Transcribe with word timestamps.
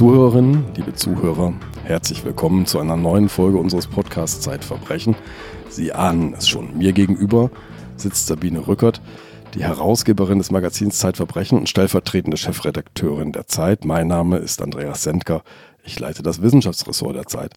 Liebe 0.00 0.12
Zuhörerinnen, 0.12 0.64
liebe 0.76 0.94
Zuhörer, 0.94 1.52
herzlich 1.84 2.24
willkommen 2.24 2.64
zu 2.64 2.78
einer 2.78 2.96
neuen 2.96 3.28
Folge 3.28 3.58
unseres 3.58 3.86
Podcasts 3.86 4.40
Zeitverbrechen. 4.40 5.14
Sie 5.68 5.92
ahnen 5.92 6.32
es 6.32 6.48
schon, 6.48 6.78
mir 6.78 6.94
gegenüber 6.94 7.50
sitzt 7.96 8.26
Sabine 8.26 8.66
Rückert, 8.66 9.02
die 9.52 9.62
Herausgeberin 9.62 10.38
des 10.38 10.50
Magazins 10.50 10.98
Zeitverbrechen 10.98 11.58
und 11.58 11.68
stellvertretende 11.68 12.38
Chefredakteurin 12.38 13.32
der 13.32 13.46
Zeit. 13.46 13.84
Mein 13.84 14.06
Name 14.06 14.38
ist 14.38 14.62
Andreas 14.62 15.02
Sendker. 15.02 15.42
Ich 15.84 16.00
leite 16.00 16.22
das 16.22 16.40
Wissenschaftsressort 16.40 17.14
der 17.16 17.26
Zeit. 17.26 17.52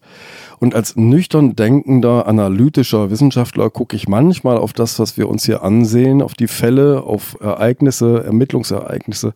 Und 0.60 0.74
als 0.74 0.96
nüchtern 0.96 1.56
denkender, 1.56 2.26
analytischer 2.26 3.08
Wissenschaftler 3.08 3.70
gucke 3.70 3.96
ich 3.96 4.06
manchmal 4.06 4.58
auf 4.58 4.74
das, 4.74 4.98
was 4.98 5.16
wir 5.16 5.30
uns 5.30 5.46
hier 5.46 5.62
ansehen, 5.62 6.20
auf 6.20 6.34
die 6.34 6.48
Fälle, 6.48 7.04
auf 7.04 7.38
Ereignisse, 7.40 8.22
Ermittlungsereignisse 8.22 9.32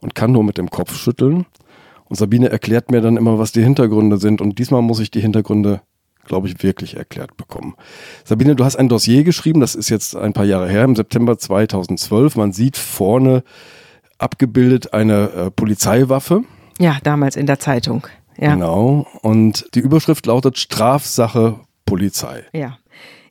und 0.00 0.16
kann 0.16 0.32
nur 0.32 0.42
mit 0.42 0.58
dem 0.58 0.68
Kopf 0.68 0.96
schütteln. 0.96 1.46
Und 2.10 2.16
Sabine 2.16 2.50
erklärt 2.50 2.90
mir 2.90 3.00
dann 3.00 3.16
immer, 3.16 3.38
was 3.38 3.52
die 3.52 3.62
Hintergründe 3.62 4.18
sind. 4.18 4.40
Und 4.40 4.58
diesmal 4.58 4.82
muss 4.82 4.98
ich 4.98 5.12
die 5.12 5.20
Hintergründe, 5.20 5.80
glaube 6.26 6.48
ich, 6.48 6.62
wirklich 6.62 6.96
erklärt 6.96 7.36
bekommen. 7.36 7.76
Sabine, 8.24 8.56
du 8.56 8.64
hast 8.64 8.76
ein 8.76 8.88
Dossier 8.88 9.22
geschrieben, 9.22 9.60
das 9.60 9.76
ist 9.76 9.88
jetzt 9.90 10.16
ein 10.16 10.32
paar 10.32 10.44
Jahre 10.44 10.68
her, 10.68 10.82
im 10.84 10.96
September 10.96 11.38
2012. 11.38 12.34
Man 12.34 12.52
sieht 12.52 12.76
vorne 12.76 13.44
abgebildet 14.18 14.92
eine 14.92 15.30
äh, 15.30 15.50
Polizeiwaffe. 15.52 16.42
Ja, 16.80 16.98
damals 17.04 17.36
in 17.36 17.46
der 17.46 17.60
Zeitung. 17.60 18.06
Ja. 18.36 18.54
Genau. 18.54 19.06
Und 19.22 19.66
die 19.74 19.80
Überschrift 19.80 20.26
lautet 20.26 20.58
Strafsache 20.58 21.60
Polizei. 21.86 22.44
Ja. 22.52 22.78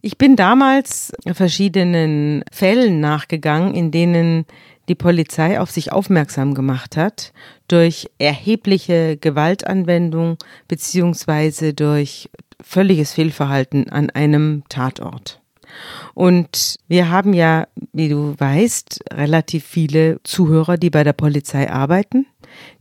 Ich 0.01 0.17
bin 0.17 0.37
damals 0.37 1.11
verschiedenen 1.33 2.45
Fällen 2.51 3.01
nachgegangen, 3.01 3.73
in 3.73 3.91
denen 3.91 4.45
die 4.89 4.95
Polizei 4.95 5.59
auf 5.59 5.71
sich 5.71 5.91
aufmerksam 5.91 6.55
gemacht 6.55 6.97
hat 6.97 7.31
durch 7.67 8.09
erhebliche 8.17 9.17
Gewaltanwendung 9.17 10.37
beziehungsweise 10.67 11.73
durch 11.73 12.29
völliges 12.61 13.13
Fehlverhalten 13.13 13.89
an 13.89 14.09
einem 14.09 14.63
Tatort. 14.67 15.39
Und 16.15 16.77
wir 16.87 17.09
haben 17.11 17.33
ja, 17.33 17.67
wie 17.93 18.09
du 18.09 18.33
weißt, 18.37 19.01
relativ 19.13 19.63
viele 19.63 20.19
Zuhörer, 20.23 20.77
die 20.77 20.89
bei 20.89 21.03
der 21.03 21.13
Polizei 21.13 21.71
arbeiten. 21.71 22.25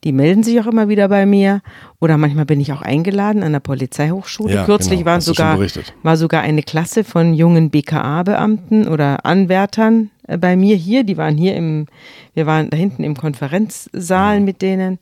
Die 0.02 0.12
melden 0.12 0.42
sich 0.42 0.58
auch 0.60 0.66
immer 0.66 0.88
wieder 0.88 1.08
bei 1.08 1.26
mir 1.26 1.60
oder 2.00 2.16
manchmal 2.16 2.46
bin 2.46 2.58
ich 2.58 2.72
auch 2.72 2.80
eingeladen 2.80 3.42
an 3.42 3.52
der 3.52 3.60
Polizeihochschule. 3.60 4.54
Ja, 4.54 4.64
Kürzlich 4.64 5.00
genau. 5.00 5.10
waren 5.10 5.20
sogar, 5.20 5.58
war 6.02 6.16
sogar 6.16 6.40
eine 6.40 6.62
Klasse 6.62 7.04
von 7.04 7.34
jungen 7.34 7.68
BKA-Beamten 7.70 8.88
oder 8.88 9.26
Anwärtern 9.26 10.10
bei 10.36 10.56
mir 10.56 10.76
hier. 10.76 11.04
Die 11.04 11.16
waren 11.16 11.36
hier 11.36 11.56
im, 11.56 11.86
wir 12.34 12.46
waren 12.46 12.70
da 12.70 12.76
hinten 12.76 13.04
im 13.04 13.16
Konferenzsaal 13.16 14.36
ja. 14.36 14.40
mit 14.40 14.62
denen. 14.62 14.98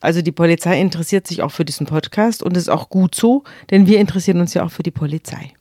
Also 0.00 0.22
die 0.22 0.32
Polizei 0.32 0.80
interessiert 0.80 1.26
sich 1.26 1.42
auch 1.42 1.50
für 1.50 1.64
diesen 1.64 1.86
Podcast 1.86 2.42
und 2.42 2.56
ist 2.56 2.70
auch 2.70 2.88
gut 2.88 3.14
so, 3.14 3.42
denn 3.70 3.86
wir 3.86 3.98
interessieren 3.98 4.40
uns 4.40 4.54
ja 4.54 4.64
auch 4.64 4.70
für 4.70 4.84
die 4.84 4.92
Polizei. 4.92 5.52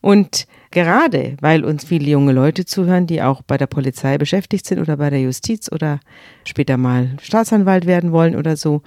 Und 0.00 0.46
gerade 0.70 1.36
weil 1.40 1.64
uns 1.64 1.84
viele 1.84 2.10
junge 2.10 2.32
Leute 2.32 2.64
zuhören, 2.64 3.06
die 3.06 3.22
auch 3.22 3.42
bei 3.42 3.58
der 3.58 3.66
Polizei 3.66 4.18
beschäftigt 4.18 4.66
sind 4.66 4.80
oder 4.80 4.96
bei 4.96 5.10
der 5.10 5.20
Justiz 5.20 5.70
oder 5.70 6.00
später 6.44 6.76
mal 6.76 7.16
Staatsanwalt 7.22 7.86
werden 7.86 8.12
wollen 8.12 8.36
oder 8.36 8.56
so, 8.56 8.82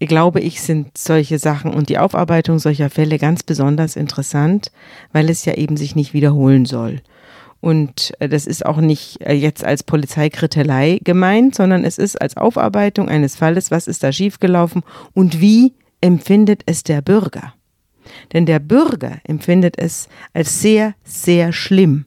glaube 0.00 0.40
ich, 0.40 0.60
sind 0.60 0.98
solche 0.98 1.38
Sachen 1.38 1.72
und 1.72 1.88
die 1.88 1.98
Aufarbeitung 1.98 2.58
solcher 2.58 2.90
Fälle 2.90 3.18
ganz 3.18 3.42
besonders 3.42 3.96
interessant, 3.96 4.72
weil 5.12 5.30
es 5.30 5.44
ja 5.44 5.54
eben 5.54 5.76
sich 5.76 5.94
nicht 5.94 6.12
wiederholen 6.12 6.64
soll. 6.66 7.00
Und 7.62 8.12
äh, 8.18 8.28
das 8.28 8.46
ist 8.46 8.66
auch 8.66 8.78
nicht 8.78 9.22
äh, 9.22 9.32
jetzt 9.32 9.64
als 9.64 9.84
Polizeikrittelei 9.84 10.98
gemeint, 11.04 11.54
sondern 11.54 11.84
es 11.84 11.96
ist 11.96 12.20
als 12.20 12.36
Aufarbeitung 12.36 13.08
eines 13.08 13.36
Falles, 13.36 13.70
was 13.70 13.86
ist 13.86 14.02
da 14.02 14.10
schiefgelaufen 14.12 14.82
und 15.14 15.40
wie 15.40 15.72
empfindet 16.00 16.62
es 16.66 16.82
der 16.82 17.02
Bürger. 17.02 17.54
Denn 18.32 18.46
der 18.46 18.58
Bürger 18.58 19.20
empfindet 19.22 19.78
es 19.78 20.08
als 20.34 20.60
sehr, 20.60 20.94
sehr 21.04 21.52
schlimm, 21.52 22.06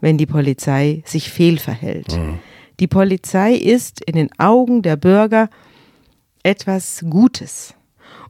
wenn 0.00 0.18
die 0.18 0.26
Polizei 0.26 1.02
sich 1.04 1.30
fehlverhält. 1.30 2.16
Mhm. 2.16 2.38
Die 2.78 2.86
Polizei 2.86 3.54
ist 3.54 4.04
in 4.04 4.14
den 4.14 4.30
Augen 4.38 4.82
der 4.82 4.94
Bürger 4.94 5.50
etwas 6.44 7.04
Gutes. 7.10 7.74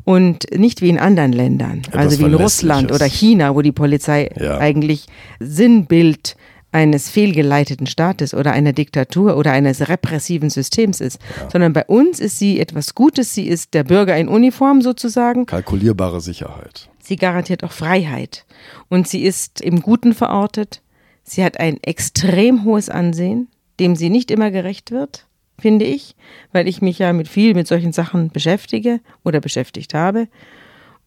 Und 0.04 0.46
nicht 0.56 0.80
wie 0.80 0.88
in 0.88 0.98
anderen 0.98 1.32
Ländern, 1.32 1.82
etwas 1.86 1.94
also 1.94 2.18
wie 2.20 2.24
in 2.24 2.34
Russland 2.34 2.90
oder 2.90 3.06
China, 3.06 3.54
wo 3.54 3.60
die 3.60 3.72
Polizei 3.72 4.30
ja. 4.36 4.56
eigentlich 4.56 5.06
Sinnbild 5.38 6.34
eines 6.72 7.10
fehlgeleiteten 7.10 7.86
Staates 7.86 8.34
oder 8.34 8.52
einer 8.52 8.72
Diktatur 8.72 9.36
oder 9.36 9.52
eines 9.52 9.88
repressiven 9.88 10.50
Systems 10.50 11.00
ist, 11.00 11.20
ja. 11.38 11.50
sondern 11.50 11.74
bei 11.74 11.84
uns 11.84 12.18
ist 12.18 12.38
sie 12.38 12.58
etwas 12.58 12.94
Gutes, 12.94 13.34
sie 13.34 13.46
ist 13.46 13.74
der 13.74 13.84
Bürger 13.84 14.16
in 14.16 14.26
Uniform 14.26 14.80
sozusagen. 14.80 15.46
Kalkulierbare 15.46 16.20
Sicherheit. 16.20 16.88
Sie 17.00 17.16
garantiert 17.16 17.62
auch 17.62 17.72
Freiheit 17.72 18.46
und 18.88 19.06
sie 19.06 19.22
ist 19.22 19.60
im 19.60 19.82
Guten 19.82 20.14
verortet. 20.14 20.80
Sie 21.24 21.44
hat 21.44 21.60
ein 21.60 21.76
extrem 21.82 22.64
hohes 22.64 22.88
Ansehen, 22.88 23.48
dem 23.78 23.94
sie 23.94 24.08
nicht 24.08 24.30
immer 24.30 24.50
gerecht 24.50 24.90
wird, 24.90 25.26
finde 25.58 25.84
ich, 25.84 26.16
weil 26.52 26.66
ich 26.66 26.80
mich 26.80 26.98
ja 26.98 27.12
mit 27.12 27.28
viel 27.28 27.54
mit 27.54 27.68
solchen 27.68 27.92
Sachen 27.92 28.30
beschäftige 28.30 29.00
oder 29.24 29.40
beschäftigt 29.40 29.94
habe. 29.94 30.28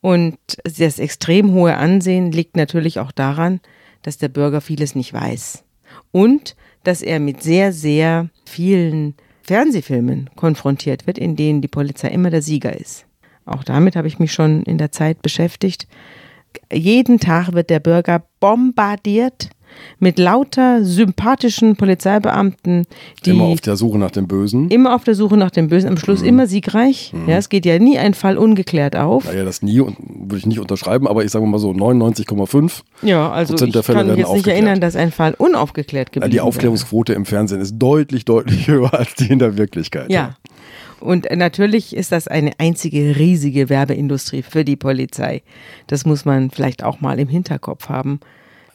Und 0.01 0.37
das 0.63 0.99
extrem 0.99 1.53
hohe 1.53 1.75
Ansehen 1.75 2.31
liegt 2.31 2.55
natürlich 2.55 2.99
auch 2.99 3.11
daran, 3.11 3.59
dass 4.05 4.17
der 4.17 4.29
Bürger 4.29 4.61
vieles 4.61 4.93
nicht 4.93 5.13
weiß 5.13 5.63
und 6.11 6.55
dass 6.83 7.01
er 7.01 7.19
mit 7.19 7.41
sehr, 7.41 7.73
sehr 7.73 8.29
vielen 8.45 9.15
Fernsehfilmen 9.41 10.29
konfrontiert 10.35 11.07
wird, 11.07 11.17
in 11.17 11.35
denen 11.35 11.61
die 11.61 11.67
Polizei 11.67 12.09
immer 12.09 12.29
der 12.29 12.41
Sieger 12.41 12.79
ist. 12.79 13.05
Auch 13.45 13.63
damit 13.63 13.95
habe 13.95 14.07
ich 14.07 14.19
mich 14.19 14.31
schon 14.31 14.63
in 14.63 14.77
der 14.77 14.91
Zeit 14.91 15.21
beschäftigt. 15.21 15.87
Jeden 16.71 17.19
Tag 17.19 17.53
wird 17.53 17.69
der 17.69 17.79
Bürger 17.79 18.23
bombardiert 18.39 19.49
mit 19.99 20.19
lauter 20.19 20.83
sympathischen 20.83 21.75
Polizeibeamten, 21.75 22.85
die 23.25 23.31
immer 23.31 23.45
auf 23.45 23.61
der 23.61 23.75
Suche 23.75 23.97
nach 23.97 24.11
dem 24.11 24.27
Bösen. 24.27 24.69
Immer 24.69 24.95
auf 24.95 25.03
der 25.03 25.15
Suche 25.15 25.37
nach 25.37 25.51
dem 25.51 25.67
Bösen, 25.67 25.89
am 25.89 25.97
Schluss 25.97 26.21
mhm. 26.21 26.27
immer 26.27 26.47
siegreich. 26.47 27.13
Mhm. 27.13 27.29
Ja, 27.29 27.37
es 27.37 27.49
geht 27.49 27.65
ja 27.65 27.79
nie 27.79 27.97
ein 27.97 28.13
Fall 28.13 28.37
ungeklärt 28.37 28.95
auf. 28.95 29.25
Naja, 29.25 29.43
das 29.43 29.61
nie 29.61 29.79
würde 29.79 30.37
ich 30.37 30.45
nicht 30.45 30.59
unterschreiben, 30.59 31.07
aber 31.07 31.23
ich 31.23 31.31
sage 31.31 31.45
mal 31.45 31.59
so 31.59 31.71
99,5 31.71 32.81
ja, 33.01 33.31
also 33.31 33.53
Prozent 33.53 33.75
der 33.75 33.83
Fälle 33.83 33.99
werden 33.99 34.09
aufgeklärt. 34.09 34.19
Ich 34.19 34.25
kann 34.25 34.35
mich 34.35 34.37
jetzt 34.37 34.45
nicht 34.45 34.53
erinnern, 34.53 34.81
dass 34.81 34.95
ein 34.95 35.11
Fall 35.11 35.33
unaufgeklärt 35.37 36.11
geblieben 36.11 36.31
ist. 36.31 36.33
Die 36.33 36.41
Aufklärungsquote 36.41 37.13
wäre. 37.13 37.19
im 37.19 37.25
Fernsehen 37.25 37.61
ist 37.61 37.77
deutlich, 37.77 38.25
deutlich 38.25 38.67
höher 38.67 38.93
als 38.93 39.15
die 39.15 39.31
in 39.31 39.39
der 39.39 39.57
Wirklichkeit. 39.57 40.11
Ja. 40.11 40.35
Und 40.99 41.27
natürlich 41.31 41.95
ist 41.95 42.11
das 42.11 42.27
eine 42.27 42.53
einzige 42.57 43.15
riesige 43.17 43.69
Werbeindustrie 43.69 44.41
für 44.41 44.65
die 44.65 44.75
Polizei. 44.75 45.43
Das 45.87 46.05
muss 46.05 46.25
man 46.25 46.49
vielleicht 46.49 46.83
auch 46.83 47.01
mal 47.01 47.19
im 47.19 47.27
Hinterkopf 47.27 47.89
haben. 47.89 48.19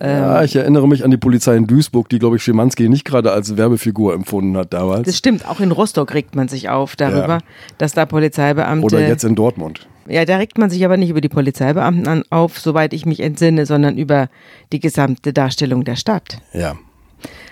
Ja, 0.00 0.38
ähm, 0.38 0.44
ich 0.44 0.56
erinnere 0.56 0.88
mich 0.88 1.04
an 1.04 1.10
die 1.10 1.18
Polizei 1.18 1.56
in 1.56 1.66
Duisburg, 1.66 2.08
die, 2.08 2.18
glaube 2.18 2.36
ich, 2.36 2.42
Schimanski 2.42 2.88
nicht 2.88 3.04
gerade 3.04 3.32
als 3.32 3.56
Werbefigur 3.56 4.14
empfunden 4.14 4.56
hat 4.56 4.72
damals. 4.72 5.06
Das 5.06 5.18
stimmt, 5.18 5.46
auch 5.46 5.60
in 5.60 5.72
Rostock 5.72 6.14
regt 6.14 6.34
man 6.34 6.48
sich 6.48 6.70
auf 6.70 6.96
darüber, 6.96 7.34
ja. 7.34 7.40
dass 7.76 7.92
da 7.92 8.06
Polizeibeamte. 8.06 8.84
Oder 8.84 9.06
jetzt 9.06 9.24
in 9.24 9.34
Dortmund. 9.34 9.86
Ja, 10.08 10.24
da 10.24 10.38
regt 10.38 10.58
man 10.58 10.70
sich 10.70 10.84
aber 10.84 10.96
nicht 10.96 11.10
über 11.10 11.20
die 11.20 11.28
Polizeibeamten 11.28 12.08
an, 12.08 12.24
auf, 12.30 12.58
soweit 12.58 12.94
ich 12.94 13.04
mich 13.04 13.20
entsinne, 13.20 13.66
sondern 13.66 13.98
über 13.98 14.28
die 14.72 14.80
gesamte 14.80 15.32
Darstellung 15.32 15.84
der 15.84 15.96
Stadt. 15.96 16.38
Ja. 16.54 16.76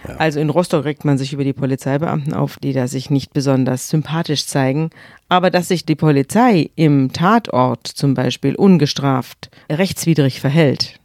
ja. 0.09 0.17
Also 0.17 0.41
in 0.41 0.49
Rostock 0.49 0.87
regt 0.87 1.05
man 1.05 1.19
sich 1.19 1.35
über 1.35 1.45
die 1.45 1.53
Polizeibeamten 1.53 2.33
auf, 2.33 2.57
die 2.57 2.73
da 2.73 2.89
sich 2.89 3.11
nicht 3.11 3.35
besonders 3.35 3.91
sympathisch 3.91 4.47
zeigen. 4.47 4.89
Aber 5.29 5.51
dass 5.51 5.69
sich 5.69 5.85
die 5.85 5.95
Polizei 5.97 6.71
im 6.75 7.13
Tatort 7.13 7.87
zum 7.87 8.15
Beispiel 8.15 8.55
ungestraft 8.57 9.51
rechtswidrig 9.71 10.41
verhält, 10.41 10.98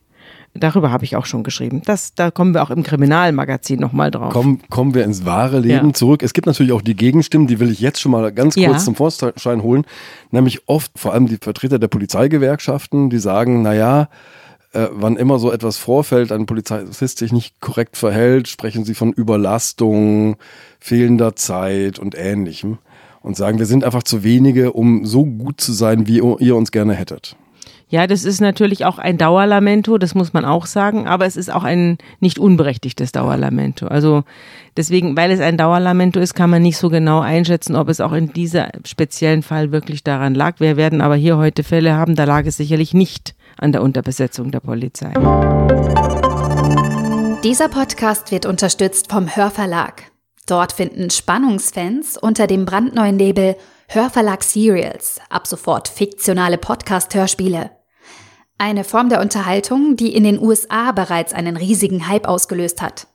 Darüber 0.56 0.92
habe 0.92 1.04
ich 1.04 1.16
auch 1.16 1.26
schon 1.26 1.44
geschrieben. 1.44 1.82
Das, 1.86 2.14
da 2.14 2.30
kommen 2.30 2.54
wir 2.54 2.62
auch 2.62 2.70
im 2.70 2.84
Kriminalmagazin 2.84 3.80
nochmal 3.80 4.12
drauf. 4.12 4.32
Kommen, 4.32 4.62
kommen 4.70 4.94
wir 4.94 5.04
ins 5.04 5.26
wahre 5.26 5.60
Leben 5.60 5.88
ja. 5.88 5.94
zurück. 5.94 6.22
Es 6.22 6.34
gibt 6.34 6.46
natürlich 6.46 6.72
auch 6.74 6.84
die 6.84 6.96
Gegenstimmen, 6.96 7.48
die 7.48 7.60
will 7.60 7.72
ich 7.72 7.80
jetzt 7.80 8.00
schon 8.00 8.12
mal 8.12 8.32
ganz 8.32 8.54
kurz 8.54 8.68
ja. 8.68 8.78
zum 8.78 8.96
Vorschein 8.96 9.64
holen. 9.64 9.86
Nämlich 10.30 10.68
oft, 10.68 10.92
vor 10.96 11.14
allem 11.14 11.28
die 11.28 11.38
Vertreter 11.42 11.80
der 11.80 11.88
Polizeigewerkschaften, 11.88 13.10
die 13.10 13.18
sagen, 13.18 13.64
naja, 13.64 14.10
äh, 14.74 14.88
wann 14.92 15.18
immer 15.18 15.40
so 15.40 15.52
etwas 15.52 15.78
vorfällt, 15.78 16.32
ein 16.32 16.46
Polizist 16.46 17.18
sich 17.18 17.32
nicht 17.32 17.60
korrekt 17.60 17.98
verhält, 17.98 18.48
sprechen 18.48 18.86
sie 18.86 18.94
von 18.94 19.12
Überlastung, 19.12 20.36
fehlender 20.80 21.36
Zeit 21.36 21.98
und 21.98 22.16
ähnlichem. 22.16 22.78
Und 23.22 23.38
sagen, 23.38 23.58
wir 23.58 23.66
sind 23.66 23.86
einfach 23.86 24.04
zu 24.04 24.24
wenige, 24.24 24.74
um 24.74 25.06
so 25.06 25.26
gut 25.26 25.62
zu 25.62 25.72
sein, 25.72 26.08
wie 26.08 26.18
ihr 26.18 26.56
uns 26.58 26.72
gerne 26.72 26.94
hättet. 26.94 27.38
Ja, 27.94 28.08
das 28.08 28.24
ist 28.24 28.42
natürlich 28.42 28.86
auch 28.86 28.98
ein 28.98 29.20
Dauerlamento, 29.20 30.00
das 30.00 30.16
muss 30.16 30.34
man 30.34 30.46
auch 30.46 30.66
sagen, 30.66 31.08
aber 31.08 31.28
es 31.28 31.38
ist 31.38 31.54
auch 31.54 31.64
ein 31.64 32.00
nicht 32.20 32.40
unberechtigtes 32.40 33.12
Dauerlamento. 33.12 33.86
Also 33.86 34.24
deswegen, 34.76 35.16
weil 35.16 35.30
es 35.30 35.40
ein 35.40 35.58
Dauerlamento 35.58 36.20
ist, 36.20 36.34
kann 36.34 36.50
man 36.50 36.64
nicht 36.64 36.78
so 36.78 36.90
genau 36.90 37.20
einschätzen, 37.20 37.76
ob 37.76 37.90
es 37.90 38.02
auch 38.02 38.14
in 38.14 38.34
diesem 38.34 38.66
speziellen 38.84 39.44
Fall 39.44 39.72
wirklich 39.72 40.04
daran 40.04 40.34
lag. 40.34 40.60
Wir 40.60 40.76
werden 40.76 41.02
aber 41.02 41.16
hier 41.16 41.38
heute 41.38 41.62
Fälle 41.62 41.94
haben, 41.94 42.16
da 42.16 42.24
lag 42.24 42.48
es 42.48 42.58
sicherlich 42.58 42.96
nicht 42.96 43.36
an 43.60 43.72
der 43.72 43.84
Unterbesetzung 43.84 44.50
der 44.50 44.62
Polizei. 44.62 45.14
Dieser 47.44 47.70
Podcast 47.70 48.32
wird 48.32 48.48
unterstützt 48.48 49.12
vom 49.12 49.36
Hörverlag. 49.36 50.02
Dort 50.48 50.72
finden 50.72 51.12
Spannungsfans 51.12 52.18
unter 52.18 52.48
dem 52.48 52.66
brandneuen 52.66 53.20
Label 53.20 53.56
Hörverlag 53.88 54.42
Serials, 54.42 55.20
ab 55.30 55.46
sofort 55.46 55.90
fiktionale 55.90 56.58
Podcast-Hörspiele. 56.58 57.70
Eine 58.58 58.84
Form 58.84 59.10
der 59.10 59.22
Unterhaltung, 59.22 59.96
die 59.96 60.16
in 60.16 60.24
den 60.24 60.40
USA 60.40 60.92
bereits 60.92 61.34
einen 61.34 61.58
riesigen 61.58 62.08
Hype 62.08 62.28
ausgelöst 62.28 62.82
hat. 62.82 63.08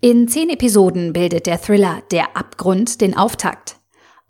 In 0.00 0.28
zehn 0.28 0.50
Episoden 0.50 1.12
bildet 1.12 1.46
der 1.46 1.60
Thriller 1.60 2.02
Der 2.10 2.36
Abgrund 2.36 3.00
den 3.00 3.16
Auftakt. 3.16 3.76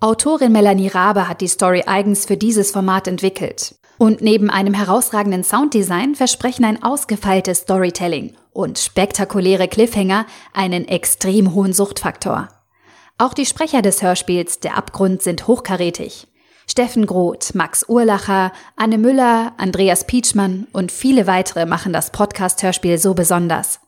Autorin 0.01 0.53
Melanie 0.53 0.89
Rabe 0.89 1.29
hat 1.29 1.41
die 1.41 1.49
Story 1.49 1.83
eigens 1.87 2.27
für 2.27 2.37
dieses 2.37 2.71
Format 2.71 3.09
entwickelt. 3.09 3.77
Und 3.97 4.21
neben 4.21 4.51
einem 4.51 4.75
herausragenden 4.75 5.45
Sounddesign 5.45 6.15
versprechen 6.15 6.65
ein 6.65 6.83
ausgefeiltes 6.83 7.61
Storytelling 7.61 8.37
und 8.53 8.79
spektakuläre 8.79 9.69
Cliffhanger 9.69 10.27
einen 10.53 10.87
extrem 10.87 11.55
hohen 11.55 11.73
Suchtfaktor. 11.73 12.49
Auch 13.19 13.35
die 13.35 13.47
Sprecher 13.47 13.83
des 13.83 14.03
Hörspiels 14.03 14.61
Der 14.61 14.77
Abgrund 14.77 15.23
sind 15.23 15.47
hochkarätig. 15.47 16.27
Steffen 16.67 17.07
Groth, 17.07 17.55
Max 17.55 17.89
Urlacher, 17.89 18.53
Anne 18.77 18.99
Müller, 18.99 19.55
Andreas 19.59 20.07
Pietschmann 20.07 20.67
und 20.73 20.93
viele 20.93 21.27
weitere 21.27 21.67
machen 21.67 21.93
das 21.93 22.11
Podcast-Hörspiel 22.11 22.99
so 22.99 23.15
besonders. 23.15 23.81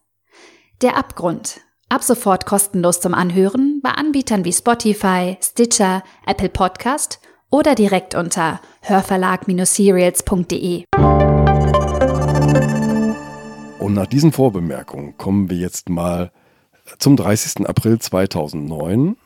Der 0.82 0.96
Abgrund. 0.96 1.61
Ab 1.88 2.02
sofort 2.02 2.46
kostenlos 2.46 3.00
zum 3.00 3.14
Anhören 3.14 3.81
bei 3.82 3.90
Anbietern 3.90 4.44
wie 4.44 4.52
Spotify, 4.52 5.37
Stitcher, 5.40 6.02
Apple 6.26 6.49
Podcast 6.49 7.20
oder 7.50 7.76
direkt 7.76 8.14
unter 8.14 8.61
hörverlag-serials.de. 8.82 10.84
Und 13.79 13.94
nach 13.94 14.06
diesen 14.06 14.32
Vorbemerkungen 14.32 15.17
kommen 15.17 15.49
wir 15.49 15.56
jetzt 15.56 15.88
mal 15.88 16.32
zum 16.99 17.17
30. 17.17 17.69
April 17.69 18.00
2009. 18.00 19.17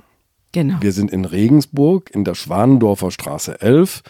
Genau. 0.53 0.77
Wir 0.81 0.93
sind 0.93 1.11
in 1.13 1.25
Regensburg 1.25 2.11
in 2.13 2.25
der 2.25 2.35
Schwanendorfer 2.35 3.11
Straße 3.11 3.61
11. 3.61 4.03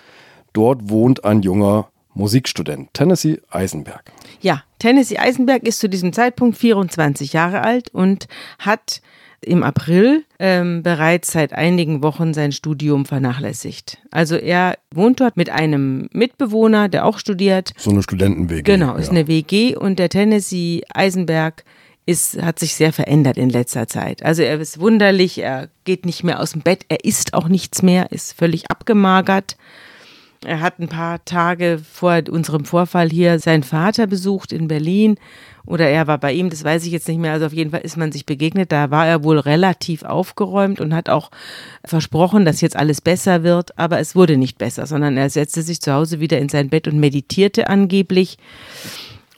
Dort 0.52 0.88
wohnt 0.88 1.24
ein 1.24 1.42
junger 1.42 1.88
Musikstudent, 2.14 2.92
Tennessee 2.92 3.40
Eisenberg. 3.50 4.12
Ja, 4.40 4.64
Tennessee 4.78 5.18
Eisenberg 5.18 5.62
ist 5.62 5.78
zu 5.78 5.88
diesem 5.88 6.12
Zeitpunkt 6.12 6.58
24 6.58 7.32
Jahre 7.32 7.62
alt 7.62 7.90
und 7.94 8.26
hat 8.58 9.00
im 9.42 9.62
April 9.62 10.24
ähm, 10.38 10.82
bereits 10.82 11.32
seit 11.32 11.52
einigen 11.52 12.02
Wochen 12.02 12.34
sein 12.34 12.52
Studium 12.52 13.06
vernachlässigt. 13.06 13.98
Also 14.10 14.36
er 14.36 14.76
wohnt 14.92 15.20
dort 15.20 15.36
mit 15.36 15.48
einem 15.48 16.08
Mitbewohner, 16.12 16.88
der 16.88 17.06
auch 17.06 17.18
studiert. 17.18 17.72
So 17.76 17.90
eine 17.90 18.02
Studenten-WG. 18.02 18.62
Genau, 18.62 18.96
ist 18.96 19.10
eine 19.10 19.28
WG 19.28 19.76
und 19.76 19.98
der 19.98 20.10
Tennessee 20.10 20.82
Eisenberg 20.92 21.64
ist, 22.10 22.42
hat 22.42 22.58
sich 22.58 22.74
sehr 22.74 22.92
verändert 22.92 23.36
in 23.36 23.48
letzter 23.48 23.86
Zeit. 23.86 24.24
Also 24.24 24.42
er 24.42 24.60
ist 24.60 24.80
wunderlich, 24.80 25.38
er 25.38 25.68
geht 25.84 26.04
nicht 26.04 26.24
mehr 26.24 26.40
aus 26.40 26.52
dem 26.52 26.62
Bett, 26.62 26.84
er 26.88 27.04
isst 27.04 27.34
auch 27.34 27.48
nichts 27.48 27.82
mehr, 27.82 28.10
ist 28.10 28.36
völlig 28.36 28.70
abgemagert. 28.70 29.56
Er 30.44 30.60
hat 30.60 30.78
ein 30.78 30.88
paar 30.88 31.24
Tage 31.24 31.80
vor 31.92 32.22
unserem 32.30 32.64
Vorfall 32.64 33.10
hier 33.10 33.38
seinen 33.38 33.62
Vater 33.62 34.06
besucht 34.06 34.52
in 34.52 34.68
Berlin 34.68 35.16
oder 35.66 35.88
er 35.88 36.06
war 36.06 36.18
bei 36.18 36.32
ihm, 36.32 36.48
das 36.50 36.64
weiß 36.64 36.84
ich 36.86 36.92
jetzt 36.92 37.06
nicht 37.06 37.20
mehr. 37.20 37.32
Also 37.32 37.46
auf 37.46 37.52
jeden 37.52 37.70
Fall 37.70 37.82
ist 37.82 37.96
man 37.96 38.10
sich 38.10 38.24
begegnet. 38.24 38.72
Da 38.72 38.90
war 38.90 39.06
er 39.06 39.22
wohl 39.22 39.38
relativ 39.38 40.02
aufgeräumt 40.02 40.80
und 40.80 40.94
hat 40.94 41.10
auch 41.10 41.30
versprochen, 41.84 42.44
dass 42.44 42.62
jetzt 42.62 42.76
alles 42.76 43.00
besser 43.00 43.42
wird. 43.42 43.78
Aber 43.78 44.00
es 44.00 44.16
wurde 44.16 44.36
nicht 44.36 44.58
besser, 44.58 44.86
sondern 44.86 45.16
er 45.16 45.28
setzte 45.28 45.62
sich 45.62 45.80
zu 45.80 45.92
Hause 45.92 46.20
wieder 46.20 46.38
in 46.38 46.48
sein 46.48 46.70
Bett 46.70 46.88
und 46.88 46.98
meditierte 46.98 47.68
angeblich 47.68 48.38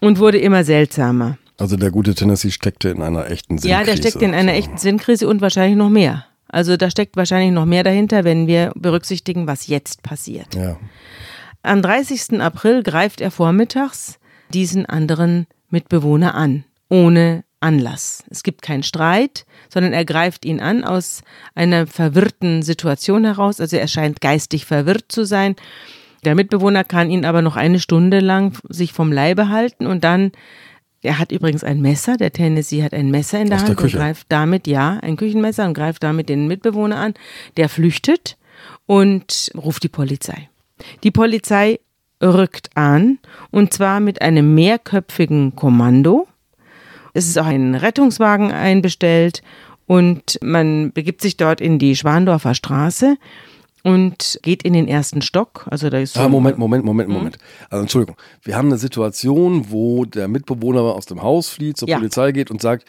und 0.00 0.20
wurde 0.20 0.38
immer 0.38 0.62
seltsamer. 0.62 1.36
Also 1.62 1.76
der 1.76 1.92
gute 1.92 2.16
Tennessee 2.16 2.50
steckte 2.50 2.88
in 2.88 3.02
einer 3.02 3.30
echten 3.30 3.56
Sinnkrise. 3.56 3.68
Ja, 3.68 3.84
der 3.84 3.96
steckte 3.96 4.24
in 4.24 4.34
einer 4.34 4.52
echten 4.54 4.78
Sinnkrise 4.78 5.28
und 5.28 5.40
wahrscheinlich 5.40 5.76
noch 5.76 5.90
mehr. 5.90 6.26
Also 6.48 6.76
da 6.76 6.90
steckt 6.90 7.16
wahrscheinlich 7.16 7.52
noch 7.52 7.66
mehr 7.66 7.84
dahinter, 7.84 8.24
wenn 8.24 8.48
wir 8.48 8.72
berücksichtigen, 8.74 9.46
was 9.46 9.68
jetzt 9.68 10.02
passiert. 10.02 10.56
Ja. 10.56 10.76
Am 11.62 11.80
30. 11.80 12.40
April 12.40 12.82
greift 12.82 13.20
er 13.20 13.30
vormittags 13.30 14.18
diesen 14.52 14.86
anderen 14.86 15.46
Mitbewohner 15.70 16.34
an, 16.34 16.64
ohne 16.88 17.44
Anlass. 17.60 18.24
Es 18.28 18.42
gibt 18.42 18.62
keinen 18.62 18.82
Streit, 18.82 19.46
sondern 19.72 19.92
er 19.92 20.04
greift 20.04 20.44
ihn 20.44 20.58
an 20.58 20.82
aus 20.82 21.22
einer 21.54 21.86
verwirrten 21.86 22.62
Situation 22.62 23.24
heraus. 23.24 23.60
Also 23.60 23.76
er 23.76 23.86
scheint 23.86 24.20
geistig 24.20 24.66
verwirrt 24.66 25.04
zu 25.12 25.24
sein. 25.24 25.54
Der 26.24 26.34
Mitbewohner 26.34 26.82
kann 26.82 27.08
ihn 27.08 27.24
aber 27.24 27.40
noch 27.40 27.54
eine 27.54 27.78
Stunde 27.78 28.18
lang 28.18 28.58
sich 28.68 28.92
vom 28.92 29.12
Leibe 29.12 29.48
halten 29.48 29.86
und 29.86 30.02
dann 30.02 30.32
er 31.02 31.18
hat 31.18 31.32
übrigens 31.32 31.64
ein 31.64 31.80
Messer, 31.80 32.16
der 32.16 32.32
Tennessee 32.32 32.82
hat 32.82 32.94
ein 32.94 33.10
Messer 33.10 33.40
in 33.40 33.48
der 33.48 33.56
Aus 33.56 33.64
Hand 33.64 33.78
der 33.78 33.84
und 33.84 33.92
greift 33.92 34.26
damit, 34.28 34.66
ja, 34.66 34.98
ein 35.02 35.16
Küchenmesser 35.16 35.66
und 35.66 35.74
greift 35.74 36.02
damit 36.02 36.28
den 36.28 36.46
Mitbewohner 36.46 36.96
an. 36.96 37.14
Der 37.56 37.68
flüchtet 37.68 38.36
und 38.86 39.50
ruft 39.56 39.82
die 39.82 39.88
Polizei. 39.88 40.48
Die 41.02 41.10
Polizei 41.10 41.80
rückt 42.22 42.70
an 42.76 43.18
und 43.50 43.72
zwar 43.72 43.98
mit 43.98 44.22
einem 44.22 44.54
mehrköpfigen 44.54 45.56
Kommando. 45.56 46.28
Es 47.14 47.26
ist 47.26 47.38
auch 47.38 47.46
ein 47.46 47.74
Rettungswagen 47.74 48.52
einbestellt 48.52 49.42
und 49.86 50.38
man 50.40 50.92
begibt 50.92 51.20
sich 51.20 51.36
dort 51.36 51.60
in 51.60 51.80
die 51.80 51.96
Schwandorfer 51.96 52.54
Straße 52.54 53.16
und 53.84 54.38
geht 54.42 54.62
in 54.62 54.72
den 54.72 54.86
ersten 54.88 55.22
Stock. 55.22 55.66
Also 55.70 55.90
da 55.90 55.98
ist 55.98 56.14
so 56.14 56.20
Ah, 56.20 56.28
Moment, 56.28 56.58
Moment, 56.58 56.84
Moment, 56.84 57.08
Hm? 57.08 57.14
Moment. 57.16 57.38
Also 57.70 57.82
Entschuldigung. 57.82 58.16
Wir 58.42 58.56
haben 58.56 58.68
eine 58.68 58.78
Situation, 58.78 59.66
wo 59.70 60.04
der 60.04 60.28
Mitbewohner 60.28 60.82
aus 60.82 61.06
dem 61.06 61.22
Haus 61.22 61.48
flieht, 61.48 61.76
zur 61.76 61.88
Ja. 61.88 61.96
Polizei 61.98 62.32
geht 62.32 62.50
und 62.50 62.62
sagt, 62.62 62.84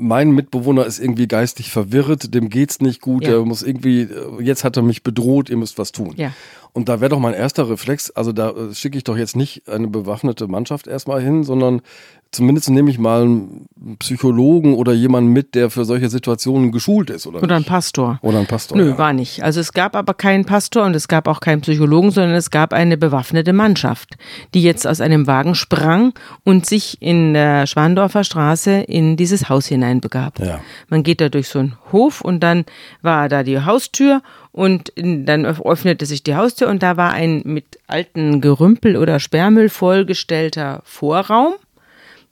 mein 0.00 0.30
Mitbewohner 0.30 0.86
ist 0.86 1.00
irgendwie 1.00 1.26
geistig 1.26 1.72
verwirrt, 1.72 2.32
dem 2.32 2.50
geht's 2.50 2.80
nicht 2.80 3.00
gut, 3.00 3.24
Ja. 3.24 3.30
der 3.30 3.44
muss 3.44 3.64
irgendwie, 3.64 4.02
äh, 4.02 4.40
jetzt 4.42 4.62
hat 4.62 4.76
er 4.76 4.84
mich 4.84 5.02
bedroht, 5.02 5.50
ihr 5.50 5.56
müsst 5.56 5.76
was 5.76 5.90
tun. 5.90 6.14
Ja. 6.16 6.32
Und 6.72 6.88
da 6.88 7.00
wäre 7.00 7.08
doch 7.08 7.18
mein 7.18 7.34
erster 7.34 7.68
Reflex, 7.68 8.10
also 8.12 8.30
da 8.30 8.50
äh, 8.50 8.74
schicke 8.74 8.96
ich 8.96 9.02
doch 9.02 9.16
jetzt 9.16 9.34
nicht 9.34 9.68
eine 9.68 9.88
bewaffnete 9.88 10.46
Mannschaft 10.46 10.86
erstmal 10.86 11.20
hin, 11.20 11.42
sondern 11.42 11.82
zumindest 12.30 12.68
nehme 12.70 12.90
ich 12.90 12.98
mal 12.98 13.22
einen 13.22 13.96
Psychologen 13.98 14.74
oder 14.74 14.92
jemanden 14.92 15.32
mit, 15.32 15.54
der 15.54 15.70
für 15.70 15.84
solche 15.84 16.08
Situationen 16.08 16.72
geschult 16.72 17.10
ist, 17.10 17.26
oder? 17.26 17.42
Oder 17.42 17.56
ein? 17.56 17.64
Pastor. 17.64 18.18
Oder 18.22 18.40
ein 18.40 18.46
Pastor. 18.46 18.76
Nö, 18.76 18.90
ja. 18.90 18.98
war 18.98 19.12
nicht. 19.12 19.42
Also 19.42 19.60
es 19.60 19.72
gab 19.72 19.96
aber 19.96 20.14
keinen 20.14 20.44
Pastor 20.44 20.84
und 20.84 20.94
es 20.94 21.08
gab 21.08 21.26
auch 21.26 21.40
keinen 21.40 21.62
Psychologen, 21.62 22.10
sondern 22.10 22.34
es 22.34 22.50
gab 22.50 22.72
eine 22.72 22.96
bewaffnete 22.96 23.52
Mannschaft, 23.52 24.16
die 24.54 24.62
jetzt 24.62 24.86
aus 24.86 25.00
einem 25.00 25.26
Wagen 25.26 25.54
sprang 25.54 26.12
und 26.44 26.66
sich 26.66 27.00
in 27.00 27.34
der 27.34 27.66
Schwandorfer 27.66 28.24
Straße 28.24 28.72
in 28.72 29.16
dieses 29.16 29.48
Haus 29.48 29.66
hineinbegab. 29.66 30.38
Ja. 30.40 30.60
Man 30.88 31.02
geht 31.02 31.20
da 31.20 31.28
durch 31.28 31.48
so 31.48 31.60
einen 31.60 31.76
Hof 31.92 32.20
und 32.20 32.40
dann 32.40 32.64
war 33.00 33.28
da 33.28 33.42
die 33.42 33.60
Haustür 33.60 34.22
und 34.52 34.92
dann 34.96 35.46
öffnete 35.46 36.04
sich 36.04 36.24
die 36.24 36.34
Haustür 36.34 36.68
und 36.68 36.82
da 36.82 36.96
war 36.96 37.12
ein 37.12 37.42
mit 37.44 37.78
alten 37.86 38.40
Gerümpel 38.40 38.96
oder 38.96 39.20
Sperrmüll 39.20 39.68
vollgestellter 39.68 40.82
Vorraum. 40.84 41.54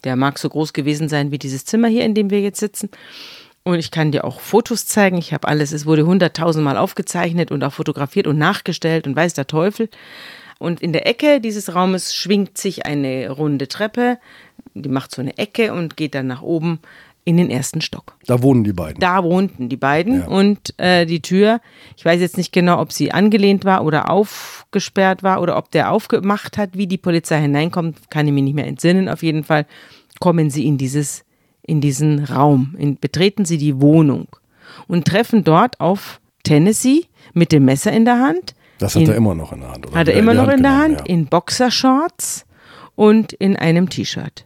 Der 0.05 0.17
mag 0.17 0.39
so 0.39 0.49
groß 0.49 0.73
gewesen 0.73 1.09
sein 1.09 1.31
wie 1.31 1.39
dieses 1.39 1.65
Zimmer 1.65 1.89
hier, 1.89 2.05
in 2.05 2.15
dem 2.15 2.31
wir 2.31 2.41
jetzt 2.41 2.61
sitzen. 2.61 2.91
Und 3.65 3.81
ich 3.81 3.91
kann 3.91 4.13
dir 4.13 4.25
auch 4.25 4.41
Fotos 4.41 4.87
zeigen. 4.87 5.19
Ich 5.19 5.33
habe 5.33 5.49
alles, 5.49 5.73
es 5.73 5.87
wurde 5.87 6.07
hunderttausendmal 6.07 6.77
aufgezeichnet 6.77 7.51
und 7.51 7.65
auch 7.65 7.73
fotografiert 7.73 8.29
und 8.29 8.39
nachgestellt 8.39 9.07
und 9.07 9.17
weiß 9.17 9.35
der 9.35 9.49
Teufel. 9.49 9.89
Und 10.59 10.81
in 10.81 10.93
der 10.93 11.07
Ecke 11.07 11.41
dieses 11.41 11.75
Raumes 11.75 12.15
schwingt 12.15 12.57
sich 12.59 12.87
eine 12.87 13.29
runde 13.31 13.69
Treppe. 13.69 14.19
Die 14.75 14.89
macht 14.89 15.15
so 15.15 15.21
eine 15.21 15.37
Ecke 15.37 15.73
und 15.73 15.97
geht 15.97 16.15
dann 16.15 16.29
nach 16.29 16.43
oben 16.43 16.79
in 17.27 17.37
den 17.37 17.51
ersten 17.51 17.81
Stock. 17.81 18.17
Da 18.27 18.41
wohnen 18.41 18.63
die 18.63 18.73
beiden. 18.73 19.01
Da 19.01 19.25
wohnten 19.25 19.69
die 19.69 19.77
beiden 19.77 20.21
Ja. 20.21 20.29
und 20.29 20.73
äh, 20.79 21.05
die 21.07 21.21
Tür, 21.21 21.61
ich 21.97 22.05
weiß 22.05 22.21
jetzt 22.21 22.37
nicht 22.37 22.53
genau, 22.53 22.81
ob 22.81 22.93
sie 22.93 23.11
angelehnt 23.11 23.65
war 23.65 23.85
oder 23.85 24.11
aufgesperrt 24.11 25.25
war 25.25 25.43
oder 25.43 25.57
ob 25.57 25.73
der 25.73 25.91
aufgemacht 25.91 26.57
hat, 26.57 26.71
wie 26.79 26.87
die 26.87 26.99
Polizei 26.99 27.41
hineinkommt, 27.41 28.11
kann 28.11 28.29
ich 28.29 28.33
mir 28.33 28.43
nicht 28.43 28.55
mehr 28.55 28.69
entsinnen. 28.69 29.09
Auf 29.09 29.25
jeden 29.25 29.43
Fall 29.43 29.67
kommen 30.21 30.51
sie 30.51 30.67
in 30.69 30.79
dieses, 30.79 31.25
in 31.63 31.81
diesen 31.81 32.23
Raum, 32.25 32.77
in, 32.79 32.97
betreten 32.97 33.45
sie 33.45 33.59
die 33.59 33.81
Wohnung 33.81 34.29
und 34.87 35.05
treffen 35.05 35.43
dort 35.43 35.81
auf 35.81 36.21
Tennessee 36.45 37.07
mit 37.35 37.51
dem 37.51 37.65
Messer 37.65 37.93
in 37.93 38.05
der 38.05 38.21
Hand. 38.21 38.55
Das 38.79 38.95
hat 38.95 39.03
in, 39.03 39.09
er 39.09 39.17
immer 39.17 39.35
noch 39.35 39.53
in 39.53 39.61
der 39.61 39.73
Hand. 39.73 39.87
Oder 39.89 39.97
hat 39.99 40.07
er 40.09 40.15
immer 40.15 40.33
noch 40.33 40.45
in 40.45 40.63
der 40.63 40.71
genommen, 40.71 40.81
Hand, 40.81 41.01
ja. 41.01 41.07
in 41.07 41.27
Boxershorts 41.27 42.47
und 42.95 43.33
in 43.33 43.57
einem 43.57 43.89
T-Shirt. 43.89 44.45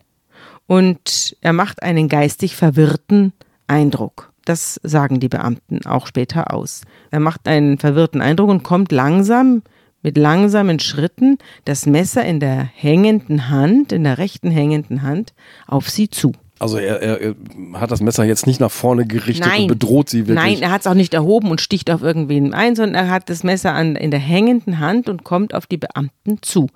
Und 0.71 1.37
er 1.41 1.53
macht 1.53 1.83
einen 1.83 2.09
geistig 2.09 2.55
verwirrten 2.55 3.33
Eindruck. 3.67 4.33
Das 4.45 4.79
sagen 4.85 5.19
die 5.19 5.29
Beamten 5.29 5.85
auch 5.85 6.07
später 6.07 6.55
aus. 6.55 6.83
Er 7.11 7.19
macht 7.19 7.49
einen 7.49 7.79
verwirrten 7.79 8.21
Eindruck 8.21 8.50
und 8.50 8.62
kommt 8.62 8.93
langsam, 8.93 9.62
mit 10.03 10.17
langsamen 10.17 10.79
Schritten, 10.79 11.39
das 11.65 11.87
Messer 11.87 12.25
in 12.25 12.39
der 12.39 12.62
hängenden 12.62 13.49
Hand, 13.49 13.91
in 13.91 14.05
der 14.05 14.19
rechten 14.19 14.53
hängenden 14.53 15.03
Hand, 15.03 15.35
auf 15.67 15.91
sie 15.91 16.09
zu. 16.09 16.31
Also 16.61 16.79
er, 16.79 17.03
er, 17.03 17.21
er 17.21 17.35
hat 17.73 17.91
das 17.91 18.00
Messer 18.00 18.23
jetzt 18.23 18.47
nicht 18.47 18.61
nach 18.61 18.71
vorne 18.71 19.07
gerichtet 19.07 19.49
Nein. 19.49 19.62
und 19.62 19.67
bedroht 19.67 20.09
sie 20.09 20.29
wirklich. 20.29 20.37
Nein, 20.37 20.62
er 20.62 20.71
hat 20.71 20.83
es 20.83 20.87
auch 20.87 20.95
nicht 20.95 21.15
erhoben 21.15 21.50
und 21.50 21.61
sticht 21.61 21.91
auf 21.91 22.03
irgendwen 22.03 22.55
ein, 22.55 22.77
sondern 22.77 23.07
er 23.07 23.11
hat 23.11 23.29
das 23.29 23.43
Messer 23.43 23.73
an, 23.73 23.97
in 23.97 24.12
der 24.12 24.21
hängenden 24.21 24.79
Hand 24.79 25.09
und 25.09 25.25
kommt 25.25 25.53
auf 25.53 25.67
die 25.67 25.79
Beamten 25.79 26.39
zu. 26.43 26.69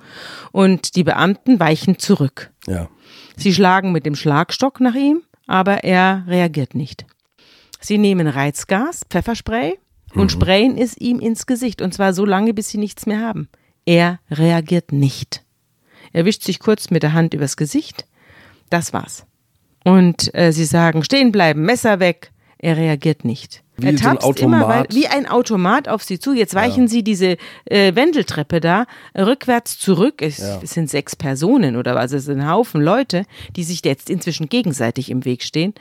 Und 0.50 0.96
die 0.96 1.04
Beamten 1.04 1.60
weichen 1.60 2.00
zurück. 2.00 2.50
ja. 2.66 2.88
Sie 3.36 3.54
schlagen 3.54 3.92
mit 3.92 4.06
dem 4.06 4.14
Schlagstock 4.14 4.80
nach 4.80 4.94
ihm, 4.94 5.22
aber 5.46 5.84
er 5.84 6.24
reagiert 6.26 6.74
nicht. 6.74 7.06
Sie 7.80 7.98
nehmen 7.98 8.26
Reizgas, 8.26 9.02
Pfefferspray 9.10 9.78
und 10.14 10.32
sprayen 10.32 10.78
es 10.78 10.96
ihm 10.96 11.20
ins 11.20 11.46
Gesicht. 11.46 11.82
Und 11.82 11.92
zwar 11.92 12.14
so 12.14 12.24
lange, 12.24 12.54
bis 12.54 12.68
sie 12.68 12.78
nichts 12.78 13.06
mehr 13.06 13.20
haben. 13.20 13.48
Er 13.84 14.20
reagiert 14.30 14.92
nicht. 14.92 15.42
Er 16.12 16.24
wischt 16.24 16.42
sich 16.42 16.60
kurz 16.60 16.90
mit 16.90 17.02
der 17.02 17.12
Hand 17.12 17.34
übers 17.34 17.56
Gesicht. 17.56 18.06
Das 18.70 18.92
war's. 18.92 19.26
Und 19.84 20.34
äh, 20.34 20.52
sie 20.52 20.64
sagen, 20.64 21.04
stehen 21.04 21.32
bleiben, 21.32 21.62
Messer 21.62 22.00
weg. 22.00 22.30
Er 22.58 22.76
reagiert 22.76 23.24
nicht. 23.24 23.63
Wie 23.76 23.86
er 23.86 23.98
so 23.98 24.08
ein 24.08 24.18
Automat. 24.18 24.68
weit, 24.68 24.94
wie 24.94 25.06
ein 25.08 25.26
Automat 25.26 25.88
auf 25.88 26.02
sie 26.02 26.18
zu. 26.18 26.32
Jetzt 26.32 26.54
weichen 26.54 26.86
sie 26.88 27.02
diese 27.02 27.36
äh, 27.64 27.94
Wendeltreppe 27.94 28.60
da 28.60 28.86
rückwärts 29.16 29.78
zurück. 29.78 30.22
Es, 30.22 30.38
Ja. 30.38 30.60
es 30.62 30.70
sind 30.70 30.88
sechs 30.90 31.16
Personen 31.16 31.76
oder 31.76 31.94
was. 31.94 32.12
Es 32.12 32.24
sind 32.26 32.40
ein 32.40 32.48
Haufen 32.50 32.80
Leute, 32.80 33.24
die 33.56 33.64
sich 33.64 33.84
jetzt 33.84 34.10
inzwischen 34.10 34.48
gegenseitig 34.48 35.10
im 35.10 35.24
Weg 35.24 35.42
stehen. 35.42 35.74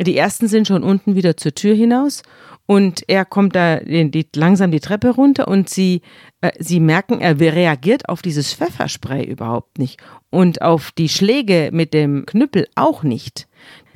Die 0.00 0.16
ersten 0.16 0.46
sind 0.46 0.68
schon 0.68 0.84
unten 0.84 1.16
wieder 1.16 1.36
zur 1.36 1.54
Tür 1.54 1.74
hinaus 1.74 2.22
und 2.66 3.02
er 3.08 3.24
kommt 3.24 3.56
da 3.56 3.80
die, 3.80 4.10
die, 4.12 4.28
langsam 4.36 4.70
die 4.70 4.78
Treppe 4.78 5.10
runter 5.10 5.48
und 5.48 5.68
sie, 5.68 6.02
äh, 6.40 6.52
sie 6.60 6.78
merken, 6.78 7.20
er 7.20 7.40
reagiert 7.40 8.08
auf 8.08 8.22
dieses 8.22 8.54
Pfefferspray 8.54 9.24
überhaupt 9.24 9.78
nicht 9.78 9.98
und 10.30 10.62
auf 10.62 10.92
die 10.92 11.08
Schläge 11.08 11.70
mit 11.72 11.94
dem 11.94 12.26
Knüppel 12.26 12.68
auch 12.76 13.02
nicht. 13.02 13.48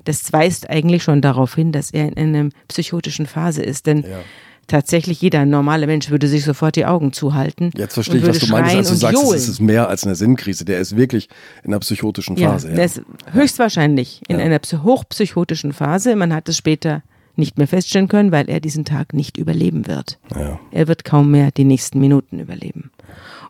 Das 0.04 0.32
weist 0.32 0.68
eigentlich 0.71 1.02
schon 1.02 1.21
darauf 1.21 1.54
hin, 1.54 1.73
dass 1.73 1.90
er 1.90 2.09
in 2.16 2.35
einer 2.35 2.49
psychotischen 2.68 3.26
Phase 3.26 3.62
ist, 3.62 3.87
denn 3.87 4.02
Ja. 4.02 4.18
tatsächlich 4.66 5.21
jeder 5.21 5.44
normale 5.44 5.87
Mensch 5.87 6.11
würde 6.11 6.28
sich 6.28 6.44
sofort 6.44 6.76
die 6.76 6.87
Augen 6.87 7.12
zuhalten. 7.12 7.71
Jetzt 7.76 7.94
verstehe 7.94 8.18
ich, 8.21 8.26
was 8.26 8.38
du 8.38 8.47
meinst, 8.49 8.75
als 8.76 8.88
du 8.88 8.94
sagst, 8.94 9.23
es 9.35 9.49
ist 9.49 9.61
mehr 9.61 9.88
als 9.88 10.04
eine 10.04 10.14
Sinnkrise. 10.14 10.64
Der 10.64 10.78
ist 10.78 10.97
wirklich 10.97 11.28
in 11.64 11.71
einer 11.73 11.80
psychotischen 11.80 12.37
Phase. 12.37 12.68
Ja, 12.71 12.75
der 12.76 12.85
ist 12.85 13.02
höchstwahrscheinlich 13.32 14.23
in 14.28 14.38
Ja. 14.38 14.44
einer 14.44 14.59
psy- 14.61 14.82
hochpsychotischen 14.82 15.73
Phase. 15.73 16.16
Man 16.16 16.32
hat 16.32 16.49
es 16.49 16.56
später 16.56 17.02
nicht 17.37 17.59
mehr 17.59 17.66
feststellen 17.66 18.09
können, 18.09 18.30
weil 18.30 18.49
er 18.49 18.61
diesen 18.61 18.85
Tag 18.85 19.14
nicht 19.14 19.37
überleben 19.37 19.87
wird. 19.87 20.18
Ja. 20.35 20.59
Er 20.71 20.87
wird 20.88 21.04
kaum 21.04 21.30
mehr 21.30 21.50
die 21.50 21.64
nächsten 21.64 21.99
Minuten 21.99 22.38
überleben. 22.38 22.90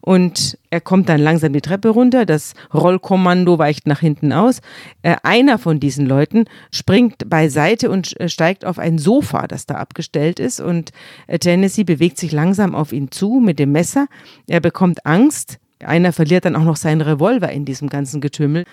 Und 0.05 0.59
er 0.71 0.81
kommt 0.81 1.09
dann 1.09 1.21
langsam 1.21 1.53
die 1.53 1.61
Treppe 1.61 1.89
runter, 1.89 2.27
das 2.27 2.55
Rollkommando 2.75 3.59
weicht 3.59 3.87
nach 3.87 4.01
hinten 4.01 4.33
aus. 4.33 4.61
Äh, 5.03 5.15
einer 5.23 5.59
von 5.59 5.79
diesen 5.79 6.07
Leuten 6.07 6.47
springt 6.73 7.31
beiseite 7.31 7.89
und 7.89 8.17
steigt 8.27 8.65
auf 8.65 8.81
ein 8.81 8.99
Sofa, 8.99 9.47
das 9.47 9.65
da 9.67 9.77
abgestellt 9.77 10.41
ist. 10.41 10.61
Und 10.61 10.91
äh, 11.29 11.39
Tennessee 11.39 11.85
bewegt 11.85 12.19
sich 12.19 12.33
langsam 12.33 12.75
auf 12.75 12.93
ihn 12.93 13.13
zu 13.13 13.41
mit 13.41 13.61
dem 13.61 13.71
Messer. 13.71 14.09
Er 14.49 14.61
bekommt 14.61 15.07
Angst. 15.07 15.59
Einer 15.79 16.13
verliert 16.13 16.47
dann 16.47 16.57
auch 16.57 16.65
noch 16.65 16.77
seinen 16.77 17.01
Revolver 17.01 17.53
in 17.53 17.65
diesem 17.65 17.89
ganzen 17.89 18.21
Getümmel. 18.21 18.65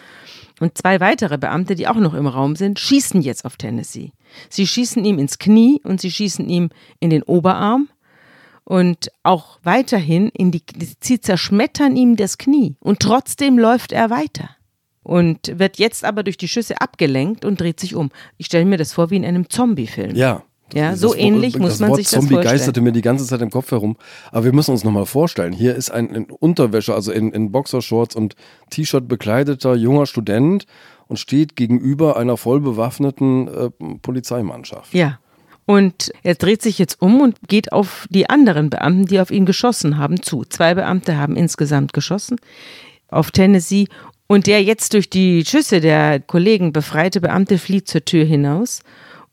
Und 0.60 0.80
zwei 0.80 1.00
weitere 1.00 1.38
Beamte, 1.38 1.76
die 1.76 1.88
auch 1.88 1.96
noch 1.96 2.16
im 2.16 2.28
Raum 2.28 2.56
sind, 2.56 2.80
schießen 2.80 3.22
jetzt 3.22 3.46
auf 3.46 3.56
Tennessee. 3.56 4.12
Sie 4.50 4.66
schießen 4.66 5.06
ihm 5.06 5.20
ins 5.20 5.38
Knie 5.38 5.80
und 5.84 6.02
sie 6.02 6.12
schießen 6.12 6.50
ihm 6.50 6.70
in 7.00 7.12
den 7.12 7.22
Oberarm 7.22 7.88
und 8.70 9.12
auch 9.24 9.58
weiterhin 9.64 10.30
in 10.30 10.52
die, 10.52 10.62
sie 11.02 11.20
zerschmettern 11.20 11.96
ihm 11.98 12.16
das 12.16 12.38
Knie 12.38 12.76
und 12.80 13.00
trotzdem 13.00 13.58
läuft 13.58 13.92
er 13.92 14.12
weiter 14.12 14.52
und 15.02 15.58
wird 15.58 15.80
jetzt 15.80 16.06
aber 16.06 16.22
durch 16.22 16.38
die 16.38 16.48
Schüsse 16.48 16.80
abgelenkt 16.80 17.46
und 17.46 17.60
dreht 17.60 17.80
sich 17.80 17.96
um. 17.96 18.12
Ich 18.38 18.46
stelle 18.46 18.66
mir 18.66 18.78
das 18.78 18.94
vor 18.94 19.10
wie 19.10 19.16
in 19.16 19.26
einem 19.26 19.50
Zombie-Film. 19.50 20.16
Ja. 20.16 20.44
Ja, 20.72 20.96
so 20.96 21.08
Wort- 21.08 21.18
ähnlich 21.18 21.58
muss 21.58 21.80
man 21.80 21.90
Wort 21.90 21.98
sich 21.98 22.06
das 22.12 22.20
Zombie 22.20 22.36
vorstellen. 22.36 22.58
geisterte 22.58 22.82
mir 22.82 22.92
die 22.92 23.02
ganze 23.02 23.26
Zeit 23.26 23.42
im 23.42 23.50
Kopf 23.50 23.72
herum. 23.72 23.98
Aber 24.32 24.46
wir 24.46 24.54
müssen 24.54 24.70
uns 24.70 24.84
nochmal 24.84 25.08
vorstellen, 25.08 25.52
hier 25.52 25.74
ist 25.74 25.90
ein 25.90 26.10
in 26.14 26.26
Unterwäsche, 26.26 26.94
also 26.94 27.12
in, 27.12 27.32
in 27.32 27.52
Boxershorts 27.52 28.16
und 28.16 28.36
T-Shirt 28.70 29.08
bekleideter 29.08 29.74
junger 29.76 30.06
Student 30.06 30.68
und 31.08 31.18
steht 31.18 31.56
gegenüber 31.56 32.18
einer 32.18 32.38
voll 32.38 32.60
bewaffneten 32.60 33.48
äh, 33.48 33.70
Polizeimannschaft. 34.04 34.94
Ja. 34.94 35.18
Und 35.70 36.12
er 36.24 36.34
dreht 36.34 36.64
sich 36.64 36.80
jetzt 36.80 37.00
um 37.00 37.22
und 37.22 37.36
geht 37.48 37.72
auf 37.74 38.08
die 38.10 38.28
anderen 38.28 38.72
Beamten, 38.72 39.06
die 39.06 39.20
auf 39.20 39.30
ihn 39.30 39.46
geschossen 39.46 40.00
haben, 40.00 40.24
zu. 40.24 40.44
Zwei 40.44 40.74
Beamte 40.74 41.16
haben 41.16 41.36
insgesamt 41.36 41.94
geschossen 41.94 42.38
auf 43.08 43.30
Tennessee. 43.30 43.86
Und 44.26 44.48
der 44.48 44.64
jetzt 44.64 44.96
durch 44.96 45.12
die 45.12 45.46
Schüsse 45.46 45.80
der 45.80 46.22
Kollegen 46.22 46.74
befreite 46.74 47.22
Beamte 47.22 47.60
flieht 47.60 47.88
zur 47.88 48.04
Tür 48.04 48.26
hinaus. 48.26 48.82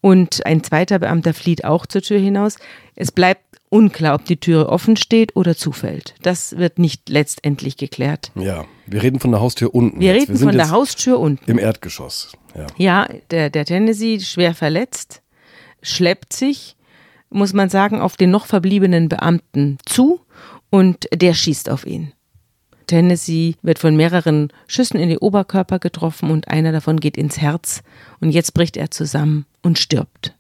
Und 0.03 0.45
ein 0.45 0.63
zweiter 0.63 0.99
Beamter 0.99 1.33
flieht 1.33 1.65
auch 1.65 1.87
zur 1.87 2.03
Tür 2.03 2.19
hinaus. 2.19 2.57
Es 2.97 3.13
bleibt 3.13 3.41
unklar, 3.71 4.15
ob 4.15 4.27
die 4.27 4.37
Türe 4.37 4.69
offen 4.69 4.99
steht 4.99 5.37
oder 5.37 5.57
zufällt. 5.57 6.17
Das 6.21 6.59
wird 6.59 6.79
nicht 6.79 7.09
letztendlich 7.09 7.79
geklärt. 7.79 8.31
Ja, 8.35 8.67
wir 8.85 9.03
reden 9.03 9.21
von 9.21 9.31
der 9.31 9.41
Haustür 9.41 9.75
unten. 9.75 10.01
Wir 10.01 10.13
jetzt. 10.13 10.25
reden 10.25 10.37
sind 10.37 10.49
von 10.49 10.57
der 10.59 10.69
Haustür 10.69 11.19
unten. 11.19 11.51
Im 11.51 11.59
Erdgeschoss. 11.59 12.33
Ja. 12.55 12.67
Ja, 12.77 13.09
der, 13.31 13.49
der 13.49 13.65
Tennessee 13.65 14.21
schwer 14.21 14.55
verletzt, 14.55 15.23
schleppt 15.87 16.33
sich, 16.33 16.77
muss 17.31 17.53
man 17.53 17.69
sagen, 17.69 18.01
auf 18.01 18.17
den 18.17 18.31
noch 18.31 18.47
verbliebenen 18.47 19.09
Beamten 19.09 19.79
zu 19.85 20.21
und 20.71 21.07
der 21.15 21.35
schießt 21.35 21.71
auf 21.71 21.87
ihn. 21.87 22.13
Tennessee 22.87 23.57
wird 23.63 23.79
von 23.79 23.97
mehreren 23.97 24.53
Schüssen 24.69 25.01
in 25.01 25.09
die 25.09 25.19
Oberkörper 25.19 25.79
getroffen 25.79 26.31
und 26.31 26.49
einer 26.49 26.73
davon 26.73 27.01
geht 27.01 27.17
ins 27.17 27.39
Herz 27.39 27.83
und 28.21 28.31
jetzt 28.31 28.55
bricht 28.55 28.77
er 28.77 28.91
zusammen 28.91 29.45
und 29.63 29.79
stirbt. 29.79 30.35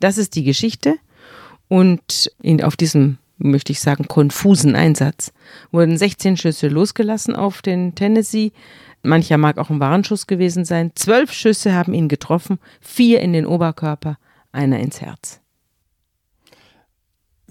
Das 0.00 0.18
ist 0.18 0.36
die 0.36 0.44
Geschichte 0.44 0.96
und 1.68 2.30
in, 2.42 2.62
auf 2.62 2.76
diesem, 2.76 3.18
möchte 3.38 3.72
ich 3.72 3.80
sagen, 3.80 4.06
konfusen 4.06 4.76
Einsatz 4.76 5.32
wurden 5.72 5.96
16 5.96 6.36
Schüsse 6.36 6.68
losgelassen 6.68 7.34
auf 7.34 7.62
den 7.62 7.94
Tennessee. 7.94 8.52
Mancher 9.02 9.38
mag 9.38 9.58
auch 9.58 9.70
ein 9.70 9.80
Warnschuss 9.80 10.26
gewesen 10.26 10.64
sein. 10.64 10.92
Zwölf 10.94 11.32
Schüsse 11.32 11.74
haben 11.74 11.92
ihn 11.92 12.08
getroffen, 12.08 12.58
vier 12.80 13.20
in 13.20 13.32
den 13.32 13.46
Oberkörper, 13.46 14.16
einer 14.54 14.80
ins 14.80 15.00
Herz. 15.00 15.40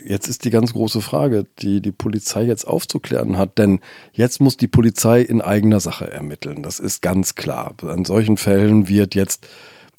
Jetzt 0.03 0.27
ist 0.27 0.43
die 0.43 0.50
ganz 0.50 0.74
große 0.74 1.01
Frage, 1.01 1.45
die 1.60 1.79
die 1.79 1.91
Polizei 1.91 2.43
jetzt 2.43 2.65
aufzuklären 2.65 3.38
hat, 3.38 3.60
denn 3.60 3.79
jetzt 4.12 4.41
muss 4.41 4.57
die 4.57 4.67
Polizei 4.67 5.22
in 5.22 5.39
eigener 5.41 5.79
Sache 5.79 6.10
ermitteln. 6.10 6.63
Das 6.63 6.79
ist 6.79 7.01
ganz 7.01 7.36
klar. 7.36 7.75
An 7.83 8.03
solchen 8.03 8.38
Fällen 8.38 8.88
wird 8.89 9.13
jetzt 9.13 9.48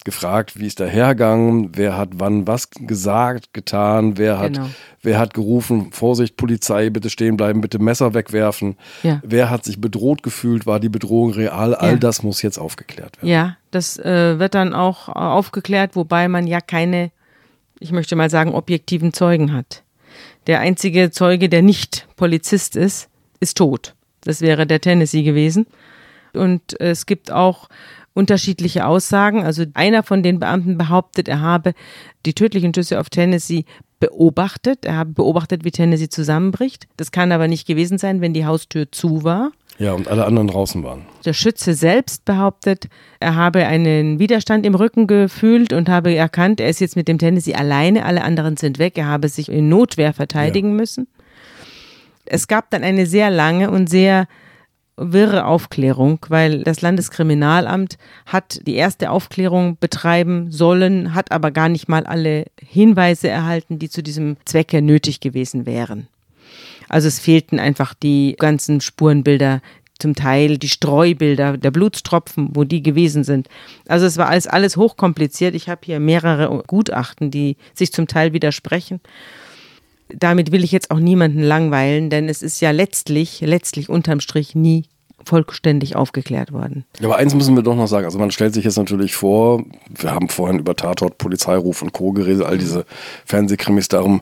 gefragt, 0.05 0.59
wie 0.61 0.67
ist 0.67 0.81
der 0.81 0.89
Hergang, 0.89 1.71
wer 1.73 1.97
hat 1.97 2.11
wann 2.15 2.47
was 2.47 2.71
gesagt, 2.71 3.53
getan, 3.55 4.19
wer 4.19 4.39
hat, 4.39 4.55
Genau. 4.55 4.67
wer 5.03 5.19
hat 5.19 5.35
gerufen, 5.35 5.93
Vorsicht, 5.93 6.37
Polizei, 6.37 6.91
bitte 6.91 7.09
stehen 7.11 7.37
bleiben, 7.37 7.61
bitte 7.61 7.79
Messer 7.79 8.15
wegwerfen, 8.15 8.77
Ja. 9.03 9.21
wer 9.25 9.51
hat 9.51 9.65
sich 9.65 9.81
bedroht 9.81 10.23
gefühlt, 10.23 10.67
war 10.67 10.79
die 10.81 10.89
Bedrohung 10.91 11.31
real, 11.33 11.75
all 11.75 11.93
Ja. 11.93 11.97
das 11.97 12.23
muss 12.23 12.43
jetzt 12.43 12.59
aufgeklärt 12.59 13.17
werden. 13.19 13.29
Ja, 13.29 13.57
das 13.71 13.99
äh, 13.99 14.39
wird 14.39 14.55
dann 14.55 14.75
auch 14.75 15.09
äh, 15.09 15.13
aufgeklärt, 15.13 15.97
wobei 15.97 16.29
man 16.29 16.47
ja 16.47 16.61
keine, 16.61 17.11
ich 17.81 17.91
möchte 17.93 18.15
mal 18.15 18.31
sagen, 18.31 18.53
objektiven 18.55 19.13
Zeugen 19.13 19.53
hat. 19.53 19.83
Der 20.47 20.61
einzige 20.61 21.11
Zeuge, 21.11 21.49
der 21.49 21.63
nicht 21.63 22.07
Polizist 22.17 22.77
ist, 22.77 23.09
ist 23.41 23.57
tot. 23.57 23.95
Das 24.21 24.41
wäre 24.43 24.67
der 24.67 24.81
Tennessee 24.81 25.23
gewesen. 25.23 25.67
Und 26.35 26.79
es 26.81 27.07
gibt 27.07 27.31
auch 27.31 27.69
unterschiedliche 28.15 28.87
Aussagen. 28.87 29.45
Also 29.45 29.65
einer 29.75 30.03
von 30.03 30.23
den 30.23 30.39
Beamten 30.39 30.79
behauptet, 30.79 31.29
er 31.29 31.41
habe 31.41 31.75
die 32.25 32.35
tödlichen 32.35 32.73
Schüsse 32.73 32.99
auf 32.99 33.11
Tennessee 33.11 33.65
beobachtet. 34.01 34.85
Er 34.85 34.97
habe 34.97 35.11
beobachtet, 35.11 35.65
wie 35.65 35.71
Tennessee 35.71 36.09
zusammenbricht. 36.09 36.87
Das 36.97 37.13
kann 37.13 37.33
aber 37.33 37.49
nicht 37.49 37.67
gewesen 37.67 37.99
sein, 37.99 38.21
wenn 38.21 38.33
die 38.33 38.47
Haustür 38.47 38.91
zu 38.91 39.25
war. 39.25 39.51
Ja, 39.79 39.93
und 39.93 40.07
alle 40.07 40.25
anderen 40.25 40.49
draußen 40.49 40.85
waren. 40.85 41.03
Der 41.25 41.33
Schütze 41.33 41.75
selbst 41.75 42.25
behauptet, 42.25 42.89
er 43.19 43.35
habe 43.35 43.67
einen 43.67 44.21
Widerstand 44.21 44.65
im 44.67 44.77
Rücken 44.77 45.09
gefühlt 45.09 45.73
und 45.73 45.89
habe 45.89 46.15
erkannt, 46.15 46.61
er 46.61 46.69
ist 46.69 46.81
jetzt 46.81 46.95
mit 46.95 47.09
dem 47.09 47.19
Tennessee 47.19 47.55
alleine, 47.55 48.05
alle 48.05 48.23
anderen 48.23 48.57
sind 48.57 48.79
weg, 48.79 48.97
er 48.97 49.07
habe 49.07 49.29
sich 49.29 49.49
in 49.49 49.69
Notwehr 49.69 50.13
verteidigen 50.13 50.77
müssen. 50.77 51.09
Es 52.25 52.47
gab 52.47 52.71
dann 52.71 52.85
eine 52.85 53.07
sehr 53.07 53.31
lange 53.31 53.71
und 53.71 53.91
sehr 53.91 54.29
wirre 54.97 55.47
Aufklärung, 55.47 56.19
weil 56.29 56.63
das 56.63 56.81
Landeskriminalamt 56.81 57.99
hat 58.27 58.61
die 58.67 58.77
erste 58.77 59.11
Aufklärung 59.11 59.77
betreiben 59.79 60.53
sollen, 60.53 61.15
hat 61.15 61.33
aber 61.33 61.51
gar 61.51 61.69
nicht 61.69 61.89
mal 61.89 62.07
alle 62.07 62.45
Hinweise 62.61 63.29
erhalten, 63.29 63.79
die 63.79 63.89
zu 63.89 64.03
diesem 64.03 64.37
Zwecke 64.45 64.83
nötig 64.83 65.21
gewesen 65.21 65.67
wären. 65.67 66.09
Also 66.89 67.09
es 67.09 67.19
fehlten 67.19 67.59
einfach 67.59 67.95
die 67.95 68.37
ganzen 68.39 68.81
Spurenbilder, 68.81 69.61
zum 69.99 70.15
Teil 70.15 70.59
die 70.59 70.69
Streubilder 70.69 71.57
der 71.57 71.71
Blutstropfen, 71.71 72.51
wo 72.53 72.65
die 72.65 72.83
gewesen 72.83 73.25
sind. 73.25 73.49
Also 73.87 74.07
es 74.07 74.17
war 74.17 74.29
alles, 74.29 74.47
alles 74.47 74.77
hochkompliziert. 74.77 75.55
Ich 75.55 75.69
habe 75.69 75.81
hier 75.85 76.01
mehrere 76.01 76.63
Gutachten, 76.67 77.31
die 77.31 77.57
sich 77.75 77.93
zum 77.93 78.09
Teil 78.09 78.33
widersprechen. 78.33 79.01
Damit 80.09 80.53
will 80.53 80.65
ich 80.65 80.73
jetzt 80.73 80.91
auch 80.91 80.99
niemanden 80.99 81.41
langweilen, 81.41 82.11
denn 82.11 82.29
es 82.29 82.43
ist 82.43 82.61
ja 82.61 82.71
letztlich, 82.71 83.41
letztlich 83.41 83.89
unterm 83.89 84.21
Strich 84.21 84.55
nie 84.55 84.85
vollständig 85.25 85.97
aufgeklärt 85.97 86.53
worden. 86.53 86.85
Ja, 87.01 87.07
aber 87.09 87.17
eins 87.17 87.35
müssen 87.35 87.57
wir 87.57 87.63
doch 87.63 87.77
noch 87.77 87.87
sagen. 87.87 88.05
Also 88.05 88.19
man 88.19 88.31
stellt 88.31 88.55
sich 88.55 88.65
jetzt 88.65 88.77
natürlich 88.77 89.15
vor, 89.15 89.65
wir 89.89 90.13
haben 90.13 90.29
vorhin 90.29 90.59
über 90.59 90.77
Tatort, 90.77 91.19
Polizeiruf 91.19 91.83
und 91.83 91.93
Co. 91.93 92.13
geredet, 92.13 92.45
all 92.45 92.59
diese 92.59 92.85
Fernsehkrimis, 93.25 93.89
darum 93.89 94.21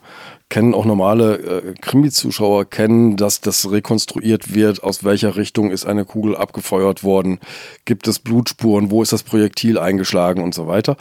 kennen 0.53 0.75
auch 0.75 0.85
normale 0.85 1.37
äh, 1.37 1.75
Krimi-Zuschauer, 1.81 2.67
kennen, 2.69 3.17
dass 3.17 3.41
das 3.41 3.71
rekonstruiert 3.71 4.53
wird, 4.53 4.83
aus 4.85 5.03
welcher 5.03 5.37
Richtung 5.37 5.71
ist 5.71 5.87
eine 5.87 6.05
Kugel 6.05 6.37
abgefeuert 6.37 7.03
worden, 7.03 7.39
gibt 7.87 8.07
es 8.07 8.19
Blutspuren, 8.19 8.91
wo 8.91 9.03
ist 9.03 9.15
das 9.15 9.23
Projektil 9.23 9.79
eingeschlagen 9.79 10.43
und 10.43 10.55
so 10.55 10.67
weiter. 10.67 10.99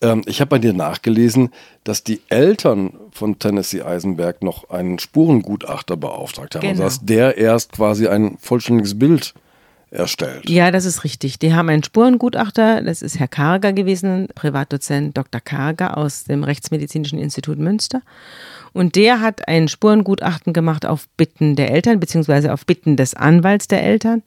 Ähm, 0.00 0.22
ich 0.24 0.40
habe 0.40 0.48
bei 0.48 0.58
dir 0.58 0.72
nachgelesen, 0.72 1.50
dass 1.84 2.02
die 2.02 2.22
Eltern 2.30 2.94
von 3.10 3.38
Tennessee 3.38 3.82
Eisenberg 3.82 4.42
noch 4.42 4.70
einen 4.70 4.98
Spurengutachter 4.98 5.98
beauftragt 5.98 6.54
haben, 6.54 6.62
Genau. 6.62 6.72
also 6.72 6.84
dass 6.84 7.04
der 7.04 7.36
erst 7.36 7.72
quasi 7.72 8.08
ein 8.08 8.38
vollständiges 8.40 8.98
Bild 8.98 9.34
erstellt. 9.90 10.48
Ja, 10.48 10.70
das 10.70 10.86
ist 10.86 11.04
richtig. 11.04 11.38
Die 11.38 11.52
haben 11.52 11.68
einen 11.68 11.84
Spurengutachter, 11.84 12.80
das 12.80 13.02
ist 13.02 13.18
Herr 13.18 13.28
Karger 13.28 13.74
gewesen, 13.74 14.28
Privatdozent 14.34 15.14
Dr. 15.16 15.42
Karger 15.42 15.98
aus 15.98 16.24
dem 16.24 16.42
Rechtsmedizinischen 16.42 17.18
Institut 17.18 17.58
Münster. 17.58 18.00
Und 18.74 18.96
der 18.96 19.20
hat 19.20 19.48
ein 19.48 19.68
Spurengutachten 19.68 20.52
gemacht 20.52 20.84
auf 20.84 21.08
Bitten 21.16 21.56
der 21.56 21.70
Eltern, 21.70 22.00
beziehungsweise 22.00 22.52
auf 22.52 22.66
Bitten 22.66 22.96
des 22.96 23.14
Anwalts 23.14 23.68
der 23.68 23.82
Eltern. 23.82 24.22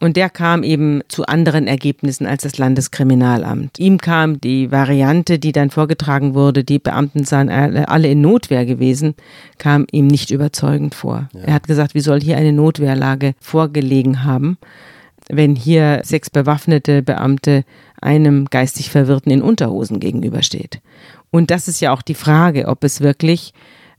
Und 0.00 0.16
der 0.16 0.30
kam 0.30 0.64
eben 0.64 1.02
zu 1.06 1.26
anderen 1.26 1.68
Ergebnissen 1.68 2.26
als 2.26 2.42
das 2.42 2.58
Landeskriminalamt. 2.58 3.78
Ihm 3.78 3.98
kam 3.98 4.40
die 4.40 4.72
Variante, 4.72 5.38
die 5.38 5.52
dann 5.52 5.70
vorgetragen 5.70 6.34
wurde, 6.34 6.64
die 6.64 6.80
Beamten 6.80 7.24
seien 7.24 7.48
alle 7.48 7.88
alle 7.88 8.08
in 8.08 8.20
Notwehr 8.20 8.66
gewesen, 8.66 9.14
kam 9.58 9.86
ihm 9.92 10.08
nicht 10.08 10.32
überzeugend 10.32 10.96
vor. 10.96 11.28
Er 11.34 11.54
hat 11.54 11.68
gesagt, 11.68 11.94
wie 11.94 12.00
soll 12.00 12.20
hier 12.20 12.36
eine 12.36 12.52
Notwehrlage 12.52 13.34
vorgelegen 13.40 14.24
haben, 14.24 14.58
wenn 15.28 15.54
hier 15.54 16.00
sechs 16.02 16.30
bewaffnete 16.30 17.02
Beamte 17.02 17.64
einem 18.00 18.46
geistig 18.46 18.90
Verwirrten 18.90 19.30
in 19.30 19.40
Unterhosen 19.40 20.00
gegenübersteht. 20.00 20.80
Und 21.32 21.50
das 21.50 21.66
ist 21.66 21.80
ja 21.80 21.92
auch 21.92 22.02
die 22.02 22.14
Frage, 22.14 22.68
ob 22.68 22.84
es 22.84 23.00
wirklich, 23.00 23.52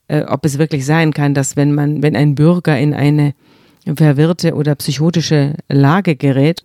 äh, 0.07 0.21
ob 0.21 0.45
es 0.45 0.57
wirklich 0.59 0.85
sein 0.85 1.11
kann, 1.13 1.33
dass 1.33 1.57
wenn 1.57 1.73
man, 1.73 2.01
wenn 2.01 2.15
ein 2.15 2.35
Bürger 2.35 2.79
in 2.79 2.93
eine 2.93 3.33
verwirrte 3.97 4.53
oder 4.53 4.75
psychotische 4.75 5.55
Lage 5.67 6.15
gerät, 6.15 6.63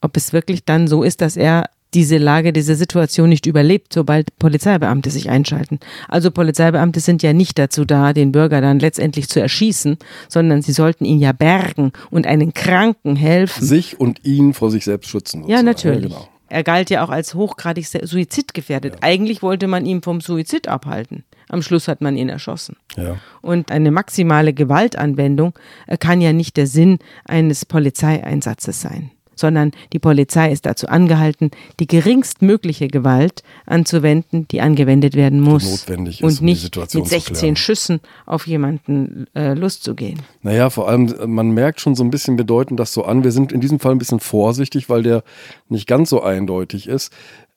ob 0.00 0.16
es 0.16 0.32
wirklich 0.32 0.64
dann 0.64 0.86
so 0.86 1.02
ist, 1.02 1.20
dass 1.22 1.36
er 1.36 1.64
diese 1.94 2.18
Lage, 2.18 2.52
diese 2.52 2.74
Situation 2.74 3.28
nicht 3.28 3.46
überlebt, 3.46 3.92
sobald 3.92 4.36
Polizeibeamte 4.38 5.10
sich 5.10 5.28
einschalten. 5.28 5.78
Also 6.08 6.30
Polizeibeamte 6.30 7.00
sind 7.00 7.22
ja 7.22 7.32
nicht 7.32 7.58
dazu 7.58 7.84
da, 7.84 8.12
den 8.12 8.32
Bürger 8.32 8.60
dann 8.60 8.78
letztendlich 8.78 9.28
zu 9.28 9.40
erschießen, 9.40 9.98
sondern 10.28 10.62
sie 10.62 10.72
sollten 10.72 11.04
ihn 11.04 11.18
ja 11.18 11.32
bergen 11.32 11.92
und 12.10 12.26
einen 12.26 12.54
Kranken 12.54 13.16
helfen. 13.16 13.64
Sich 13.64 14.00
und 14.00 14.24
ihn 14.24 14.54
vor 14.54 14.70
sich 14.70 14.84
selbst 14.84 15.10
schützen. 15.10 15.46
Ja, 15.46 15.62
natürlich. 15.62 16.12
genau. 16.12 16.28
Er 16.52 16.64
galt 16.64 16.90
ja 16.90 17.02
auch 17.02 17.08
als 17.08 17.32
hochgradig 17.32 17.86
suizidgefährdet. 17.86 18.98
Eigentlich 19.00 19.42
wollte 19.42 19.68
man 19.68 19.86
ihn 19.86 20.02
vom 20.02 20.20
Suizid 20.20 20.68
abhalten. 20.68 21.24
Am 21.48 21.62
Schluss 21.62 21.88
hat 21.88 22.02
man 22.02 22.14
ihn 22.14 22.28
erschossen. 22.28 22.76
Ja. 22.94 23.16
Und 23.40 23.72
eine 23.72 23.90
maximale 23.90 24.52
Gewaltanwendung 24.52 25.58
äh, 25.86 25.96
kann 25.96 26.20
ja 26.20 26.34
nicht 26.34 26.58
der 26.58 26.66
Sinn 26.66 26.98
eines 27.24 27.64
Polizeieinsatzes 27.64 28.82
sein, 28.82 29.12
sondern 29.34 29.72
die 29.92 29.98
Polizei 29.98 30.50
ist 30.50 30.66
dazu 30.66 30.88
angehalten, 30.88 31.50
die 31.80 31.86
geringstmögliche 31.86 32.88
Gewalt 32.88 33.42
anzuwenden, 33.66 34.46
die 34.48 34.60
angewendet 34.60 35.14
werden 35.14 35.40
muss. 35.40 35.64
notwendig 35.64 36.20
ist, 36.20 36.24
und 36.24 36.40
um 36.40 36.46
die 36.46 36.52
nicht 36.52 36.76
mit 36.76 36.90
zu 36.90 37.04
16 37.04 37.34
klären. 37.34 37.56
Schüssen 37.56 38.00
auf 38.26 38.46
jemanden 38.46 39.26
äh, 39.34 39.54
loszugehen. 39.54 40.20
Naja, 40.42 40.70
vor 40.70 40.88
allem, 40.88 41.14
äh, 41.14 41.26
man 41.26 41.50
merkt 41.50 41.80
schon 41.80 41.94
so 41.94 42.04
ein 42.04 42.10
bisschen, 42.10 42.36
wir 42.36 42.44
deuten 42.44 42.76
das 42.76 42.92
so 42.92 43.04
an. 43.04 43.24
Wir 43.24 43.32
sind 43.32 43.52
in 43.52 43.60
diesem 43.60 43.78
Fall 43.80 43.92
ein 43.92 43.98
bisschen 43.98 44.20
vorsichtig, 44.20 44.88
weil 44.88 45.02
der 45.02 45.22
nicht 45.68 45.86
ganz 45.86 46.10
so 46.10 46.22
eindeutig 46.22 46.88
ist. 46.88 47.12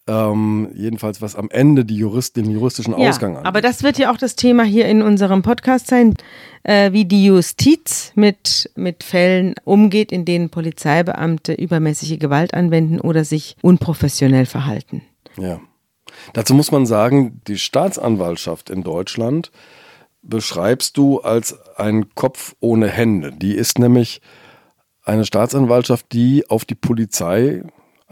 Ähm, 0.07 0.69
jedenfalls, 0.75 1.19
was 1.19 1.35
am 1.35 1.49
Ende 1.49 1.83
die 1.83 1.97
Jurist, 1.97 2.37
den 2.37 2.51
juristischen 2.51 2.93
Ausgang 2.93 3.31
ja, 3.31 3.37
angeht. 3.39 3.47
aber 3.47 3.61
das 3.61 3.81
wird 3.81 3.97
ja 3.97 4.11
auch 4.11 4.17
das 4.17 4.35
Thema 4.35 4.63
hier 4.63 4.85
in 4.85 5.01
unserem 5.01 5.41
Podcast 5.41 5.87
sein, 5.87 6.13
äh, 6.61 6.91
wie 6.91 7.05
die 7.05 7.25
Justiz 7.25 8.11
mit, 8.13 8.69
mit 8.75 9.03
Fällen 9.03 9.55
umgeht, 9.63 10.11
in 10.11 10.23
denen 10.23 10.51
Polizeibeamte 10.51 11.53
übermäßige 11.53 12.19
Gewalt 12.19 12.53
anwenden 12.53 13.01
oder 13.01 13.25
sich 13.25 13.57
unprofessionell 13.63 14.45
verhalten. 14.45 15.01
Ja. 15.37 15.59
Dazu 16.33 16.53
muss 16.53 16.71
man 16.71 16.85
sagen, 16.85 17.41
die 17.47 17.57
Staatsanwaltschaft 17.57 18.69
in 18.69 18.83
Deutschland 18.83 19.51
beschreibst 20.21 20.97
du 20.97 21.21
als 21.21 21.57
ein 21.77 22.13
Kopf 22.13 22.55
ohne 22.59 22.89
Hände. 22.89 23.31
Die 23.31 23.55
ist 23.55 23.79
nämlich 23.79 24.21
eine 25.03 25.25
Staatsanwaltschaft, 25.25 26.11
die 26.11 26.49
auf 26.49 26.65
die 26.65 26.75
Polizei 26.75 27.63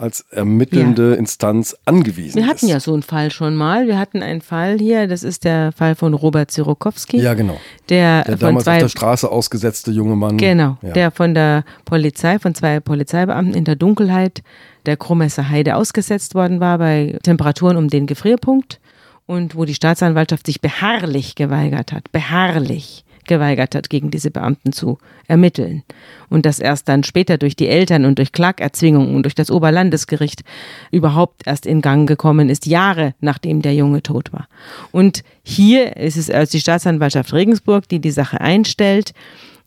als 0.04 0.22
ermittelnde 0.32 1.16
Instanz 1.16 1.76
angewiesen 1.86 2.36
Wir 2.36 2.46
hatten 2.48 2.66
ist. 2.66 2.72
ja 2.72 2.80
so 2.80 2.94
einen 2.94 3.04
Fall 3.04 3.32
schon 3.32 3.56
mal. 3.56 3.88
Wir 3.88 3.98
hatten 3.98 4.22
einen 4.22 4.42
Fall 4.42 4.78
hier, 4.78 5.08
das 5.08 5.24
ist 5.24 5.46
der 5.46 5.72
Fall 5.72 5.96
von 5.96 6.14
Robert 6.14 6.52
Zirokowski. 6.52 7.20
Ja, 7.22 7.34
genau. 7.34 7.58
Der, 7.90 8.24
Der 8.24 8.38
von 8.38 8.40
damals 8.40 8.68
auf 8.68 8.74
zwei 8.74 8.80
der 8.80 8.90
Straße 8.90 9.32
ausgesetzte 9.32 9.92
junge 9.92 10.16
Mann. 10.16 10.38
Genau, 10.38 10.78
Ja. 10.82 10.92
der 10.92 11.12
von 11.12 11.34
der 11.34 11.64
Polizei, 11.86 12.38
von 12.38 12.54
zwei 12.54 12.80
Polizeibeamten 12.80 13.54
in 13.56 13.64
der 13.64 13.76
Dunkelheit 13.78 14.44
der 14.86 14.98
Krumesser 14.98 15.50
Heide 15.50 15.76
ausgesetzt 15.78 16.36
worden 16.36 16.60
war 16.60 16.78
bei 16.78 17.18
Temperaturen 17.24 17.78
um 17.78 17.88
den 17.88 18.06
Gefrierpunkt 18.06 18.80
und 19.26 19.56
wo 19.56 19.64
die 19.64 19.74
Staatsanwaltschaft 19.74 20.46
sich 20.46 20.60
beharrlich 20.60 21.36
geweigert 21.36 21.94
hat, 21.94 22.12
beharrlich 22.12 23.06
geweigert 23.28 23.76
hat, 23.76 23.90
gegen 23.90 24.12
diese 24.12 24.32
Beamten 24.32 24.74
zu 24.74 24.98
ermitteln. 25.28 25.84
Und 26.30 26.46
das 26.46 26.60
erst 26.60 26.90
dann 26.90 27.04
später 27.04 27.38
durch 27.38 27.56
die 27.56 27.68
Eltern 27.68 28.06
und 28.06 28.18
durch 28.18 28.32
Klagerzwingungen 28.32 29.16
und 29.16 29.24
durch 29.24 29.36
das 29.36 29.52
Oberlandesgericht 29.52 30.44
überhaupt 30.92 31.46
erst 31.46 31.66
in 31.66 31.82
Gang 31.82 32.08
gekommen 32.08 32.50
ist, 32.50 32.66
Jahre 32.66 33.14
nachdem 33.20 33.62
der 33.62 33.76
Junge 33.76 34.04
tot 34.04 34.34
war. 34.34 34.48
Und 34.92 35.24
hier 35.44 35.98
ist 35.98 36.18
es 36.18 36.30
also 36.30 36.52
die 36.52 36.62
Staatsanwaltschaft 36.62 37.34
Regensburg, 37.34 37.88
die 37.88 38.00
die 38.00 38.12
Sache 38.12 38.42
einstellt. 38.42 39.14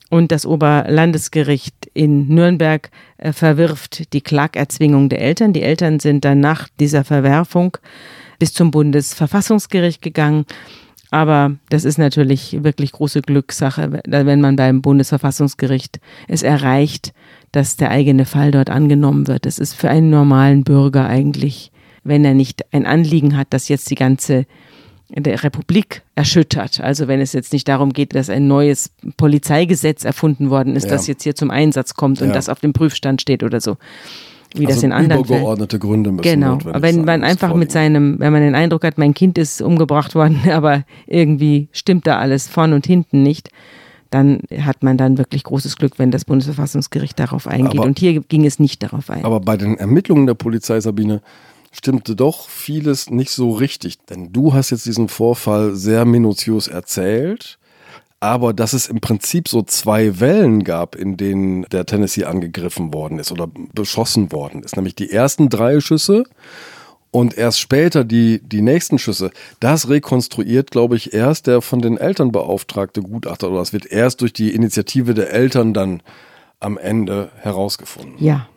Und 0.08 0.30
das 0.30 0.46
Oberlandesgericht 0.46 1.90
in 1.92 2.28
Nürnberg 2.28 2.90
äh, 3.18 3.32
verwirft 3.32 4.12
die 4.12 4.20
Klagerzwingung 4.20 5.08
der 5.08 5.20
Eltern. 5.20 5.52
Die 5.52 5.62
Eltern 5.62 5.98
sind 5.98 6.24
dann 6.24 6.38
nach 6.38 6.68
dieser 6.78 7.02
Verwerfung 7.02 7.76
bis 8.38 8.52
zum 8.52 8.70
Bundesverfassungsgericht 8.70 10.02
gegangen. 10.02 10.46
Aber 11.10 11.56
das 11.68 11.84
ist 11.84 11.98
natürlich 11.98 12.64
wirklich 12.64 12.92
große 12.92 13.22
Glückssache, 13.22 14.00
wenn 14.06 14.40
man 14.40 14.56
beim 14.56 14.82
Bundesverfassungsgericht 14.82 16.00
es 16.28 16.42
erreicht, 16.42 17.12
dass 17.52 17.76
der 17.76 17.90
eigene 17.90 18.24
Fall 18.24 18.50
dort 18.50 18.70
angenommen 18.70 19.28
wird. 19.28 19.46
Das 19.46 19.58
ist 19.58 19.74
für 19.74 19.88
einen 19.88 20.10
normalen 20.10 20.64
Bürger 20.64 21.06
eigentlich, 21.06 21.70
wenn 22.04 22.24
er 22.24 22.34
nicht 22.34 22.64
ein 22.72 22.86
Anliegen 22.86 23.36
hat, 23.36 23.48
dass 23.50 23.68
jetzt 23.68 23.90
die 23.90 23.94
ganze 23.94 24.46
der 25.08 25.44
Republik 25.44 26.02
erschüttert. 26.16 26.80
Also 26.80 27.06
wenn 27.06 27.20
es 27.20 27.32
jetzt 27.32 27.52
nicht 27.52 27.68
darum 27.68 27.92
geht, 27.92 28.16
dass 28.16 28.28
ein 28.28 28.48
neues 28.48 28.90
Polizeigesetz 29.16 30.04
erfunden 30.04 30.50
worden 30.50 30.74
ist, 30.74 30.84
Ja. 30.86 30.90
das 30.90 31.06
jetzt 31.06 31.22
hier 31.22 31.36
zum 31.36 31.52
Einsatz 31.52 31.94
kommt 31.94 32.20
und 32.20 32.28
Ja. 32.28 32.34
das 32.34 32.48
auf 32.48 32.58
dem 32.58 32.72
Prüfstand 32.72 33.20
steht 33.22 33.44
oder 33.44 33.60
so. 33.60 33.76
Wie 34.58 34.66
das 34.66 34.76
also 34.76 34.86
in 34.86 34.92
anderen 34.92 35.24
Fällen. 35.24 35.40
übergeordnete 35.40 35.78
Gründe 35.78 36.12
müssen 36.12 36.22
Genau, 36.22 36.54
aber 36.54 36.82
wenn 36.82 37.04
man 37.04 37.24
einfach 37.24 37.54
mit 37.54 37.72
seinem, 37.72 38.18
wenn 38.18 38.32
man 38.32 38.42
den 38.42 38.54
Eindruck 38.54 38.84
hat, 38.84 38.98
mein 38.98 39.14
Kind 39.14 39.38
ist 39.38 39.60
umgebracht 39.62 40.14
worden, 40.14 40.40
aber 40.50 40.84
irgendwie 41.06 41.68
stimmt 41.72 42.06
da 42.06 42.18
alles 42.18 42.48
vorn 42.48 42.72
und 42.72 42.86
hinten 42.86 43.22
nicht, 43.22 43.50
dann 44.10 44.40
hat 44.60 44.82
man 44.82 44.96
dann 44.96 45.18
wirklich 45.18 45.44
großes 45.44 45.76
Glück, 45.76 45.98
wenn 45.98 46.10
das 46.10 46.24
Bundesverfassungsgericht 46.24 47.18
darauf 47.18 47.46
eingeht. 47.46 47.78
Aber- 47.78 47.84
und 47.86 47.98
hier 47.98 48.20
ging 48.20 48.46
es 48.46 48.58
nicht 48.58 48.82
darauf 48.82 49.10
ein. 49.10 49.24
Aber 49.24 49.40
bei 49.40 49.56
den 49.56 49.76
Ermittlungen 49.78 50.26
der 50.26 50.34
Polizei, 50.34 50.80
Sabine, 50.80 51.22
stimmte 51.72 52.16
doch 52.16 52.48
vieles 52.48 53.10
nicht 53.10 53.30
so 53.30 53.52
richtig. 53.52 53.98
Denn 54.06 54.32
du 54.32 54.54
hast 54.54 54.70
jetzt 54.70 54.86
diesen 54.86 55.08
Vorfall 55.08 55.74
sehr 55.74 56.04
minutiös 56.04 56.68
erzählt. 56.68 57.58
Aber 58.20 58.54
dass 58.54 58.72
es 58.72 58.88
im 58.88 59.00
Prinzip 59.00 59.48
so 59.48 59.62
zwei 59.62 60.20
Wellen 60.20 60.64
gab, 60.64 60.96
in 60.96 61.16
denen 61.16 61.62
der 61.64 61.84
Tennessee 61.84 62.24
angegriffen 62.24 62.94
worden 62.94 63.18
ist 63.18 63.30
oder 63.30 63.48
beschossen 63.74 64.32
worden 64.32 64.62
ist. 64.62 64.76
Nämlich 64.76 64.94
die 64.94 65.10
ersten 65.10 65.48
drei 65.48 65.80
Schüsse 65.80 66.24
und 67.10 67.36
erst 67.36 67.60
später 67.60 68.04
die, 68.04 68.40
die 68.42 68.62
nächsten 68.62 68.98
Schüsse. 68.98 69.30
Das 69.60 69.88
rekonstruiert, 69.88 70.70
glaube 70.70 70.96
ich, 70.96 71.14
erst 71.14 71.46
der 71.46 71.62
von 71.62 71.80
den 71.80 71.96
Eltern 71.98 72.32
beauftragte 72.32 73.02
Gutachter 73.02 73.48
oder 73.48 73.58
das 73.58 73.72
wird 73.72 73.86
erst 73.86 74.20
durch 74.20 74.32
die 74.32 74.54
Initiative 74.54 75.14
der 75.14 75.32
Eltern 75.32 75.72
dann 75.72 76.02
am 76.60 76.78
Ende 76.78 77.30
herausgefunden. 77.40 78.14
Ja. 78.18 78.48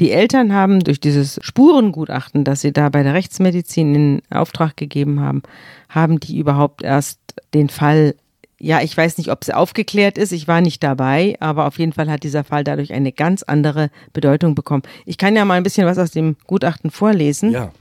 Die 0.00 0.10
Eltern 0.10 0.52
haben 0.52 0.80
durch 0.80 1.00
dieses 1.00 1.38
Spurengutachten, 1.42 2.44
das 2.44 2.60
sie 2.60 2.72
da 2.72 2.88
bei 2.90 3.02
der 3.02 3.14
Rechtsmedizin 3.14 3.94
in 3.94 4.22
Auftrag 4.30 4.76
gegeben 4.76 5.20
haben, 5.20 5.42
haben 5.88 6.20
die 6.20 6.38
überhaupt 6.38 6.82
erst 6.82 7.18
den 7.54 7.70
Fall, 7.70 8.14
ja, 8.62 8.80
ich 8.80 8.96
weiß 8.96 9.18
nicht, 9.18 9.28
ob 9.32 9.42
es 9.42 9.50
aufgeklärt 9.50 10.16
ist, 10.16 10.30
ich 10.30 10.46
war 10.46 10.60
nicht 10.60 10.84
dabei, 10.84 11.36
aber 11.40 11.66
auf 11.66 11.78
jeden 11.78 11.92
Fall 11.92 12.08
hat 12.08 12.22
dieser 12.22 12.44
Fall 12.44 12.62
dadurch 12.62 12.92
eine 12.92 13.10
ganz 13.10 13.42
andere 13.42 13.90
Bedeutung 14.12 14.54
bekommen. 14.54 14.84
Ich 15.04 15.18
kann 15.18 15.34
ja 15.34 15.44
mal 15.44 15.54
ein 15.54 15.64
bisschen 15.64 15.84
was 15.84 15.98
aus 15.98 16.12
dem 16.12 16.36
Gutachten 16.46 16.92
vorlesen. 16.92 17.50
Ja. 17.50 17.72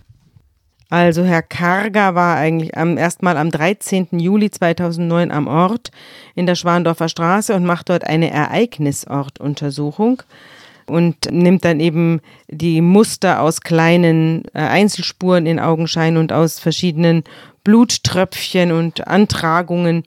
Also 0.89 1.23
Herr 1.23 1.43
Karger 1.43 2.15
war 2.15 2.35
eigentlich 2.35 2.75
am 2.75 2.97
erstmal 2.97 3.37
am 3.37 3.51
13. 3.51 4.07
Juli 4.13 4.49
2009 4.49 5.31
am 5.31 5.47
Ort 5.47 5.91
in 6.33 6.47
der 6.47 6.55
Schwandorfer 6.55 7.09
Straße 7.09 7.53
und 7.53 7.63
macht 7.63 7.89
dort 7.89 8.03
eine 8.03 8.31
Ereignisortuntersuchung 8.31 10.23
und 10.87 11.31
nimmt 11.31 11.63
dann 11.63 11.79
eben 11.79 12.21
die 12.49 12.81
Muster 12.81 13.41
aus 13.41 13.61
kleinen 13.61 14.45
äh, 14.53 14.59
Einzelspuren 14.59 15.45
in 15.45 15.59
Augenschein 15.59 16.17
und 16.17 16.33
aus 16.33 16.59
verschiedenen 16.59 17.23
Bluttröpfchen 17.63 18.71
und 18.71 19.07
Antragungen. 19.07 20.03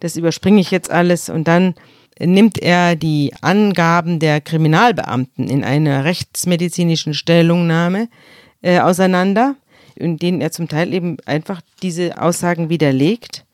Das 0.00 0.16
überspringe 0.16 0.60
ich 0.60 0.70
jetzt 0.70 0.90
alles 0.90 1.28
und 1.28 1.48
dann 1.48 1.74
nimmt 2.18 2.58
er 2.58 2.96
die 2.96 3.32
Angaben 3.40 4.18
der 4.18 4.40
Kriminalbeamten 4.40 5.48
in 5.48 5.64
einer 5.64 6.04
rechtsmedizinischen 6.04 7.14
Stellungnahme 7.14 8.08
äh, 8.62 8.80
auseinander, 8.80 9.56
in 9.96 10.16
denen 10.16 10.40
er 10.40 10.52
zum 10.52 10.68
Teil 10.68 10.92
eben 10.92 11.16
einfach 11.26 11.60
diese 11.82 12.20
Aussagen 12.20 12.68
widerlegt. 12.68 13.44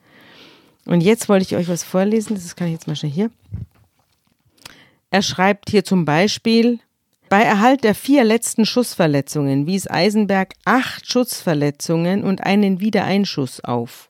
Und 0.85 1.01
jetzt 1.01 1.29
wollte 1.29 1.43
ich 1.43 1.55
euch 1.55 1.67
was 1.67 1.83
vorlesen, 1.83 2.35
das 2.35 2.55
kann 2.55 2.67
ich 2.67 2.73
jetzt 2.73 2.87
mal 2.87 2.95
schnell 2.95 3.11
hier. 3.11 3.31
Er 5.09 5.21
schreibt 5.21 5.69
hier 5.69 5.83
zum 5.83 6.05
Beispiel, 6.05 6.79
bei 7.31 7.43
Erhalt 7.43 7.85
der 7.85 7.95
vier 7.95 8.25
letzten 8.25 8.65
Schussverletzungen 8.65 9.65
wies 9.65 9.89
Eisenberg 9.89 10.53
acht 10.65 11.09
Schussverletzungen 11.09 12.25
und 12.25 12.43
einen 12.43 12.81
Wiedereinschuss 12.81 13.63
auf. 13.63 14.09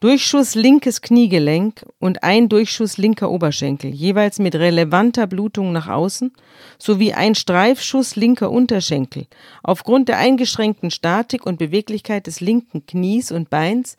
Durchschuss 0.00 0.54
linkes 0.54 1.00
Kniegelenk 1.00 1.86
und 1.98 2.22
ein 2.22 2.50
Durchschuss 2.50 2.98
linker 2.98 3.30
Oberschenkel, 3.30 3.90
jeweils 3.90 4.38
mit 4.38 4.54
relevanter 4.54 5.26
Blutung 5.26 5.72
nach 5.72 5.88
außen, 5.88 6.34
sowie 6.78 7.14
ein 7.14 7.34
Streifschuss 7.34 8.16
linker 8.16 8.50
Unterschenkel. 8.50 9.26
Aufgrund 9.62 10.10
der 10.10 10.18
eingeschränkten 10.18 10.90
Statik 10.90 11.46
und 11.46 11.58
Beweglichkeit 11.58 12.26
des 12.26 12.42
linken 12.42 12.84
Knies 12.84 13.32
und 13.32 13.48
Beins 13.48 13.96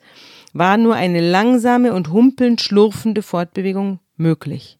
war 0.52 0.76
nur 0.76 0.94
eine 0.94 1.28
langsame 1.28 1.92
und 1.92 2.12
humpelnd 2.12 2.60
schlurfende 2.60 3.22
Fortbewegung 3.22 3.98
möglich. 4.16 4.78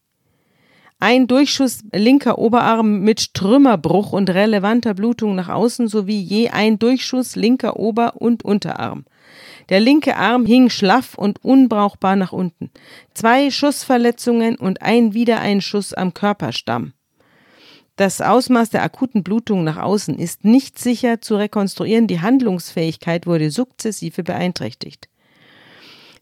Ein 1.02 1.26
Durchschuss 1.26 1.82
linker 1.92 2.38
Oberarm 2.38 3.00
mit 3.00 3.34
Trümmerbruch 3.34 4.12
und 4.12 4.30
relevanter 4.30 4.94
Blutung 4.94 5.34
nach 5.34 5.48
außen 5.48 5.88
sowie 5.88 6.20
je 6.20 6.50
ein 6.50 6.78
Durchschuss 6.78 7.34
linker 7.34 7.76
Ober- 7.76 8.22
und 8.22 8.44
Unterarm. 8.44 9.04
Der 9.68 9.80
linke 9.80 10.16
Arm 10.16 10.46
hing 10.46 10.70
schlaff 10.70 11.18
und 11.18 11.44
unbrauchbar 11.44 12.14
nach 12.14 12.30
unten. 12.30 12.70
Zwei 13.14 13.50
Schussverletzungen 13.50 14.54
und 14.54 14.82
ein 14.82 15.12
Wiedereinschuss 15.12 15.92
am 15.92 16.14
Körperstamm. 16.14 16.92
Das 17.96 18.20
Ausmaß 18.20 18.70
der 18.70 18.84
akuten 18.84 19.24
Blutung 19.24 19.64
nach 19.64 19.78
außen 19.78 20.16
ist 20.20 20.44
nicht 20.44 20.78
sicher 20.78 21.20
zu 21.20 21.34
rekonstruieren, 21.34 22.06
die 22.06 22.20
Handlungsfähigkeit 22.20 23.26
wurde 23.26 23.50
sukzessive 23.50 24.22
beeinträchtigt. 24.22 25.08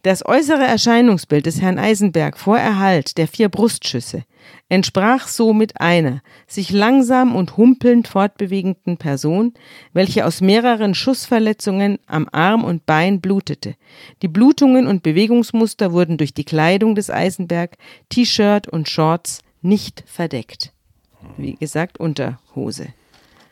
Das 0.03 0.25
äußere 0.25 0.65
Erscheinungsbild 0.65 1.45
des 1.45 1.61
Herrn 1.61 1.79
Eisenberg 1.79 2.39
vor 2.39 2.57
Erhalt 2.59 3.19
der 3.19 3.29
vier 3.29 3.51
Brustschüsse 3.51 4.25
entsprach 4.71 5.29
somit 5.29 5.81
einer 5.81 6.23
sich 6.47 6.71
langsam 6.71 7.37
und 7.37 7.57
humpelnd 7.57 8.09
fortbewegenden 8.09 8.97
Person, 8.97 9.53
welche 9.93 10.25
aus 10.25 10.41
mehreren 10.41 10.95
Schussverletzungen 10.95 11.99
am 12.07 12.29
Arm 12.33 12.65
und 12.65 12.87
Bein 12.87 13.21
blutete. 13.21 13.75
Die 14.23 14.29
Blutungen 14.29 14.87
und 14.87 15.03
Bewegungsmuster 15.03 15.93
wurden 15.93 16.17
durch 16.17 16.33
die 16.33 16.45
Kleidung 16.45 16.95
des 16.95 17.11
Eisenberg, 17.11 17.77
T-Shirt 18.09 18.69
und 18.69 18.89
Shorts 18.89 19.43
nicht 19.61 20.03
verdeckt. 20.07 20.73
Wie 21.37 21.55
gesagt, 21.55 22.01
Unterhose. 22.01 22.89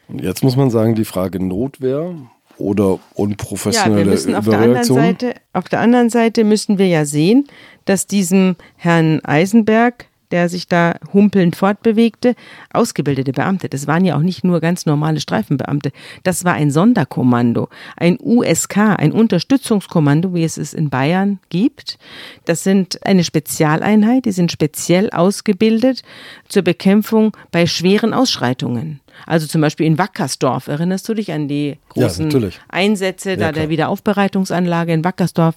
Jetzt 0.08 0.42
muss 0.42 0.56
man 0.56 0.70
sagen, 0.70 0.94
die 0.94 1.04
Frage 1.04 1.44
Notwehr 1.44 2.14
oder 2.58 2.98
unprofessionelle 3.14 4.00
ja, 4.00 4.04
wir 4.04 4.10
müssen 4.12 4.34
auf 4.34 4.44
der, 4.44 4.58
anderen 4.58 4.84
Seite, 4.84 5.34
auf 5.52 5.68
der 5.68 5.80
anderen 5.80 6.10
Seite 6.10 6.44
müssen 6.44 6.78
wir 6.78 6.86
ja 6.86 7.04
sehen, 7.04 7.46
dass 7.84 8.06
diesem 8.06 8.56
Herrn 8.76 9.24
Eisenberg 9.24 10.06
der 10.30 10.48
sich 10.48 10.68
da 10.68 10.96
humpelnd 11.12 11.56
fortbewegte, 11.56 12.34
ausgebildete 12.72 13.32
Beamte. 13.32 13.68
Das 13.68 13.86
waren 13.86 14.04
ja 14.04 14.16
auch 14.16 14.22
nicht 14.22 14.44
nur 14.44 14.60
ganz 14.60 14.86
normale 14.86 15.20
Streifenbeamte. 15.20 15.92
Das 16.22 16.44
war 16.44 16.54
ein 16.54 16.70
Sonderkommando, 16.70 17.68
ein 17.96 18.18
USK, 18.20 18.76
ein 18.98 19.12
Unterstützungskommando, 19.12 20.34
wie 20.34 20.44
es 20.44 20.58
es 20.58 20.74
in 20.74 20.90
Bayern 20.90 21.38
gibt. 21.48 21.98
Das 22.44 22.62
sind 22.62 23.04
eine 23.06 23.24
Spezialeinheit, 23.24 24.24
die 24.24 24.32
sind 24.32 24.52
speziell 24.52 25.10
ausgebildet 25.10 26.02
zur 26.48 26.62
Bekämpfung 26.62 27.36
bei 27.50 27.66
schweren 27.66 28.12
Ausschreitungen. 28.12 29.00
Also 29.26 29.46
zum 29.46 29.60
Beispiel 29.60 29.86
in 29.86 29.98
Wackersdorf, 29.98 30.68
erinnerst 30.68 31.08
du 31.08 31.14
dich 31.14 31.32
an 31.32 31.48
die 31.48 31.78
großen 31.90 32.30
ja, 32.30 32.48
Einsätze 32.68 33.36
da 33.36 33.52
der 33.52 33.68
Wiederaufbereitungsanlage 33.68 34.92
in 34.92 35.04
Wackersdorf? 35.04 35.56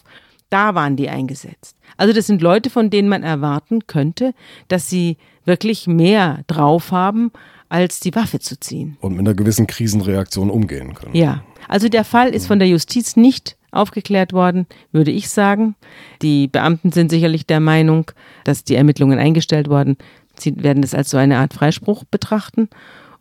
Da 0.49 0.75
waren 0.75 0.97
die 0.97 1.09
eingesetzt. 1.09 1.77
Also 1.95 2.13
das 2.13 2.27
sind 2.27 2.41
Leute, 2.41 2.69
von 2.69 2.89
denen 2.89 3.07
man 3.07 3.23
erwarten 3.23 3.87
könnte, 3.87 4.33
dass 4.67 4.89
sie 4.89 5.17
wirklich 5.45 5.87
mehr 5.87 6.43
drauf 6.47 6.91
haben, 6.91 7.31
als 7.69 8.01
die 8.01 8.13
Waffe 8.15 8.39
zu 8.39 8.59
ziehen. 8.59 8.97
Und 8.99 9.13
mit 9.13 9.21
einer 9.21 9.33
gewissen 9.33 9.65
Krisenreaktion 9.65 10.49
umgehen 10.49 10.93
können. 10.93 11.15
Ja, 11.15 11.43
also 11.69 11.87
der 11.87 12.03
Fall 12.03 12.29
ist 12.29 12.47
von 12.47 12.59
der 12.59 12.67
Justiz 12.67 13.15
nicht 13.15 13.55
aufgeklärt 13.71 14.33
worden, 14.33 14.67
würde 14.91 15.11
ich 15.11 15.29
sagen. 15.29 15.75
Die 16.21 16.47
Beamten 16.47 16.91
sind 16.91 17.09
sicherlich 17.09 17.47
der 17.47 17.61
Meinung, 17.61 18.11
dass 18.43 18.65
die 18.65 18.75
Ermittlungen 18.75 19.17
eingestellt 19.17 19.69
worden. 19.69 19.97
Sie 20.37 20.61
werden 20.61 20.81
das 20.81 20.93
als 20.93 21.09
so 21.09 21.17
eine 21.17 21.37
Art 21.37 21.53
Freispruch 21.53 22.03
betrachten. 22.03 22.69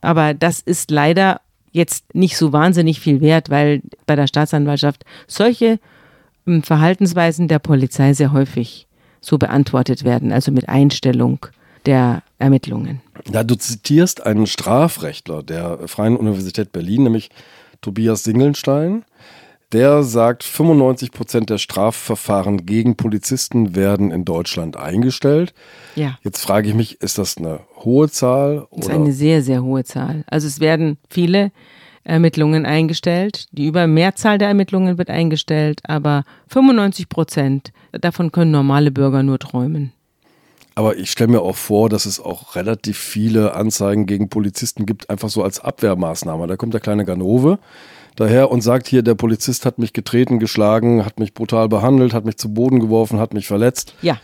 Aber 0.00 0.34
das 0.34 0.60
ist 0.60 0.90
leider 0.90 1.40
jetzt 1.72 2.14
nicht 2.14 2.36
so 2.36 2.52
wahnsinnig 2.52 3.00
viel 3.00 3.20
wert, 3.20 3.50
weil 3.50 3.82
bei 4.06 4.16
der 4.16 4.26
Staatsanwaltschaft 4.26 5.04
solche 5.26 5.78
Verhaltensweisen 6.62 7.48
der 7.48 7.58
Polizei 7.58 8.12
sehr 8.12 8.32
häufig 8.32 8.86
so 9.20 9.38
beantwortet 9.38 10.04
werden, 10.04 10.32
also 10.32 10.50
mit 10.50 10.68
Einstellung 10.68 11.46
der 11.86 12.22
Ermittlungen. 12.38 13.00
Ja, 13.32 13.44
du 13.44 13.54
zitierst 13.54 14.26
einen 14.26 14.46
Strafrechtler 14.46 15.42
der 15.42 15.86
Freien 15.86 16.16
Universität 16.16 16.72
Berlin, 16.72 17.04
nämlich 17.04 17.30
Tobias 17.80 18.24
Singelstein. 18.24 19.04
Der 19.72 20.02
sagt, 20.02 20.42
95 20.42 21.12
Prozent 21.12 21.48
der 21.48 21.58
Strafverfahren 21.58 22.66
gegen 22.66 22.96
Polizisten 22.96 23.76
werden 23.76 24.10
in 24.10 24.24
Deutschland 24.24 24.76
eingestellt. 24.76 25.54
Ja. 25.94 26.18
Jetzt 26.24 26.42
frage 26.42 26.68
ich 26.68 26.74
mich, 26.74 27.00
ist 27.00 27.18
das 27.18 27.36
eine 27.36 27.60
hohe 27.76 28.10
Zahl? 28.10 28.66
Das 28.72 28.86
ist 28.86 28.92
eine 28.92 29.12
sehr, 29.12 29.42
sehr 29.42 29.62
hohe 29.62 29.84
Zahl. 29.84 30.24
Also 30.26 30.48
es 30.48 30.58
werden 30.58 30.98
viele 31.08 31.52
Ermittlungen 32.02 32.66
eingestellt. 32.66 33.46
Die 33.52 33.66
Übermehrzahl 33.66 34.38
der 34.38 34.48
Ermittlungen 34.48 34.98
wird 34.98 35.08
eingestellt, 35.08 35.80
aber 35.84 36.24
95 36.48 37.08
Prozent 37.08 37.72
davon 37.92 38.32
können 38.32 38.50
normale 38.50 38.90
Bürger 38.90 39.22
nur 39.22 39.38
träumen. 39.38 39.92
Aber 40.74 40.96
ich 40.96 41.10
stelle 41.10 41.30
mir 41.30 41.42
auch 41.42 41.56
vor, 41.56 41.88
dass 41.88 42.06
es 42.06 42.18
auch 42.18 42.56
relativ 42.56 42.98
viele 42.98 43.54
Anzeigen 43.54 44.06
gegen 44.06 44.28
Polizisten 44.28 44.86
gibt, 44.86 45.10
einfach 45.10 45.28
so 45.28 45.42
als 45.42 45.60
Abwehrmaßnahme. 45.60 46.46
Da 46.46 46.56
kommt 46.56 46.74
der 46.74 46.80
kleine 46.80 47.04
Ganove 47.04 47.58
daher 48.16 48.50
und 48.50 48.60
sagt 48.62 48.88
hier, 48.88 49.02
der 49.02 49.14
Polizist 49.14 49.66
hat 49.66 49.78
mich 49.78 49.92
getreten, 49.92 50.38
geschlagen, 50.38 51.04
hat 51.04 51.18
mich 51.18 51.34
brutal 51.34 51.68
behandelt, 51.68 52.14
hat 52.14 52.24
mich 52.24 52.36
zu 52.36 52.52
Boden 52.52 52.80
geworfen, 52.80 53.18
hat 53.18 53.34
mich 53.34 53.46
verletzt. 53.46 53.94
Ja. 54.02 54.18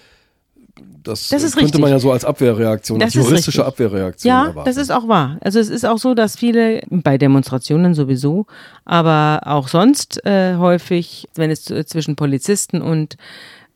Das, 1.03 1.29
das 1.29 1.43
könnte 1.43 1.61
richtig. 1.61 1.81
man 1.81 1.91
ja 1.91 2.01
so 2.01 2.11
als 2.11 2.25
Abwehrreaktion, 2.25 2.99
das 2.99 3.07
als 3.07 3.15
juristische 3.15 3.65
Abwehrreaktion 3.65 4.29
ja, 4.29 4.47
erwarten. 4.47 4.69
das 4.69 4.77
ist 4.77 4.91
auch 4.91 5.07
wahr. 5.07 5.39
Also 5.41 5.61
es 5.61 5.69
ist 5.69 5.87
auch 5.87 5.99
so, 5.99 6.15
dass 6.15 6.37
viele 6.37 6.83
bei 6.91 7.17
Demonstrationen 7.17 7.95
sowieso, 7.95 8.47
aber 8.85 9.41
auch 9.45 9.69
sonst 9.69 10.27
äh, 10.27 10.57
häufig, 10.57 11.29
wenn 11.37 11.53
es 11.53 11.65
zwischen 11.65 12.17
Polizisten 12.17 12.83
und 12.83 13.17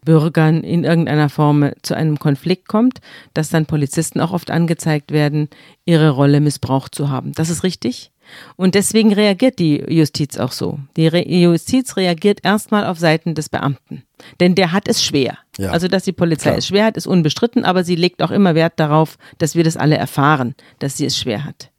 Bürgern 0.04 0.64
in 0.64 0.84
irgendeiner 0.84 1.28
Form 1.28 1.70
zu 1.82 1.94
einem 1.94 2.18
Konflikt 2.18 2.68
kommt, 2.68 3.00
dass 3.34 3.50
dann 3.50 3.66
Polizisten 3.66 4.20
auch 4.20 4.32
oft 4.32 4.50
angezeigt 4.50 5.12
werden, 5.12 5.48
ihre 5.84 6.10
Rolle 6.10 6.40
missbraucht 6.40 6.94
zu 6.94 7.10
haben. 7.10 7.32
Das 7.32 7.50
ist 7.50 7.62
richtig. 7.62 8.10
Und 8.56 8.74
deswegen 8.74 9.12
reagiert 9.12 9.58
die 9.58 9.82
Justiz 9.88 10.38
auch 10.38 10.52
so. 10.52 10.78
Die 10.96 11.06
Re 11.06 11.26
Justiz 11.26 11.96
reagiert 11.96 12.40
erstmal 12.42 12.86
auf 12.86 12.98
Seiten 12.98 13.34
des 13.34 13.48
Beamten. 13.48 14.02
Denn 14.38 14.54
der 14.54 14.72
hat 14.72 14.88
es 14.88 15.04
schwer. 15.04 15.38
Ja. 15.58 15.70
Also, 15.70 15.88
dass 15.88 16.04
die 16.04 16.12
Polizei 16.12 16.50
Klar. 16.50 16.58
es 16.58 16.66
schwer 16.66 16.84
hat, 16.84 16.96
ist 16.96 17.06
unbestritten, 17.06 17.64
aber 17.64 17.84
sie 17.84 17.96
legt 17.96 18.22
auch 18.22 18.30
immer 18.30 18.54
Wert 18.54 18.74
darauf, 18.76 19.16
dass 19.38 19.54
wir 19.54 19.64
das 19.64 19.76
alle 19.76 19.96
erfahren, 19.96 20.54
dass 20.78 20.96
sie 20.96 21.06
es 21.06 21.16
schwer 21.16 21.44
hat. 21.44 21.70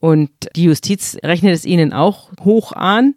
Und 0.00 0.30
die 0.56 0.64
Justiz 0.64 1.16
rechnet 1.22 1.54
es 1.54 1.64
ihnen 1.64 1.92
auch 1.92 2.30
hoch 2.40 2.72
an 2.72 3.14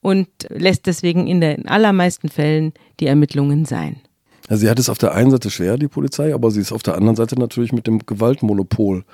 und 0.00 0.28
lässt 0.50 0.86
deswegen 0.86 1.26
in 1.26 1.40
den 1.40 1.66
allermeisten 1.66 2.28
Fällen 2.28 2.72
die 3.00 3.06
Ermittlungen 3.06 3.64
sein. 3.64 4.00
Also 4.48 4.62
sie 4.62 4.70
hat 4.70 4.78
es 4.78 4.90
auf 4.90 4.98
der 4.98 5.14
einen 5.14 5.30
Seite 5.30 5.50
schwer, 5.50 5.78
die 5.78 5.88
Polizei, 5.88 6.34
aber 6.34 6.50
sie 6.50 6.60
ist 6.60 6.72
auf 6.72 6.82
der 6.82 6.96
anderen 6.96 7.16
Seite 7.16 7.38
natürlich 7.38 7.72
mit 7.72 7.86
dem 7.86 8.04
Gewaltmonopol 8.04 9.04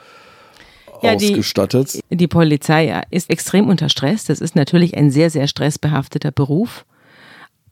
ja, 1.03 1.15
ausgestattet. 1.15 2.01
Die, 2.11 2.17
die 2.17 2.29
Polizei 2.29 3.03
ist 3.11 3.31
extrem 3.31 3.69
unter 3.69 3.89
Stress. 3.89 4.25
Das 4.25 4.41
ist 4.41 4.57
natürlich 4.57 4.97
ein 4.97 5.11
sehr, 5.11 5.31
sehr 5.31 5.47
stressbehafteter 5.47 6.31
Beruf. 6.31 6.85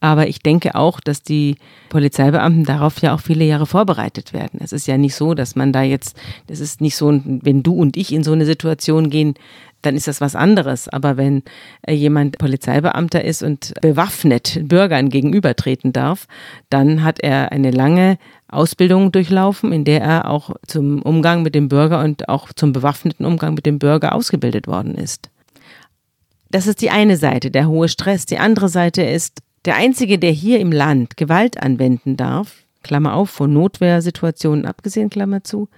Aber 0.01 0.29
ich 0.29 0.41
denke 0.41 0.77
auch, 0.77 1.01
dass 1.01 1.23
die 1.23 1.57
Polizeibeamten 1.89 2.65
darauf 2.65 3.01
ja 3.01 3.15
auch 3.15 3.21
viele 3.21 3.45
Jahre 3.45 3.67
vorbereitet 3.67 4.33
werden. 4.33 4.61
Es 4.63 4.73
ist 4.73 4.87
ja 4.87 4.97
nicht 4.97 5.17
so, 5.17 5.35
dass 5.35 5.57
man 5.57 5.73
da 5.73 5.83
jetzt, 5.83 6.17
es 6.47 6.61
ist 6.61 6.81
nicht 6.81 6.95
so, 6.95 7.21
wenn 7.25 7.65
du 7.65 7.75
und 7.75 7.97
ich 7.97 8.13
in 8.13 8.23
so 8.23 8.33
eine 8.33 8.47
Situation 8.47 9.11
gehen, 9.11 9.35
dann 9.83 9.97
ist 9.97 10.09
das 10.09 10.21
was 10.21 10.35
anderes. 10.35 10.89
Aber 10.89 11.17
wenn 11.17 11.43
äh, 11.83 11.95
jemand 11.95 12.39
Polizeibeamter 12.39 13.25
ist 13.25 13.43
und 13.43 13.75
bewaffnet 13.81 14.61
Bürgern 14.63 15.09
gegenübertreten 15.09 15.93
darf, 15.93 16.27
dann 16.71 17.05
hat 17.05 17.21
er 17.21 17.53
eine 17.53 17.71
lange 17.71 18.19
Ausbildung 18.49 19.13
durchlaufen, 19.13 19.73
in 19.73 19.85
der 19.85 20.01
er 20.01 20.31
auch 20.31 20.51
zum 20.67 21.03
Umgang 21.03 21.43
mit 21.43 21.55
dem 21.55 21.69
Bürger 21.69 22.03
und 22.03 22.29
auch 22.29 22.53
zum 22.53 22.73
bewaffneten 22.73 23.27
Umgang 23.27 23.55
mit 23.55 23.67
dem 23.67 23.79
Bürger 23.79 24.15
ausgebildet 24.15 24.67
worden 24.67 24.95
ist. 24.95 25.29
Das 26.51 26.67
ist 26.67 26.81
die 26.81 26.91
eine 26.91 27.17
Seite, 27.17 27.51
der 27.51 27.69
hohe 27.69 27.89
Stress. 27.89 28.25
Die 28.25 28.39
andere 28.39 28.69
Seite 28.69 29.03
ist 29.03 29.41
Der 29.65 29.75
Einzige, 29.75 30.19
der 30.19 30.31
hier 30.31 30.61
im 30.61 30.73
Land 30.73 31.17
Gewalt 31.17 31.61
anwenden 31.63 32.17
darf, 32.17 32.63
Klammer 32.83 33.15
auf, 33.15 33.29
von 33.29 33.53
Notwehrsituationen 33.53 34.65
abgesehen, 34.65 35.11
Klammer 35.11 35.45
zu, 35.45 35.69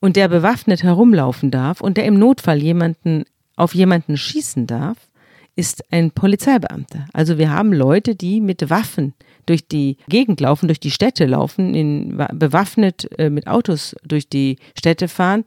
und 0.00 0.16
der 0.16 0.28
bewaffnet 0.28 0.82
herumlaufen 0.82 1.50
darf 1.50 1.80
und 1.80 1.96
der 1.96 2.04
im 2.04 2.18
Notfall 2.18 2.62
jemanden 2.62 3.24
auf 3.56 3.74
jemanden 3.74 4.16
schießen 4.16 4.66
darf, 4.66 4.96
ist 5.56 5.92
ein 5.92 6.10
Polizeibeamter. 6.10 7.06
Also 7.12 7.36
wir 7.36 7.50
haben 7.50 7.72
Leute, 7.72 8.14
die 8.14 8.40
mit 8.40 8.70
Waffen 8.70 9.14
durch 9.46 9.68
die 9.68 9.98
Gegend 10.08 10.40
laufen, 10.40 10.68
durch 10.68 10.80
die 10.80 10.90
Städte 10.90 11.26
laufen, 11.26 11.74
in, 11.74 12.16
bewaffnet 12.32 13.08
äh, 13.18 13.28
mit 13.28 13.46
Autos 13.46 13.94
durch 14.02 14.28
die 14.28 14.56
Städte 14.78 15.08
fahren 15.08 15.44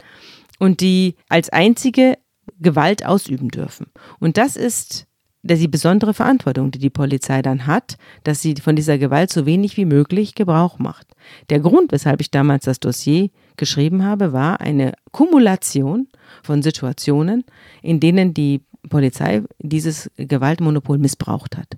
und 0.59 0.81
die 0.81 1.15
als 1.29 1.49
einzige 1.49 2.17
Gewalt 2.59 3.05
ausüben 3.05 3.49
dürfen. 3.49 3.87
Und 4.19 4.37
das 4.37 4.55
ist 4.55 5.07
die 5.41 5.67
besondere 5.67 6.13
Verantwortung, 6.13 6.71
die 6.71 6.79
die 6.79 6.89
Polizei 6.89 7.41
dann 7.41 7.67
hat, 7.67 7.97
dass 8.23 8.41
sie 8.41 8.55
von 8.55 8.75
dieser 8.75 8.97
Gewalt 8.97 9.31
so 9.31 9.45
wenig 9.45 9.75
wie 9.75 9.85
möglich 9.85 10.35
Gebrauch 10.35 10.79
macht. 10.79 11.07
Der 11.49 11.59
Grund, 11.59 11.91
weshalb 11.91 12.21
ich 12.21 12.31
damals 12.31 12.65
das 12.65 12.79
Dossier 12.79 13.29
geschrieben 13.57 14.03
habe, 14.03 14.33
war 14.33 14.61
eine 14.61 14.93
Kumulation 15.11 16.07
von 16.43 16.61
Situationen, 16.61 17.43
in 17.81 17.99
denen 17.99 18.33
die 18.33 18.61
Polizei 18.89 19.43
dieses 19.59 20.09
Gewaltmonopol 20.17 20.97
missbraucht 20.97 21.57
hat. 21.57 21.77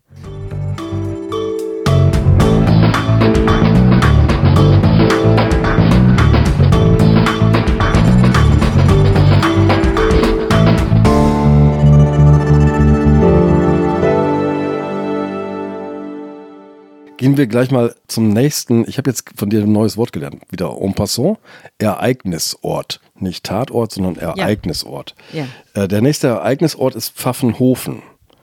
Gehen 17.17 17.37
wir 17.37 17.47
gleich 17.47 17.71
mal 17.71 17.95
zum 18.07 18.29
nächsten. 18.29 18.87
Ich 18.89 18.97
habe 18.97 19.09
jetzt 19.09 19.23
von 19.37 19.49
dir 19.49 19.61
ein 19.61 19.71
neues 19.71 19.95
Wort 19.95 20.11
gelernt. 20.11 20.41
Wieder 20.49 20.77
en 20.81 20.93
passant. 20.93 21.37
Ereignisort. 21.77 22.99
Nicht 23.17 23.45
Tatort, 23.45 23.93
sondern 23.93 24.17
Ereignisort. 24.17 25.15
Ja. 25.31 25.47
Äh, 25.73 25.87
der 25.87 26.01
nächste 26.01 26.27
Ereignisort 26.27 26.95
ist 26.95 27.15
Pfaffenhofen. 27.15 28.01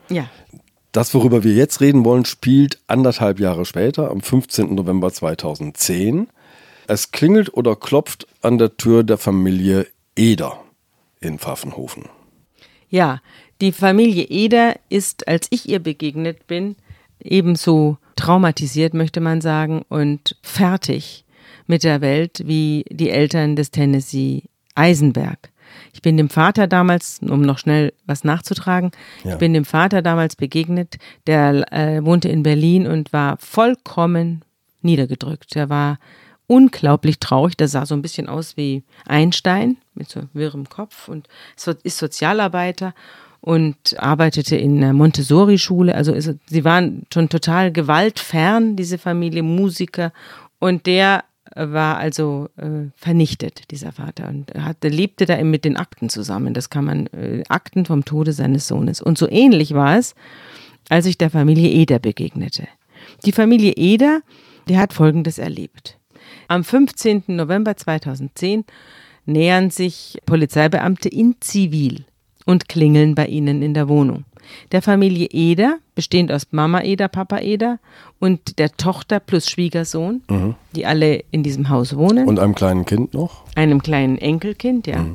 Ja. 0.09 0.31
Das, 0.93 1.13
worüber 1.13 1.45
wir 1.45 1.53
jetzt 1.53 1.81
reden 1.81 2.05
wollen, 2.05 2.25
spielt 2.25 2.79
anderthalb 2.87 3.41
Jahre 3.41 3.67
später, 3.67 4.11
am 4.11 4.23
15. 4.23 4.75
November 4.75 5.13
2010. 5.13 6.29
Es 6.87 7.11
klingelt 7.13 7.53
oder 7.55 7.77
klopft 7.77 8.27
an 8.41 8.57
der 8.57 8.77
Tür 8.77 9.03
der 9.03 9.19
Familie 9.19 9.87
Eder 10.17 10.59
in 11.21 11.39
Pfaffenhofen. 11.39 12.07
Ja, 12.89 13.21
die 13.61 13.73
Familie 13.73 14.25
Eder 14.25 14.77
ist, 14.89 15.29
als 15.29 15.47
ich 15.51 15.69
ihr 15.69 15.79
begegnet 15.79 16.47
bin, 16.47 16.77
ebenso 17.21 17.99
traumatisiert, 18.17 18.95
möchte 18.95 19.21
man 19.21 19.41
sagen, 19.41 19.83
und 19.89 20.37
fertig 20.43 21.25
mit 21.67 21.85
der 21.85 22.01
Welt 22.01 22.43
wie 22.47 22.85
die 22.91 23.11
Eltern 23.11 23.57
des 23.57 23.71
Tennessee 23.71 24.45
Eisenberg. 24.75 25.51
Ich 25.95 26.03
bin 26.03 26.17
dem 26.17 26.29
Vater 26.29 26.67
damals, 26.67 27.21
um 27.23 27.41
noch 27.43 27.59
schnell 27.59 27.93
was 28.07 28.25
nachzutragen, 28.25 28.91
Ja. 29.25 29.33
ich 29.33 29.39
bin 29.39 29.55
dem 29.55 29.65
Vater 29.65 30.03
damals 30.03 30.37
begegnet, 30.37 30.97
der 31.27 31.73
äh, 31.73 32.05
wohnte 32.05 32.29
in 32.29 32.43
Berlin 32.43 32.87
und 32.87 33.13
war 33.13 33.37
vollkommen 33.39 34.45
niedergedrückt. 34.83 35.57
Er 35.57 35.71
war 35.71 35.99
unglaublich 36.47 37.19
traurig. 37.21 37.57
Der 37.57 37.69
sah 37.69 37.87
so 37.87 37.95
ein 37.95 38.03
bisschen 38.03 38.29
aus 38.29 38.57
wie 38.57 38.83
Einstein 39.07 39.79
mit 39.95 40.11
so 40.11 40.23
wirrem 40.35 40.69
Kopf 40.69 41.09
und 41.09 41.27
ist 41.85 41.99
Sozialarbeiter 41.99 42.93
und 43.43 43.99
arbeitete 43.99 44.57
in 44.57 44.81
der 44.81 44.93
Montessori-Schule. 44.93 45.95
Also 45.95 46.13
ist, 46.13 46.33
sie 46.47 46.65
waren 46.65 47.03
schon 47.13 47.29
total 47.29 47.73
gewaltfern, 47.73 48.77
diese 48.77 48.99
Familie 48.99 49.43
Musiker. 49.43 50.13
Und 50.61 50.87
der 50.87 51.25
war 51.57 51.99
also 51.99 52.49
äh, 52.57 52.91
vernichtet, 52.95 53.73
dieser 53.73 53.91
Vater. 53.91 54.29
Und 54.29 54.55
hatte, 54.55 54.89
lebte 54.89 55.27
da 55.27 55.37
eben 55.37 55.51
mit 55.51 55.65
den 55.65 55.77
Akten 55.77 56.09
zusammen. 56.09 56.55
Das 56.55 56.71
kann 56.71 56.85
man, 56.85 57.09
äh, 57.09 57.43
Akten 57.49 57.85
vom 57.85 58.05
Tode 58.05 58.33
seines 58.33 58.69
Sohnes. 58.69 59.03
Und 59.03 59.19
so 59.19 59.29
ähnlich 59.29 59.75
war 59.75 59.99
es, 59.99 60.15
als 60.89 61.07
ich 61.07 61.19
der 61.19 61.31
Familie 61.31 61.69
Eder 61.69 61.99
begegnete. 61.99 62.69
Die 63.27 63.33
Familie 63.33 63.73
Eder, 63.73 64.21
die 64.69 64.79
hat 64.79 64.93
Folgendes 64.93 65.39
erlebt. 65.39 65.99
Am 66.47 66.63
15. 66.63 67.25
November 67.27 67.77
2010 67.77 68.65
nähern 69.27 69.71
sich 69.71 70.21
Polizeibeamte 70.27 71.09
in 71.09 71.35
Zivil 71.41 72.05
und 72.47 72.69
klingeln 72.69 73.15
bei 73.15 73.27
ihnen 73.27 73.63
in 73.63 73.75
der 73.75 73.89
Wohnung. 73.89 74.25
Der 74.73 74.83
Familie 74.83 75.29
Eder, 75.31 75.79
bestehend 75.95 76.33
aus 76.33 76.49
Mama 76.51 76.83
Eder, 76.83 77.09
Papa 77.09 77.39
Eder 77.39 77.79
und 78.19 78.59
der 78.59 78.73
Tochter 78.73 79.21
plus 79.21 79.49
Schwiegersohn, 79.49 80.23
die 80.75 80.85
alle 80.85 81.23
in 81.31 81.43
diesem 81.43 81.69
Haus 81.69 81.97
wohnen 81.97 82.27
Und 82.27 82.39
einem 82.39 82.55
kleinen 82.55 82.85
Kind 82.85 83.15
noch? 83.15 83.45
einem 83.55 83.83
kleinen 83.83 84.19
Enkelkind, 84.19 84.87
ja. 84.87 85.07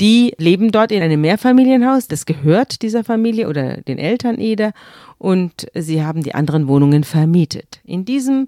Die 0.00 0.34
leben 0.38 0.70
dort 0.70 0.92
in 0.92 1.02
einem 1.02 1.20
Mehrfamilienhaus, 1.20 2.06
das 2.06 2.24
gehört 2.24 2.82
dieser 2.82 3.02
Familie 3.02 3.48
oder 3.48 3.78
den 3.78 3.98
Eltern 3.98 4.38
Eder 4.38 4.72
und 5.18 5.66
sie 5.74 6.04
haben 6.04 6.22
die 6.22 6.34
anderen 6.34 6.68
Wohnungen 6.68 7.02
vermietet. 7.02 7.80
In 7.84 8.04
diesem 8.04 8.46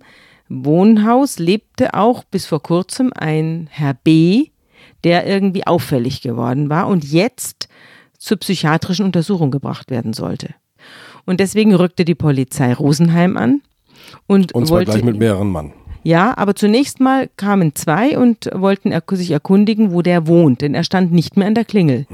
Wohnhaus 0.48 1.38
lebte 1.38 1.94
auch 1.94 2.24
bis 2.24 2.46
vor 2.46 2.62
kurzem 2.62 3.12
ein 3.14 3.68
Herr 3.70 3.94
B., 3.94 4.46
der 5.02 5.26
irgendwie 5.26 5.66
auffällig 5.66 6.20
geworden 6.20 6.68
war 6.68 6.86
und 6.86 7.04
jetzt 7.04 7.59
zur 8.20 8.36
psychiatrischen 8.36 9.04
Untersuchung 9.06 9.50
gebracht 9.50 9.90
werden 9.90 10.12
sollte. 10.12 10.54
Und 11.26 11.40
deswegen 11.40 11.74
rückte 11.74 12.04
die 12.04 12.14
Polizei 12.14 12.72
Rosenheim 12.72 13.36
an 13.36 13.62
und, 14.26 14.52
Und 14.52 14.66
zwar 14.66 14.78
wollte 14.78 14.92
gleich 14.92 15.04
mit 15.04 15.18
mehreren 15.18 15.50
Mann. 15.50 15.72
ja, 16.02 16.36
aber 16.38 16.54
zunächst 16.54 17.00
mal 17.00 17.28
kamen 17.36 17.74
zwei 17.74 18.16
und 18.18 18.48
wollten 18.54 18.92
erk- 18.92 19.16
sich 19.16 19.30
erkundigen, 19.30 19.92
wo 19.92 20.02
der 20.02 20.26
wohnt, 20.26 20.60
denn 20.62 20.74
er 20.74 20.84
stand 20.84 21.12
nicht 21.12 21.36
mehr 21.36 21.46
an 21.48 21.54
der 21.54 21.64
Klingel. 21.64 22.06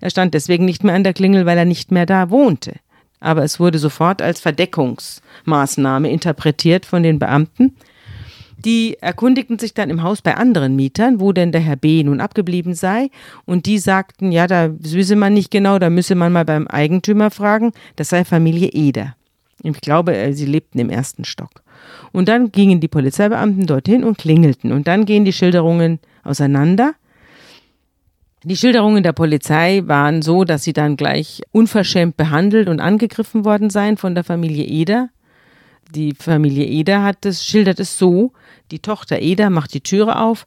Er 0.00 0.10
stand 0.10 0.34
deswegen 0.34 0.64
nicht 0.64 0.84
mehr 0.84 0.94
an 0.94 1.04
der 1.04 1.12
Klingel, 1.14 1.44
weil 1.46 1.58
er 1.58 1.64
nicht 1.64 1.90
mehr 1.90 2.06
da 2.06 2.30
wohnte. 2.30 2.74
Aber 3.20 3.42
es 3.44 3.58
wurde 3.58 3.78
sofort 3.78 4.20
als 4.22 4.40
Verdeckungsmaßnahme 4.40 6.10
interpretiert 6.10 6.86
von 6.86 7.02
den 7.02 7.18
Beamten. 7.18 7.76
Die 8.64 8.96
erkundigten 9.00 9.58
sich 9.58 9.74
dann 9.74 9.90
im 9.90 10.02
Haus 10.02 10.22
bei 10.22 10.36
anderen 10.36 10.76
Mietern, 10.76 11.20
wo 11.20 11.32
denn 11.32 11.52
der 11.52 11.60
Herr 11.60 11.76
B. 11.76 12.02
nun 12.02 12.20
abgeblieben 12.20 12.74
sei. 12.74 13.10
Und 13.44 13.66
die 13.66 13.78
sagten, 13.78 14.32
ja, 14.32 14.46
da 14.46 14.70
wisse 14.78 15.16
man 15.16 15.34
nicht 15.34 15.50
genau, 15.50 15.78
da 15.78 15.90
müsse 15.90 16.14
man 16.14 16.32
mal 16.32 16.44
beim 16.44 16.66
Eigentümer 16.66 17.30
fragen. 17.30 17.72
Das 17.96 18.08
sei 18.08 18.24
Familie 18.24 18.70
Eder. 18.72 19.14
Ich 19.62 19.80
glaube, 19.80 20.16
äh, 20.16 20.32
sie 20.32 20.46
lebten 20.46 20.78
im 20.78 20.90
ersten 20.90 21.24
Stock. 21.24 21.62
Und 22.12 22.28
dann 22.28 22.50
gingen 22.52 22.80
die 22.80 22.88
Polizeibeamten 22.88 23.66
dorthin 23.66 24.04
und 24.04 24.18
klingelten. 24.18 24.72
Und 24.72 24.88
dann 24.88 25.04
gehen 25.04 25.24
die 25.24 25.32
Schilderungen 25.32 25.98
auseinander. 26.24 26.94
Die 28.42 28.56
Schilderungen 28.56 29.02
der 29.02 29.12
Polizei 29.12 29.82
waren 29.86 30.22
so, 30.22 30.44
dass 30.44 30.62
sie 30.62 30.72
dann 30.72 30.96
gleich 30.96 31.42
unverschämt 31.52 32.16
behandelt 32.16 32.68
und 32.68 32.80
angegriffen 32.80 33.44
worden 33.44 33.70
seien 33.70 33.96
von 33.96 34.14
der 34.14 34.24
Familie 34.24 34.64
Eder. 34.64 35.08
Die 35.94 36.14
Familie 36.14 36.64
Eder 36.64 37.02
hat 37.02 37.26
es, 37.26 37.44
schildert 37.44 37.80
es 37.80 37.98
so, 37.98 38.32
die 38.70 38.78
Tochter 38.80 39.20
Eder 39.20 39.50
macht 39.50 39.74
die 39.74 39.80
Türe 39.80 40.18
auf 40.20 40.46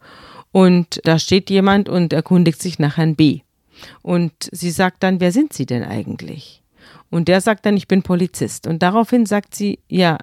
und 0.52 1.00
da 1.04 1.20
steht 1.20 1.50
jemand 1.50 1.90
und 1.90 2.14
erkundigt 2.14 2.62
sich 2.62 2.80
nach 2.80 2.98
Herrn 2.98 3.16
B. 3.16 3.42
Und 4.02 4.34
sie 4.52 4.72
sagt 4.72 5.04
dann, 5.04 5.20
wer 5.20 5.32
sind 5.32 5.54
Sie 5.54 5.66
denn 5.66 5.84
eigentlich? 5.84 6.64
Und 7.10 7.28
der 7.28 7.42
sagt 7.42 7.66
dann, 7.66 7.78
ich 7.78 7.88
bin 7.88 8.04
Polizist. 8.04 8.68
Und 8.68 8.84
daraufhin 8.84 9.26
sagt 9.26 9.56
sie, 9.56 9.80
ja, 9.88 10.18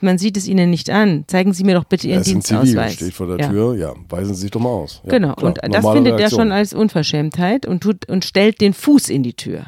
man 0.00 0.16
sieht 0.18 0.36
es 0.36 0.46
Ihnen 0.46 0.70
nicht 0.70 0.90
an. 0.90 1.24
Zeigen 1.26 1.52
Sie 1.52 1.64
mir 1.64 1.74
doch 1.74 1.84
bitte 1.84 2.06
Ihren 2.08 2.18
Er 2.18 2.20
ist 2.22 2.28
in 2.32 2.42
Zivil, 2.42 2.62
Dienstausweis. 2.62 2.94
steht 2.94 3.14
vor 3.14 3.26
der 3.26 3.38
Ja. 3.46 3.48
Tür. 3.50 3.74
Ja, 3.76 3.94
weisen 4.08 4.34
Sie 4.34 4.42
sich 4.42 4.50
doch 4.50 4.60
mal 4.60 4.68
aus. 4.70 5.00
Ja, 5.04 5.10
Genau, 5.10 5.34
klar, 5.34 5.54
und 5.64 5.74
das 5.74 5.84
findet 5.86 6.12
er 6.14 6.18
Reaktion. 6.20 6.40
schon 6.40 6.52
als 6.52 6.72
Unverschämtheit 6.72 7.66
und, 7.66 7.82
tut, 7.82 8.08
und 8.08 8.24
stellt 8.24 8.60
den 8.60 8.74
Fuß 8.74 9.08
in 9.08 9.22
die 9.22 9.34
Tür. 9.34 9.66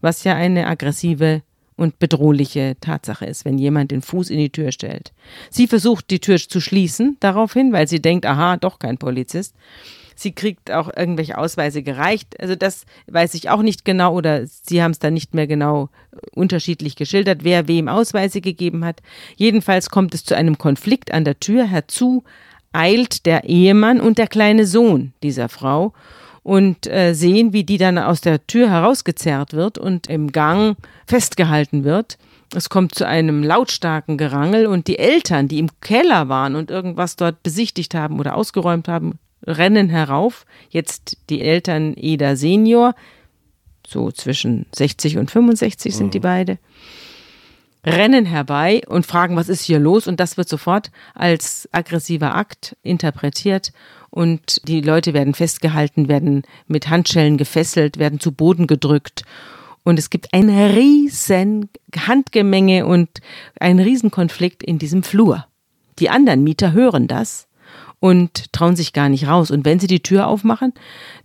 Was 0.00 0.24
ja 0.24 0.34
eine 0.34 0.66
aggressive 0.66 1.42
und 1.78 1.98
bedrohliche 1.98 2.76
Tatsache 2.80 3.24
ist, 3.24 3.44
wenn 3.44 3.56
jemand 3.56 3.92
den 3.92 4.02
Fuß 4.02 4.30
in 4.30 4.38
die 4.38 4.50
Tür 4.50 4.72
stellt. 4.72 5.12
Sie 5.50 5.66
versucht, 5.66 6.10
die 6.10 6.18
Tür 6.18 6.36
zu 6.36 6.60
schließen, 6.60 7.16
daraufhin, 7.20 7.72
weil 7.72 7.88
sie 7.88 8.02
denkt, 8.02 8.26
aha, 8.26 8.56
doch 8.56 8.78
kein 8.78 8.98
Polizist. 8.98 9.54
Sie 10.16 10.32
kriegt 10.32 10.72
auch 10.72 10.90
irgendwelche 10.94 11.38
Ausweise 11.38 11.84
gereicht. 11.84 12.40
Also 12.40 12.56
das 12.56 12.86
weiß 13.06 13.34
ich 13.34 13.50
auch 13.50 13.62
nicht 13.62 13.84
genau 13.84 14.14
oder 14.14 14.44
Sie 14.48 14.82
haben 14.82 14.90
es 14.90 14.98
dann 14.98 15.14
nicht 15.14 15.32
mehr 15.32 15.46
genau 15.46 15.90
äh, 16.10 16.16
unterschiedlich 16.34 16.96
geschildert, 16.96 17.44
wer 17.44 17.68
wem 17.68 17.86
Ausweise 17.86 18.40
gegeben 18.40 18.84
hat. 18.84 19.00
Jedenfalls 19.36 19.90
kommt 19.90 20.14
es 20.14 20.24
zu 20.24 20.34
einem 20.34 20.58
Konflikt 20.58 21.12
an 21.12 21.24
der 21.24 21.38
Tür. 21.38 21.68
Herzu 21.68 22.24
eilt 22.72 23.26
der 23.26 23.44
Ehemann 23.44 24.00
und 24.00 24.18
der 24.18 24.26
kleine 24.26 24.66
Sohn 24.66 25.12
dieser 25.22 25.48
Frau 25.48 25.92
und 26.48 26.86
äh, 26.86 27.12
sehen, 27.12 27.52
wie 27.52 27.62
die 27.62 27.76
dann 27.76 27.98
aus 27.98 28.22
der 28.22 28.46
Tür 28.46 28.70
herausgezerrt 28.70 29.52
wird 29.52 29.76
und 29.76 30.06
im 30.06 30.32
Gang 30.32 30.78
festgehalten 31.06 31.84
wird. 31.84 32.16
Es 32.54 32.70
kommt 32.70 32.94
zu 32.94 33.06
einem 33.06 33.42
lautstarken 33.42 34.16
Gerangel 34.16 34.64
und 34.64 34.86
die 34.86 34.98
Eltern, 34.98 35.48
die 35.48 35.58
im 35.58 35.68
Keller 35.82 36.30
waren 36.30 36.56
und 36.56 36.70
irgendwas 36.70 37.16
dort 37.16 37.42
besichtigt 37.42 37.94
haben 37.94 38.18
oder 38.18 38.34
ausgeräumt 38.34 38.88
haben, 38.88 39.18
rennen 39.46 39.90
herauf. 39.90 40.46
Jetzt 40.70 41.18
die 41.28 41.42
Eltern 41.42 41.92
Eda 41.94 42.34
Senior, 42.34 42.94
so 43.86 44.10
zwischen 44.10 44.64
60 44.74 45.18
und 45.18 45.30
65 45.30 45.94
sind 45.94 46.14
die 46.14 46.20
beide, 46.20 46.56
rennen 47.84 48.24
herbei 48.24 48.80
und 48.86 49.04
fragen, 49.04 49.36
was 49.36 49.50
ist 49.50 49.64
hier 49.64 49.78
los? 49.78 50.06
Und 50.06 50.18
das 50.18 50.38
wird 50.38 50.48
sofort 50.48 50.92
als 51.14 51.68
aggressiver 51.72 52.34
Akt 52.34 52.74
interpretiert 52.82 53.72
und 54.10 54.66
die 54.66 54.80
Leute 54.80 55.14
werden 55.14 55.34
festgehalten, 55.34 56.08
werden 56.08 56.42
mit 56.66 56.88
Handschellen 56.88 57.36
gefesselt, 57.36 57.98
werden 57.98 58.20
zu 58.20 58.32
Boden 58.32 58.66
gedrückt. 58.66 59.22
Und 59.84 59.98
es 59.98 60.10
gibt 60.10 60.32
eine 60.32 60.74
riesen 60.74 61.70
Handgemenge 62.06 62.86
und 62.86 63.08
einen 63.58 63.80
riesen 63.80 64.10
Konflikt 64.10 64.62
in 64.62 64.78
diesem 64.78 65.02
Flur. 65.02 65.46
Die 65.98 66.10
anderen 66.10 66.44
Mieter 66.44 66.72
hören 66.72 67.08
das 67.08 67.48
und 68.00 68.52
trauen 68.52 68.76
sich 68.76 68.92
gar 68.92 69.08
nicht 69.08 69.26
raus. 69.26 69.50
Und 69.50 69.64
wenn 69.64 69.80
sie 69.80 69.86
die 69.86 70.02
Tür 70.02 70.28
aufmachen, 70.28 70.72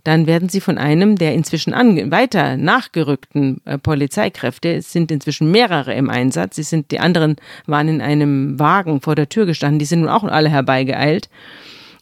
dann 0.02 0.26
werden 0.26 0.48
sie 0.48 0.60
von 0.60 0.78
einem 0.78 1.16
der 1.16 1.34
inzwischen 1.34 1.72
weiter 2.10 2.56
nachgerückten 2.56 3.60
äh, 3.64 3.78
Polizeikräfte, 3.78 4.74
es 4.74 4.92
sind 4.92 5.10
inzwischen 5.12 5.50
mehrere 5.50 5.94
im 5.94 6.10
Einsatz, 6.10 6.56
sie 6.56 6.62
sind, 6.64 6.90
die 6.90 6.98
anderen 6.98 7.36
waren 7.66 7.88
in 7.88 8.00
einem 8.00 8.58
Wagen 8.58 9.00
vor 9.00 9.14
der 9.14 9.28
Tür 9.28 9.46
gestanden, 9.46 9.78
die 9.78 9.84
sind 9.84 10.00
nun 10.00 10.08
auch 10.08 10.24
alle 10.24 10.48
herbeigeeilt, 10.48 11.28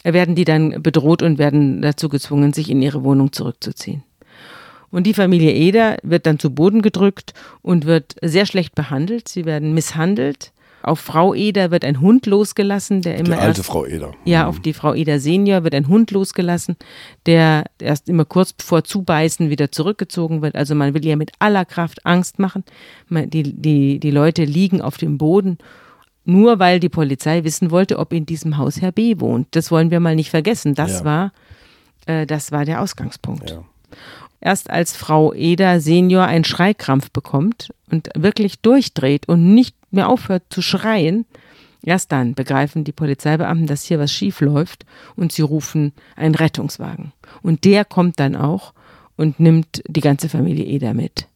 werden 0.05 0.35
die 0.35 0.45
dann 0.45 0.83
bedroht 0.83 1.23
und 1.23 1.39
werden 1.39 1.83
dazu 1.83 2.09
gezwungen, 2.09 2.53
sich 2.53 2.71
in 2.71 2.83
ihre 2.83 3.05
Wohnung 3.05 3.33
zurückzuziehen. 3.33 4.03
Und 4.91 5.07
die 5.07 5.15
Familie 5.15 5.53
Eder 5.53 5.97
wird 6.03 6.27
dann 6.27 6.39
zu 6.39 6.55
Boden 6.55 6.83
gedrückt 6.83 7.33
und 7.63 7.87
wird 7.87 8.15
sehr 8.21 8.45
schlecht 8.45 8.75
behandelt. 8.75 9.29
Sie 9.29 9.47
werden 9.47 9.73
misshandelt. 9.73 10.53
Auf 10.83 10.99
Frau 10.99 11.33
Eder 11.33 11.71
wird 11.71 11.85
ein 11.85 12.01
Hund 12.01 12.27
losgelassen, 12.27 13.03
der 13.03 13.15
immer 13.17 13.37
die 13.37 13.41
alte 13.41 13.61
erst, 13.61 13.71
Frau 13.71 13.87
Eder. 13.87 14.13
Ja, 14.25 14.43
Mhm. 14.43 14.49
auf 14.49 14.61
die 14.61 14.73
Frau 14.73 14.95
Eder 14.95 15.21
Senior 15.21 15.63
wird 15.63 15.75
ein 15.77 15.87
Hund 15.87 16.11
losgelassen, 16.11 16.77
der 17.25 17.65
erst 17.79 18.09
immer 18.09 18.25
kurz 18.25 18.53
vor 18.61 18.83
Zubeißen 18.83 19.49
wieder 19.49 19.71
zurückgezogen 19.71 20.43
wird. 20.43 20.57
Also 20.57 20.75
man 20.75 20.93
will 20.93 21.05
ihr 21.07 21.17
mit 21.17 21.31
aller 21.39 21.65
Kraft 21.65 22.05
Angst 22.05 22.41
machen. 22.41 22.65
Die, 23.09 23.45
die, 23.45 24.01
die 24.01 24.11
Leute 24.11 24.45
liegen 24.45 24.83
auf 24.83 24.97
dem 24.99 25.19
Boden, 25.19 25.57
nur 26.25 26.59
weil 26.59 26.81
die 26.81 26.89
Polizei 26.89 27.45
wissen 27.45 27.71
wollte, 27.71 27.99
ob 27.99 28.13
in 28.13 28.27
diesem 28.27 28.57
Haus 28.59 28.81
Herr 28.81 28.93
B. 28.93 29.19
wohnt. 29.19 29.49
Das 29.53 29.71
wollen 29.71 29.91
wir 29.91 30.01
mal 30.01 30.15
nicht 30.15 30.31
vergessen. 30.31 30.75
Das 30.75 31.01
Ja. 31.01 31.05
war, 31.05 31.33
äh, 32.07 32.27
das 32.27 32.53
war 32.53 32.65
der 32.65 32.81
Ausgangspunkt. 32.81 33.51
Ja. 33.51 33.65
Erst 34.41 34.71
als 34.71 34.97
Frau 34.97 35.33
Eder 35.35 35.81
Senior 35.81 36.25
einen 36.25 36.45
Schreikrampf 36.45 37.11
bekommt 37.11 37.73
und 37.91 38.09
wirklich 38.17 38.61
durchdreht 38.61 39.29
und 39.29 39.55
nicht 39.55 39.77
mehr 39.93 40.09
aufhört 40.09 40.43
zu 40.51 40.63
schreien, 40.63 41.27
erst 41.85 42.11
dann 42.11 42.35
begreifen 42.35 42.83
die 42.85 42.93
Polizeibeamten, 42.93 43.67
dass 43.67 43.85
hier 43.85 43.99
was 44.01 44.13
schief 44.13 44.41
läuft 44.41 44.85
und 45.17 45.33
sie 45.33 45.43
rufen 45.43 45.93
einen 46.17 46.35
Rettungswagen. 46.35 47.13
Und 47.43 47.65
der 47.65 47.85
kommt 47.85 48.19
dann 48.19 48.35
auch 48.35 48.73
und 49.17 49.39
nimmt 49.39 49.83
die 49.87 50.01
ganze 50.01 50.29
Familie 50.29 50.65
Eder 50.65 50.95
mit. 50.95 51.27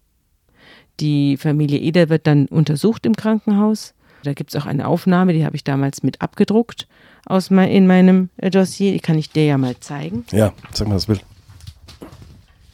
Die 0.99 1.37
Familie 1.37 1.79
Eder 1.79 2.09
wird 2.09 2.27
dann 2.27 2.46
untersucht 2.46 3.05
im 3.07 3.14
Krankenhaus. 3.14 3.92
Da 4.26 4.34
gibt 4.34 4.54
es 4.54 4.60
auch 4.60 4.66
eine 4.66 4.86
Aufnahme, 4.86 5.32
die 5.32 5.44
habe 5.44 5.56
ich 5.56 5.64
damals 5.64 6.02
mit 6.02 6.20
abgedruckt 6.20 6.86
aus 7.24 7.50
mein, 7.50 7.70
in 7.70 7.86
meinem 7.86 8.30
Dossier. 8.38 8.92
Die 8.92 9.00
kann 9.00 9.18
ich 9.18 9.30
dir 9.30 9.46
ja 9.46 9.58
mal 9.58 9.78
zeigen. 9.80 10.24
ja, 10.32 10.52
sag 10.72 10.88
mal 10.88 10.94
das 10.94 11.06
Bild. 11.06 11.24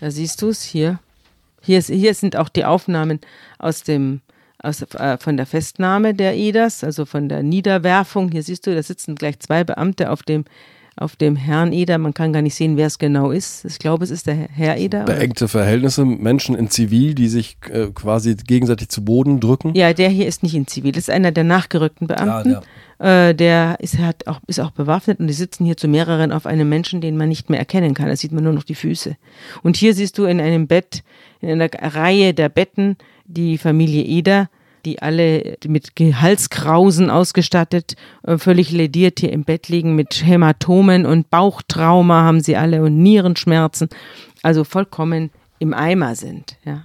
Da 0.00 0.10
siehst 0.10 0.42
du 0.42 0.48
es 0.48 0.62
hier. 0.62 0.98
Hier, 1.60 1.78
ist, 1.78 1.88
hier 1.88 2.12
sind 2.14 2.36
auch 2.36 2.48
die 2.48 2.64
Aufnahmen 2.64 3.20
aus 3.58 3.84
dem, 3.84 4.20
aus, 4.58 4.82
äh, 4.82 5.16
von 5.18 5.36
der 5.36 5.46
Festnahme 5.46 6.12
der 6.12 6.36
EDAS, 6.36 6.82
also 6.82 7.04
von 7.04 7.28
der 7.28 7.42
Niederwerfung. 7.42 8.30
Hier 8.32 8.42
siehst 8.42 8.66
du, 8.66 8.74
da 8.74 8.82
sitzen 8.82 9.14
gleich 9.14 9.38
zwei 9.38 9.62
Beamte 9.62 10.10
auf 10.10 10.22
dem, 10.24 10.44
auf 10.96 11.16
dem 11.16 11.36
Herrn 11.36 11.72
Eder. 11.72 11.98
Man 11.98 12.14
kann 12.14 12.32
gar 12.32 12.42
nicht 12.42 12.54
sehen, 12.54 12.76
wer 12.76 12.86
es 12.86 12.98
genau 12.98 13.30
ist. 13.30 13.64
Ich 13.64 13.78
glaube, 13.78 14.04
es 14.04 14.10
ist 14.10 14.26
der 14.26 14.34
Herr 14.34 14.76
Eder. 14.76 15.04
Beengte 15.04 15.48
Verhältnisse, 15.48 16.04
Menschen 16.04 16.54
in 16.54 16.70
Zivil, 16.70 17.14
die 17.14 17.28
sich 17.28 17.56
äh, 17.70 17.86
quasi 17.94 18.34
gegenseitig 18.34 18.88
zu 18.88 19.04
Boden 19.04 19.40
drücken. 19.40 19.74
Ja, 19.74 19.92
der 19.92 20.08
hier 20.08 20.26
ist 20.26 20.42
nicht 20.42 20.54
in 20.54 20.66
Zivil. 20.66 20.92
Das 20.92 21.04
ist 21.04 21.10
einer 21.10 21.32
der 21.32 21.44
nachgerückten 21.44 22.06
Beamten. 22.06 22.58
Äh, 22.98 23.34
der 23.34 23.78
ist, 23.80 23.98
hat 23.98 24.26
auch, 24.26 24.40
ist 24.46 24.60
auch 24.60 24.70
bewaffnet 24.70 25.18
und 25.18 25.26
die 25.26 25.32
sitzen 25.32 25.64
hier 25.64 25.76
zu 25.76 25.88
mehreren 25.88 26.30
auf 26.30 26.46
einem 26.46 26.68
Menschen, 26.68 27.00
den 27.00 27.16
man 27.16 27.28
nicht 27.28 27.50
mehr 27.50 27.58
erkennen 27.58 27.94
kann. 27.94 28.06
Da 28.06 28.16
sieht 28.16 28.32
man 28.32 28.44
nur 28.44 28.52
noch 28.52 28.64
die 28.64 28.74
Füße. 28.74 29.16
Und 29.62 29.76
hier 29.76 29.94
siehst 29.94 30.18
du 30.18 30.24
in 30.24 30.40
einem 30.40 30.66
Bett, 30.66 31.02
in 31.40 31.50
einer 31.50 31.70
Reihe 31.72 32.34
der 32.34 32.48
Betten, 32.48 32.96
die 33.24 33.58
Familie 33.58 34.04
Eder, 34.04 34.48
die 34.84 35.02
alle 35.02 35.56
mit 35.66 35.92
Halskrausen 35.98 37.10
ausgestattet, 37.10 37.94
äh, 38.22 38.38
völlig 38.38 38.70
lediert 38.70 39.20
hier 39.20 39.32
im 39.32 39.44
Bett 39.44 39.68
liegen 39.68 39.94
mit 39.94 40.26
Hämatomen 40.26 41.06
und 41.06 41.30
Bauchtrauma 41.30 42.22
haben 42.22 42.40
sie 42.40 42.56
alle 42.56 42.82
und 42.82 43.02
Nierenschmerzen. 43.02 43.88
Also 44.42 44.64
vollkommen 44.64 45.30
im 45.58 45.74
Eimer 45.74 46.14
sind. 46.14 46.56
Ja. 46.64 46.84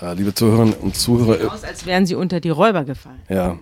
Äh, 0.00 0.14
liebe 0.14 0.34
Zuhörerinnen 0.34 0.74
und 0.74 0.96
Zuhörer, 0.96 1.40
äh, 1.40 1.46
Aus, 1.46 1.64
als 1.64 1.86
wären 1.86 2.06
sie 2.06 2.14
unter 2.14 2.40
die 2.40 2.50
Räuber 2.50 2.84
gefallen. 2.84 3.22
Ja. 3.28 3.58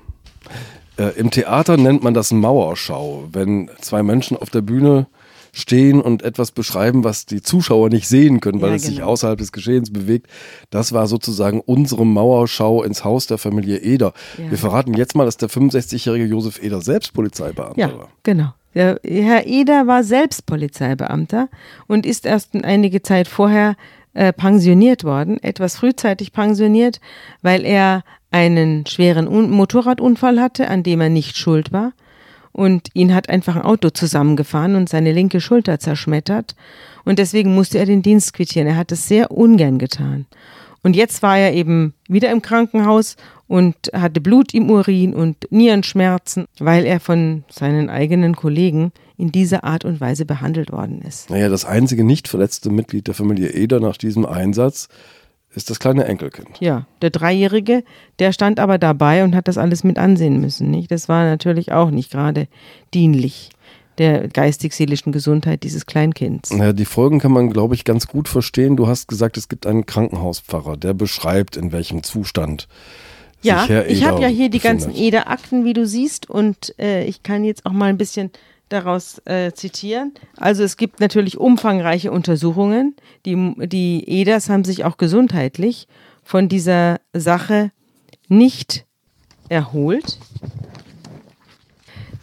Äh, 0.97 1.19
Im 1.19 1.31
Theater 1.31 1.77
nennt 1.77 2.03
man 2.03 2.15
das 2.15 2.33
Mauerschau, 2.33 3.29
wenn 3.33 3.71
zwei 3.81 4.03
Menschen 4.03 4.37
auf 4.37 4.51
der 4.51 4.61
Bühne 4.61 5.07
stehen 5.55 6.01
und 6.01 6.23
etwas 6.23 6.51
beschreiben, 6.51 7.05
was 7.05 7.27
die 7.27 7.43
Zuschauer 7.43 7.91
nicht 7.91 8.09
sehen 8.09 8.41
können, 8.41 8.63
weil 8.63 8.71
Ja, 8.71 8.77
es 8.77 8.83
sich 8.85 8.97
genau. 8.97 9.09
außerhalb 9.09 9.39
des 9.39 9.53
Geschehens 9.53 9.93
bewegt. 9.93 10.27
Das 10.71 10.93
war 10.93 11.07
sozusagen 11.07 11.61
unsere 11.61 12.07
Mauerschau 12.07 12.83
ins 12.83 13.05
Haus 13.05 13.27
der 13.27 13.37
Familie 13.39 13.79
Eder. 13.79 14.15
Ja. 14.39 14.51
Wir 14.51 14.59
verraten 14.59 14.95
jetzt 14.95 15.15
mal, 15.15 15.27
dass 15.27 15.37
der 15.37 15.51
65-jährige 15.51 16.25
Josef 16.25 16.63
Eder 16.63 16.81
selbst 16.81 17.13
Polizeibeamter 17.13 17.79
Ja, 17.79 17.89
war. 17.99 18.09
genau. 18.23 18.55
Der 18.75 18.99
Herr 19.05 19.47
Eder 19.47 19.87
war 19.87 20.03
selbst 20.03 20.47
Polizeibeamter 20.47 21.49
und 21.87 22.07
ist 22.07 22.25
erst 22.25 22.55
einige 22.55 23.03
Zeit 23.03 23.29
vorher 23.29 23.77
äh, 24.15 24.33
pensioniert 24.33 25.05
worden, 25.05 25.43
etwas 25.43 25.77
frühzeitig 25.77 26.33
pensioniert, 26.33 26.99
weil 27.43 27.67
er 27.67 28.03
einen 28.31 28.87
schweren 28.87 29.29
Un 29.29 29.51
Motorradunfall 29.51 30.41
hatte, 30.41 30.69
an 30.69 30.83
dem 30.83 31.03
er 31.03 31.11
nicht 31.11 31.37
schuld 31.37 31.71
war. 31.73 31.93
Und 32.53 32.89
ihn 32.93 33.15
hat 33.15 33.29
einfach 33.29 33.57
ein 33.57 33.63
Auto 33.63 33.91
zusammengefahren 33.91 34.77
und 34.77 34.89
seine 34.89 35.13
linke 35.13 35.41
Schulter 35.41 35.79
zerschmettert. 35.79 36.55
Und 37.05 37.19
deswegen 37.19 37.55
musste 37.55 37.79
er 37.79 37.87
den 37.87 38.03
Dienst 38.03 38.35
quittieren. 38.35 38.69
Er 38.69 38.77
hat 38.77 38.93
es 38.93 39.09
sehr 39.09 39.31
ungern 39.31 39.79
getan. 39.79 40.27
Und 40.83 40.97
jetzt 40.97 41.23
war 41.23 41.39
er 41.39 41.55
eben 41.55 41.95
wieder 42.09 42.31
im 42.31 42.43
Krankenhaus 42.43 43.17
und 43.47 43.77
hatte 43.93 44.21
Blut 44.21 44.53
im 44.53 44.71
Urin 44.71 45.15
und 45.15 45.37
Nierenschmerzen, 45.51 46.47
weil 46.59 46.85
er 46.85 47.01
von 47.01 47.45
seinen 47.49 47.89
eigenen 47.89 48.35
Kollegen 48.35 48.93
in 49.17 49.31
dieser 49.31 49.63
Art 49.63 49.85
und 49.85 50.01
Weise 50.01 50.25
behandelt 50.25 50.73
worden 50.73 51.03
ist. 51.03 51.31
Naja, 51.31 51.49
das 51.49 51.65
einzige 51.65 52.03
nicht 52.03 52.29
verletzte 52.29 52.71
Mitglied 52.71 53.07
der 53.07 53.15
Familie 53.15 53.51
Eder 53.51 53.79
nach 53.79 53.97
diesem 53.97 54.27
Einsatz 54.27 54.89
ist 55.55 55.71
das 55.71 55.79
kleine 55.79 56.05
Enkelkind. 56.05 56.59
Ja, 56.61 56.87
der 57.03 57.11
Dreijährige, 57.11 57.85
der 58.19 58.33
stand 58.33 58.59
aber 58.59 58.79
dabei 58.79 59.25
und 59.25 59.35
hat 59.35 59.49
das 59.49 59.59
alles 59.59 59.85
mit 59.85 59.99
ansehen 59.99 60.41
müssen. 60.41 60.71
Nicht? 60.71 60.91
Das 60.91 61.09
war 61.09 61.25
natürlich 61.25 61.73
auch 61.73 61.91
nicht 61.91 62.11
gerade 62.11 62.49
dienlich 62.95 63.51
der 63.99 64.29
geistig-seelischen 64.29 65.13
Gesundheit 65.13 65.63
dieses 65.63 65.85
Kleinkinds. 65.85 66.51
Naja, 66.51 66.73
die 66.73 66.87
Folgen 66.87 67.19
kann 67.19 67.33
man, 67.33 67.51
glaube 67.51 67.75
ich, 67.75 67.85
ganz 67.85 68.07
gut 68.07 68.29
verstehen. 68.29 68.77
Du 68.77 68.87
hast 68.87 69.07
gesagt, 69.07 69.37
es 69.37 69.49
gibt 69.49 69.67
einen 69.67 69.85
Krankenhauspfarrer, 69.85 70.79
der 70.79 70.95
beschreibt, 70.95 71.57
in 71.57 71.73
welchem 71.73 72.03
Zustand 72.03 72.69
Ja, 73.43 73.67
ich 73.87 74.05
habe 74.07 74.23
ja 74.23 74.29
hier 74.29 74.49
die 74.49 74.59
befindet. 74.59 74.87
ganzen 74.87 74.95
Eder-Akten, 74.95 75.67
wie 75.67 75.75
du 75.75 75.87
siehst, 75.87 76.31
und 76.31 76.75
äh, 76.79 77.05
ich 77.05 77.23
kann 77.23 77.45
jetzt 77.45 77.67
auch 77.67 77.73
mal 77.73 77.91
ein 77.91 77.99
bisschen 77.99 78.31
daraus 78.73 79.21
äh, 79.25 79.53
zitieren. 79.53 80.13
Also 80.37 80.63
es 80.63 80.77
gibt 80.77 81.01
natürlich 81.01 81.39
umfangreiche 81.39 82.11
Untersuchungen. 82.11 82.97
Die, 83.27 83.55
die 83.67 84.05
Eders 84.09 84.49
haben 84.49 84.65
sich 84.65 84.85
auch 84.85 84.97
gesundheitlich 84.97 85.89
von 86.23 86.49
dieser 86.49 87.01
Sache 87.13 87.71
nicht 88.29 88.87
erholt. 89.49 90.19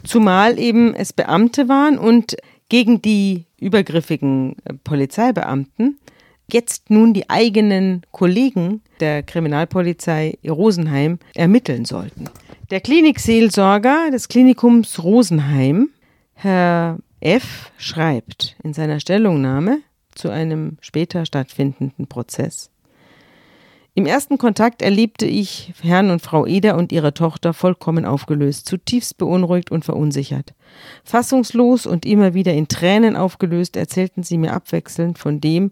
Zumal 0.03 0.57
eben 0.57 0.95
es 0.95 1.13
Beamte 1.13 1.67
waren 1.69 1.97
und 1.99 2.35
gegen 2.69 3.01
die 3.01 3.45
übergriffigen 3.59 4.55
äh, 4.65 4.73
Polizeibeamten 4.83 5.99
jetzt 6.53 6.89
nun 6.89 7.13
die 7.13 7.29
eigenen 7.29 8.01
Kollegen 8.11 8.81
der 8.99 9.23
Kriminalpolizei 9.23 10.37
Rosenheim 10.47 11.19
ermitteln 11.35 11.85
sollten. 11.85 12.25
Der 12.71 12.81
Klinikseelsorger 12.81 14.11
des 14.11 14.27
Klinikums 14.27 15.03
Rosenheim, 15.03 15.89
Herr 16.41 16.99
F., 17.19 17.69
schreibt 17.77 18.55
in 18.63 18.73
seiner 18.73 19.01
Stellungnahme 19.01 19.79
zu 20.15 20.29
einem 20.29 20.77
später 20.79 21.25
stattfindenden 21.25 22.07
Prozess. 22.07 22.71
Im 23.93 24.05
ersten 24.05 24.37
Kontakt 24.37 24.81
erlebte 24.81 25.25
ich 25.25 25.73
Herrn 25.81 26.09
und 26.09 26.21
Frau 26.21 26.45
Eder 26.45 26.77
und 26.77 26.93
ihre 26.93 27.13
Tochter 27.13 27.53
vollkommen 27.53 28.05
aufgelöst, 28.05 28.67
zutiefst 28.67 29.17
beunruhigt 29.17 29.69
und 29.69 29.83
verunsichert. 29.83 30.53
Fassungslos 31.03 31.85
und 31.85 32.05
immer 32.05 32.33
wieder 32.33 32.53
in 32.53 32.69
Tränen 32.69 33.17
aufgelöst 33.17 33.75
erzählten 33.75 34.23
sie 34.23 34.37
mir 34.37 34.53
abwechselnd 34.53 35.19
von 35.19 35.41
dem, 35.41 35.71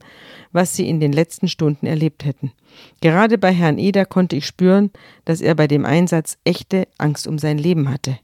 was 0.52 0.76
sie 0.76 0.90
in 0.90 1.00
den 1.00 1.14
letzten 1.14 1.48
Stunden 1.48 1.86
erlebt 1.86 2.26
hätten. 2.26 2.52
Gerade 3.00 3.38
bei 3.38 3.54
Herrn 3.54 3.78
Eder 3.78 4.06
konnte 4.06 4.36
ich 4.36 4.46
spüren, 4.46 4.92
dass 5.24 5.40
er 5.40 5.56
bei 5.56 5.68
dem 5.68 5.86
Einsatz 5.86 6.38
echte 6.44 6.90
Angst 6.98 7.26
um 7.26 7.40
sein 7.40 7.58
Leben 7.58 7.90
hatte. 7.90 8.20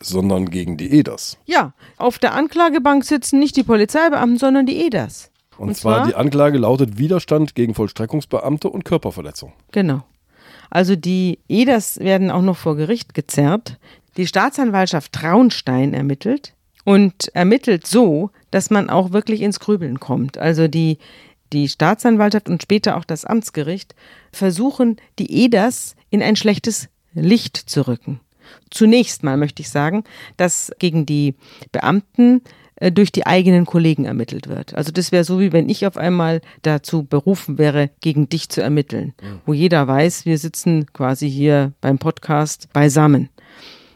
sondern 0.00 0.50
gegen 0.50 0.76
die 0.76 0.92
EDAS. 0.92 1.38
Ja, 1.44 1.72
auf 1.96 2.18
der 2.18 2.34
Anklagebank 2.34 3.04
sitzen 3.04 3.38
nicht 3.38 3.56
die 3.56 3.64
Polizeibeamten, 3.64 4.38
sondern 4.38 4.66
die 4.66 4.84
EDAS. 4.84 5.30
Und, 5.58 5.68
und 5.68 5.74
zwar, 5.76 5.98
zwar 5.98 6.06
die 6.06 6.14
Anklage 6.14 6.58
lautet 6.58 6.98
Widerstand 6.98 7.54
gegen 7.54 7.74
Vollstreckungsbeamte 7.74 8.68
und 8.68 8.84
Körperverletzung. 8.84 9.52
Genau. 9.72 10.02
Also 10.70 10.96
die 10.96 11.38
EDAS 11.48 11.98
werden 11.98 12.30
auch 12.30 12.42
noch 12.42 12.56
vor 12.56 12.76
Gericht 12.76 13.14
gezerrt. 13.14 13.78
Die 14.16 14.26
Staatsanwaltschaft 14.26 15.12
Traunstein 15.12 15.94
ermittelt 15.94 16.54
und 16.84 17.28
ermittelt 17.34 17.86
so, 17.86 18.30
dass 18.50 18.70
man 18.70 18.90
auch 18.90 19.12
wirklich 19.12 19.42
ins 19.42 19.60
Grübeln 19.60 20.00
kommt. 20.00 20.38
Also 20.38 20.68
die 20.68 20.98
die 21.52 21.68
Staatsanwaltschaft 21.68 22.48
und 22.48 22.62
später 22.62 22.96
auch 22.96 23.04
das 23.04 23.24
Amtsgericht 23.24 23.94
versuchen, 24.32 24.96
die 25.18 25.44
EDAS 25.44 25.94
in 26.10 26.22
ein 26.22 26.36
schlechtes 26.36 26.88
Licht 27.14 27.56
zu 27.56 27.86
rücken. 27.86 28.20
Zunächst 28.70 29.22
mal 29.22 29.36
möchte 29.36 29.62
ich 29.62 29.70
sagen, 29.70 30.04
dass 30.36 30.72
gegen 30.78 31.06
die 31.06 31.34
Beamten 31.70 32.42
äh, 32.76 32.90
durch 32.90 33.12
die 33.12 33.26
eigenen 33.26 33.66
Kollegen 33.66 34.04
ermittelt 34.04 34.48
wird. 34.48 34.74
Also 34.74 34.92
das 34.92 35.12
wäre 35.12 35.24
so, 35.24 35.40
wie 35.40 35.52
wenn 35.52 35.68
ich 35.68 35.86
auf 35.86 35.96
einmal 35.96 36.40
dazu 36.62 37.04
berufen 37.04 37.58
wäre, 37.58 37.90
gegen 38.00 38.28
dich 38.28 38.48
zu 38.48 38.60
ermitteln, 38.60 39.14
mhm. 39.22 39.40
wo 39.46 39.52
jeder 39.52 39.86
weiß, 39.86 40.26
wir 40.26 40.38
sitzen 40.38 40.86
quasi 40.92 41.30
hier 41.30 41.72
beim 41.80 41.98
Podcast 41.98 42.68
beisammen. 42.72 43.28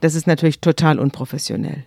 Das 0.01 0.15
ist 0.15 0.27
natürlich 0.27 0.61
total 0.61 0.99
unprofessionell. 0.99 1.85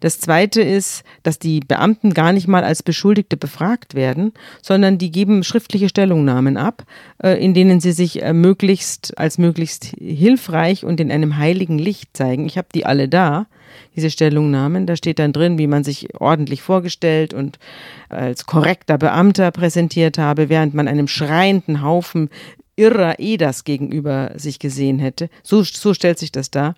Das 0.00 0.20
Zweite 0.20 0.62
ist, 0.62 1.04
dass 1.22 1.38
die 1.38 1.60
Beamten 1.60 2.14
gar 2.14 2.32
nicht 2.32 2.48
mal 2.48 2.64
als 2.64 2.82
Beschuldigte 2.82 3.36
befragt 3.36 3.94
werden, 3.94 4.32
sondern 4.62 4.98
die 4.98 5.10
geben 5.10 5.44
schriftliche 5.44 5.88
Stellungnahmen 5.88 6.56
ab, 6.56 6.84
äh, 7.22 7.42
in 7.42 7.54
denen 7.54 7.80
sie 7.80 7.92
sich 7.92 8.22
äh, 8.22 8.32
möglichst 8.32 9.18
als 9.18 9.38
möglichst 9.38 9.84
hilfreich 9.98 10.84
und 10.84 11.00
in 11.00 11.10
einem 11.10 11.36
heiligen 11.36 11.78
Licht 11.78 12.16
zeigen. 12.16 12.46
Ich 12.46 12.58
habe 12.58 12.68
die 12.74 12.86
alle 12.86 13.08
da, 13.08 13.46
diese 13.94 14.10
Stellungnahmen. 14.10 14.86
Da 14.86 14.96
steht 14.96 15.18
dann 15.18 15.32
drin, 15.32 15.58
wie 15.58 15.66
man 15.66 15.84
sich 15.84 16.20
ordentlich 16.20 16.62
vorgestellt 16.62 17.34
und 17.34 17.58
als 18.08 18.46
korrekter 18.46 18.98
Beamter 18.98 19.50
präsentiert 19.50 20.18
habe, 20.18 20.48
während 20.48 20.74
man 20.74 20.88
einem 20.88 21.08
schreienden 21.08 21.82
Haufen 21.82 22.30
irrer 22.76 23.18
EDAS 23.18 23.64
gegenüber 23.64 24.32
sich 24.36 24.58
gesehen 24.58 24.98
hätte. 24.98 25.30
So, 25.42 25.62
so 25.62 25.94
stellt 25.94 26.18
sich 26.18 26.30
das 26.30 26.50
dar. 26.50 26.74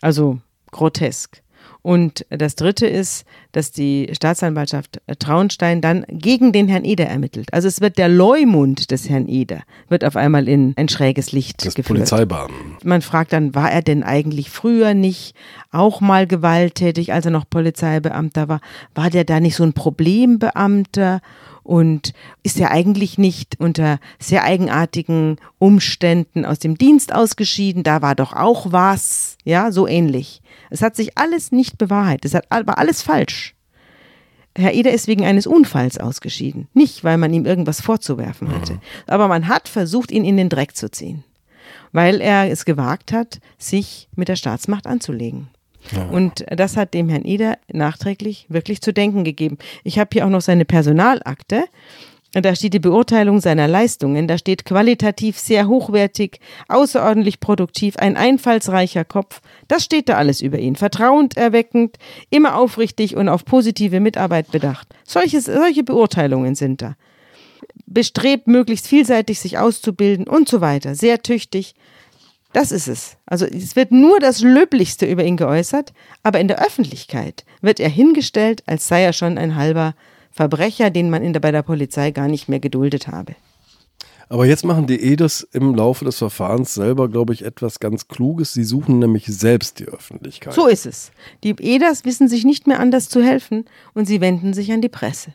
Also 0.00 0.38
grotesk. 0.70 1.42
Und 1.84 2.24
das 2.30 2.54
Dritte 2.54 2.86
ist, 2.86 3.26
dass 3.52 3.70
die 3.70 4.08
Staatsanwaltschaft 4.10 5.02
Traunstein 5.18 5.82
dann 5.82 6.06
gegen 6.08 6.50
den 6.50 6.66
Herrn 6.66 6.82
Eder 6.82 7.04
ermittelt. 7.04 7.52
Also 7.52 7.68
es 7.68 7.82
wird 7.82 7.98
der 7.98 8.08
Leumund 8.08 8.90
des 8.90 9.10
Herrn 9.10 9.28
Eder, 9.28 9.64
wird 9.90 10.02
auf 10.02 10.16
einmal 10.16 10.48
in 10.48 10.72
ein 10.78 10.88
schräges 10.88 11.32
Licht 11.32 11.62
des 11.62 11.74
geführt. 11.74 11.98
Polizeibeamten. 11.98 12.78
Man 12.84 13.02
fragt 13.02 13.34
dann, 13.34 13.54
war 13.54 13.70
er 13.70 13.82
denn 13.82 14.02
eigentlich 14.02 14.48
früher 14.48 14.94
nicht 14.94 15.34
auch 15.72 16.00
mal 16.00 16.26
gewalttätig, 16.26 17.12
als 17.12 17.26
er 17.26 17.32
noch 17.32 17.44
Polizeibeamter 17.50 18.48
war? 18.48 18.60
War 18.94 19.10
der 19.10 19.24
da 19.24 19.38
nicht 19.38 19.56
so 19.56 19.62
ein 19.62 19.74
Problembeamter? 19.74 21.20
Und 21.64 22.12
ist 22.42 22.60
er 22.60 22.70
eigentlich 22.70 23.18
nicht 23.18 23.58
unter 23.58 23.98
sehr 24.20 24.44
eigenartigen 24.44 25.38
Umständen 25.58 26.44
aus 26.44 26.60
dem 26.60 26.78
Dienst 26.78 27.12
ausgeschieden. 27.12 27.82
Da 27.82 28.02
war 28.02 28.14
doch 28.14 28.34
auch 28.34 28.70
was, 28.70 29.36
ja, 29.44 29.72
so 29.72 29.88
ähnlich. 29.88 30.42
Es 30.70 30.82
hat 30.82 30.94
sich 30.94 31.18
alles 31.18 31.50
nicht 31.50 31.78
bewahrheitet. 31.78 32.26
Es 32.26 32.34
hat, 32.34 32.46
war 32.50 32.78
alles 32.78 33.02
falsch. 33.02 33.54
Herr 34.56 34.72
Eder 34.72 34.92
ist 34.92 35.08
wegen 35.08 35.24
eines 35.24 35.46
Unfalls 35.46 35.98
ausgeschieden. 35.98 36.68
Nicht, 36.74 37.02
weil 37.02 37.18
man 37.18 37.32
ihm 37.32 37.44
irgendwas 37.44 37.80
vorzuwerfen 37.80 38.54
hatte. 38.54 38.74
Mhm. 38.74 38.80
Aber 39.08 39.26
man 39.26 39.48
hat 39.48 39.66
versucht, 39.66 40.12
ihn 40.12 40.24
in 40.24 40.36
den 40.36 40.48
Dreck 40.48 40.76
zu 40.76 40.90
ziehen. 40.90 41.24
Weil 41.90 42.20
er 42.20 42.50
es 42.50 42.64
gewagt 42.64 43.10
hat, 43.10 43.40
sich 43.58 44.08
mit 44.14 44.28
der 44.28 44.36
Staatsmacht 44.36 44.86
anzulegen. 44.86 45.48
Und 46.10 46.44
das 46.48 46.76
hat 46.76 46.94
dem 46.94 47.08
Herrn 47.08 47.24
Eder 47.24 47.58
nachträglich 47.72 48.46
wirklich 48.48 48.80
zu 48.80 48.92
denken 48.92 49.24
gegeben. 49.24 49.58
Ich 49.82 49.98
habe 49.98 50.10
hier 50.12 50.26
auch 50.26 50.30
noch 50.30 50.40
seine 50.40 50.64
Personalakte. 50.64 51.64
Da 52.32 52.56
steht 52.56 52.74
die 52.74 52.80
Beurteilung 52.80 53.40
seiner 53.40 53.68
Leistungen. 53.68 54.26
Da 54.26 54.38
steht 54.38 54.64
qualitativ 54.64 55.38
sehr 55.38 55.68
hochwertig, 55.68 56.40
außerordentlich 56.68 57.38
produktiv, 57.38 57.96
ein 57.96 58.16
einfallsreicher 58.16 59.04
Kopf. 59.04 59.40
Das 59.68 59.84
steht 59.84 60.08
da 60.08 60.16
alles 60.16 60.42
über 60.42 60.58
ihn. 60.58 60.74
Vertrauend 60.74 61.36
erweckend, 61.36 61.96
immer 62.30 62.56
aufrichtig 62.56 63.14
und 63.14 63.28
auf 63.28 63.44
positive 63.44 64.00
Mitarbeit 64.00 64.50
bedacht. 64.50 64.88
Solche, 65.04 65.40
solche 65.40 65.84
Beurteilungen 65.84 66.56
sind 66.56 66.82
da. 66.82 66.96
Bestrebt, 67.86 68.48
möglichst 68.48 68.88
vielseitig 68.88 69.38
sich 69.38 69.58
auszubilden 69.58 70.26
und 70.26 70.48
so 70.48 70.60
weiter. 70.60 70.94
Sehr 70.94 71.22
tüchtig. 71.22 71.74
Das 72.54 72.70
ist 72.70 72.86
es. 72.86 73.16
Also 73.26 73.46
es 73.46 73.74
wird 73.74 73.90
nur 73.90 74.20
das 74.20 74.40
Löblichste 74.40 75.06
über 75.06 75.24
ihn 75.24 75.36
geäußert, 75.36 75.92
aber 76.22 76.38
in 76.38 76.46
der 76.46 76.64
Öffentlichkeit 76.64 77.44
wird 77.60 77.80
er 77.80 77.88
hingestellt, 77.88 78.62
als 78.66 78.86
sei 78.86 79.02
er 79.02 79.12
schon 79.12 79.38
ein 79.38 79.56
halber 79.56 79.94
Verbrecher, 80.30 80.90
den 80.90 81.10
man 81.10 81.24
in 81.24 81.32
der, 81.32 81.40
bei 81.40 81.50
der 81.50 81.62
Polizei 81.62 82.12
gar 82.12 82.28
nicht 82.28 82.48
mehr 82.48 82.60
geduldet 82.60 83.08
habe. 83.08 83.34
Aber 84.28 84.46
jetzt 84.46 84.64
machen 84.64 84.86
die 84.86 85.02
EDES 85.02 85.48
im 85.52 85.74
Laufe 85.74 86.04
des 86.04 86.18
Verfahrens 86.18 86.74
selber, 86.74 87.08
glaube 87.08 87.34
ich, 87.34 87.44
etwas 87.44 87.80
ganz 87.80 88.06
Kluges. 88.06 88.52
Sie 88.52 88.64
suchen 88.64 89.00
nämlich 89.00 89.26
selbst 89.26 89.80
die 89.80 89.86
Öffentlichkeit. 89.86 90.54
So 90.54 90.68
ist 90.68 90.86
es. 90.86 91.10
Die 91.42 91.56
EDAs 91.58 92.04
wissen 92.04 92.28
sich 92.28 92.44
nicht 92.44 92.68
mehr 92.68 92.78
anders 92.78 93.08
zu 93.08 93.20
helfen 93.20 93.64
und 93.94 94.06
sie 94.06 94.20
wenden 94.20 94.54
sich 94.54 94.70
an 94.70 94.80
die 94.80 94.88
Presse. 94.88 95.34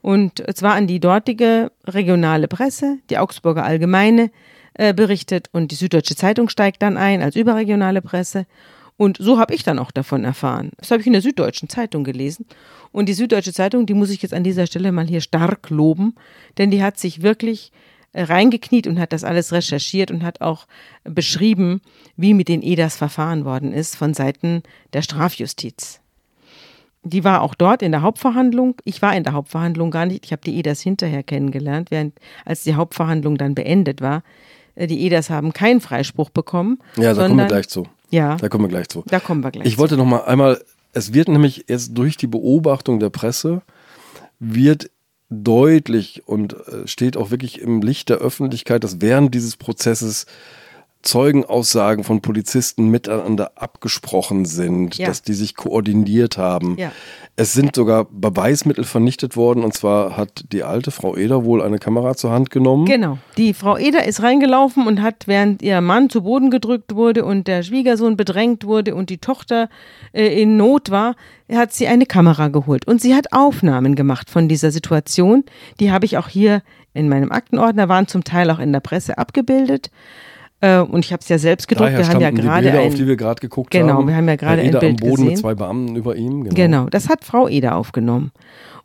Und 0.00 0.42
zwar 0.56 0.74
an 0.74 0.86
die 0.86 0.98
dortige 0.98 1.72
regionale 1.86 2.48
Presse, 2.48 2.98
die 3.10 3.18
Augsburger 3.18 3.64
Allgemeine, 3.64 4.30
äh, 4.78 4.94
berichtet 4.94 5.48
und 5.52 5.70
die 5.70 5.74
Süddeutsche 5.74 6.16
Zeitung 6.16 6.48
steigt 6.48 6.82
dann 6.82 6.96
ein 6.96 7.20
als 7.20 7.36
überregionale 7.36 8.00
Presse. 8.00 8.46
Und 8.96 9.16
so 9.20 9.38
habe 9.38 9.54
ich 9.54 9.62
dann 9.62 9.78
auch 9.78 9.90
davon 9.90 10.24
erfahren. 10.24 10.70
Das 10.78 10.90
habe 10.90 11.00
ich 11.00 11.06
in 11.06 11.12
der 11.12 11.22
Süddeutschen 11.22 11.68
Zeitung 11.68 12.02
gelesen. 12.02 12.46
Und 12.90 13.08
die 13.08 13.14
Süddeutsche 13.14 13.52
Zeitung, 13.52 13.86
die 13.86 13.94
muss 13.94 14.10
ich 14.10 14.22
jetzt 14.22 14.34
an 14.34 14.42
dieser 14.42 14.66
Stelle 14.66 14.90
mal 14.90 15.06
hier 15.06 15.20
stark 15.20 15.70
loben, 15.70 16.14
denn 16.58 16.70
die 16.70 16.82
hat 16.82 16.98
sich 16.98 17.22
wirklich 17.22 17.70
äh, 18.12 18.22
reingekniet 18.22 18.86
und 18.86 18.98
hat 18.98 19.12
das 19.12 19.24
alles 19.24 19.52
recherchiert 19.52 20.10
und 20.10 20.22
hat 20.24 20.40
auch 20.40 20.66
beschrieben, 21.04 21.80
wie 22.16 22.32
mit 22.32 22.48
den 22.48 22.62
EDAs 22.62 22.96
verfahren 22.96 23.44
worden 23.44 23.72
ist 23.72 23.96
von 23.96 24.14
Seiten 24.14 24.62
der 24.92 25.02
Strafjustiz. 25.02 26.00
Die 27.04 27.24
war 27.24 27.42
auch 27.42 27.54
dort 27.54 27.82
in 27.82 27.92
der 27.92 28.02
Hauptverhandlung. 28.02 28.76
Ich 28.84 29.02
war 29.02 29.14
in 29.16 29.22
der 29.22 29.32
Hauptverhandlung 29.32 29.90
gar 29.90 30.06
nicht. 30.06 30.24
Ich 30.24 30.32
habe 30.32 30.42
die 30.44 30.56
EDAs 30.58 30.80
hinterher 30.80 31.22
kennengelernt, 31.22 31.90
während 31.90 32.18
als 32.44 32.64
die 32.64 32.74
Hauptverhandlung 32.74 33.38
dann 33.38 33.54
beendet 33.54 34.00
war. 34.00 34.22
Äh, 34.78 34.86
die 34.86 35.04
EDAs 35.04 35.28
haben 35.28 35.52
keinen 35.52 35.80
Freispruch 35.80 36.30
bekommen. 36.30 36.78
Ja, 36.96 37.12
da 37.12 37.26
kommen 37.26 37.38
wir 37.38 37.46
gleich 37.46 37.68
zu. 37.68 37.86
Ja. 38.10 38.36
Da 38.36 38.48
kommen 38.48 38.64
wir 38.64 38.68
gleich 38.68 38.88
zu. 38.88 39.02
Da 39.06 39.20
kommen 39.20 39.42
wir 39.42 39.50
gleich 39.50 39.66
Ich 39.66 39.74
zu. 39.74 39.78
wollte 39.80 39.96
noch 39.96 40.06
mal 40.06 40.24
einmal, 40.24 40.62
es 40.92 41.12
wird 41.12 41.28
nämlich 41.28 41.64
jetzt 41.68 41.90
durch 41.98 42.16
die 42.16 42.26
Beobachtung 42.26 43.00
der 43.00 43.10
Presse, 43.10 43.62
wird 44.38 44.90
deutlich 45.30 46.22
und 46.26 46.54
äh, 46.54 46.86
steht 46.86 47.16
auch 47.16 47.30
wirklich 47.30 47.60
im 47.60 47.82
Licht 47.82 48.08
der 48.08 48.18
Öffentlichkeit, 48.18 48.82
dass 48.84 49.00
während 49.00 49.34
dieses 49.34 49.56
Prozesses 49.56 50.24
Zeugenaussagen 51.02 52.04
von 52.04 52.20
Polizisten 52.20 52.88
miteinander 52.88 53.52
abgesprochen 53.54 54.44
sind, 54.44 54.96
Ja. 54.98 55.06
dass 55.06 55.22
die 55.22 55.32
sich 55.32 55.54
koordiniert 55.54 56.38
haben. 56.38 56.76
Ja. 56.76 56.92
Es 57.36 57.52
sind 57.52 57.76
sogar 57.76 58.06
Beweismittel 58.10 58.82
vernichtet 58.84 59.36
worden 59.36 59.62
und 59.62 59.72
zwar 59.72 60.16
hat 60.16 60.44
die 60.52 60.64
alte 60.64 60.90
Frau 60.90 61.16
Eder 61.16 61.44
wohl 61.44 61.62
eine 61.62 61.78
Kamera 61.78 62.16
zur 62.16 62.32
Hand 62.32 62.50
genommen. 62.50 62.84
Genau. 62.84 63.18
Die 63.36 63.54
Frau 63.54 63.76
Eder 63.76 64.06
ist 64.06 64.22
reingelaufen 64.22 64.86
und 64.86 65.00
hat, 65.00 65.26
während 65.26 65.62
ihr 65.62 65.80
Mann 65.80 66.10
zu 66.10 66.22
Boden 66.22 66.50
gedrückt 66.50 66.94
wurde 66.94 67.24
und 67.24 67.46
der 67.46 67.62
Schwiegersohn 67.62 68.16
bedrängt 68.16 68.64
wurde 68.64 68.94
und 68.96 69.08
die 69.08 69.18
Tochter 69.18 69.68
äh, 70.12 70.42
in 70.42 70.56
Not 70.56 70.90
war, 70.90 71.14
hat 71.50 71.72
sie 71.72 71.86
eine 71.86 72.06
Kamera 72.06 72.48
geholt. 72.48 72.86
Und 72.88 73.00
sie 73.00 73.14
hat 73.14 73.32
Aufnahmen 73.32 73.94
gemacht 73.94 74.28
von 74.30 74.48
dieser 74.48 74.70
Situation. 74.72 75.44
Die 75.80 75.92
habe 75.92 76.04
ich 76.06 76.18
auch 76.18 76.28
hier 76.28 76.62
in 76.92 77.08
meinem 77.08 77.30
Aktenordner, 77.30 77.88
waren 77.88 78.08
zum 78.08 78.24
Teil 78.24 78.50
auch 78.50 78.58
in 78.58 78.72
der 78.72 78.80
Presse 78.80 79.16
abgebildet. 79.16 79.90
Äh, 80.60 80.80
und 80.80 81.04
ich 81.04 81.12
habe 81.12 81.20
es 81.22 81.28
ja 81.28 81.38
selbst 81.38 81.68
gedruckt. 81.68 81.90
Daher 81.90 81.98
wir 82.00 82.06
haben 82.06 82.20
ja 82.20 82.26
standen 82.28 82.40
die 82.40 82.46
gerade 82.46 82.62
Bilder, 82.64 82.80
ein, 82.80 82.88
auf 82.88 82.94
die 82.94 83.06
wir 83.06 83.16
gerade 83.16 83.40
geguckt 83.40 83.70
Genau, 83.70 83.94
haben. 83.94 84.08
wir 84.08 84.16
haben 84.16 84.28
ja 84.28 84.36
gerade 84.36 84.62
ein 84.62 84.70
Bild 84.72 84.82
am 84.84 84.96
Boden 84.96 85.10
mit 85.22 85.30
gesehen. 85.30 85.36
zwei 85.36 85.54
Beamten 85.54 85.96
über 85.96 86.16
ihm. 86.16 86.44
Genau. 86.44 86.54
Genau, 86.54 86.86
das 86.86 87.08
hat 87.08 87.24
Frau 87.24 87.48
Eder 87.48 87.76
aufgenommen. 87.76 88.32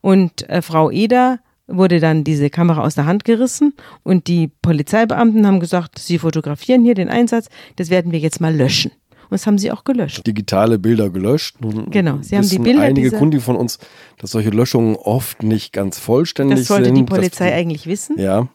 Und 0.01 0.47
äh, 0.49 0.61
Frau 0.61 0.91
Eder 0.91 1.39
wurde 1.67 1.99
dann 1.99 2.24
diese 2.24 2.49
Kamera 2.49 2.82
aus 2.84 2.93
der 2.95 3.05
Hand 3.05 3.24
gerissen 3.26 3.74
und 4.03 4.28
die 4.28 4.51
Polizeibeamten 4.61 5.47
haben 5.47 5.59
gesagt, 5.59 5.97
sie 5.97 6.19
fotografieren 6.19 6.84
hier 6.84 6.93
den 6.93 7.09
Einsatz, 7.09 7.47
das 7.78 7.89
werden 7.89 8.11
wir 8.11 8.19
jetzt 8.19 8.41
mal 8.41 8.53
löschen. 8.53 8.91
Und 9.24 9.32
das 9.39 9.47
haben 9.47 9.57
sie 9.57 9.71
auch 9.71 9.84
gelöscht. 9.86 10.28
digitale 10.28 10.78
Bilder 10.78 11.09
gelöscht. 11.09 11.55
Nun 11.61 11.89
Genau, 11.89 12.17
Sie 12.21 12.38
haben 12.38 12.47
die 12.47 12.59
Bilder 12.59 12.82
einige 12.82 13.09
Kunden 13.11 13.39
von 13.39 13.55
uns, 13.55 13.80
dass 14.19 14.32
solche 14.32 14.49
Löschungen 14.49 14.95
oft 14.97 15.41
nicht 15.41 15.71
ganz 15.74 15.97
vollständig 15.97 16.59
Das 16.59 16.67
sollte 16.67 16.86
sind. 16.88 16.95
die 16.95 17.03
Polizei 17.03 17.49
dass, 17.49 17.57
eigentlich 17.57 17.88
wissen, 17.88 18.19
Ja, 18.19 18.47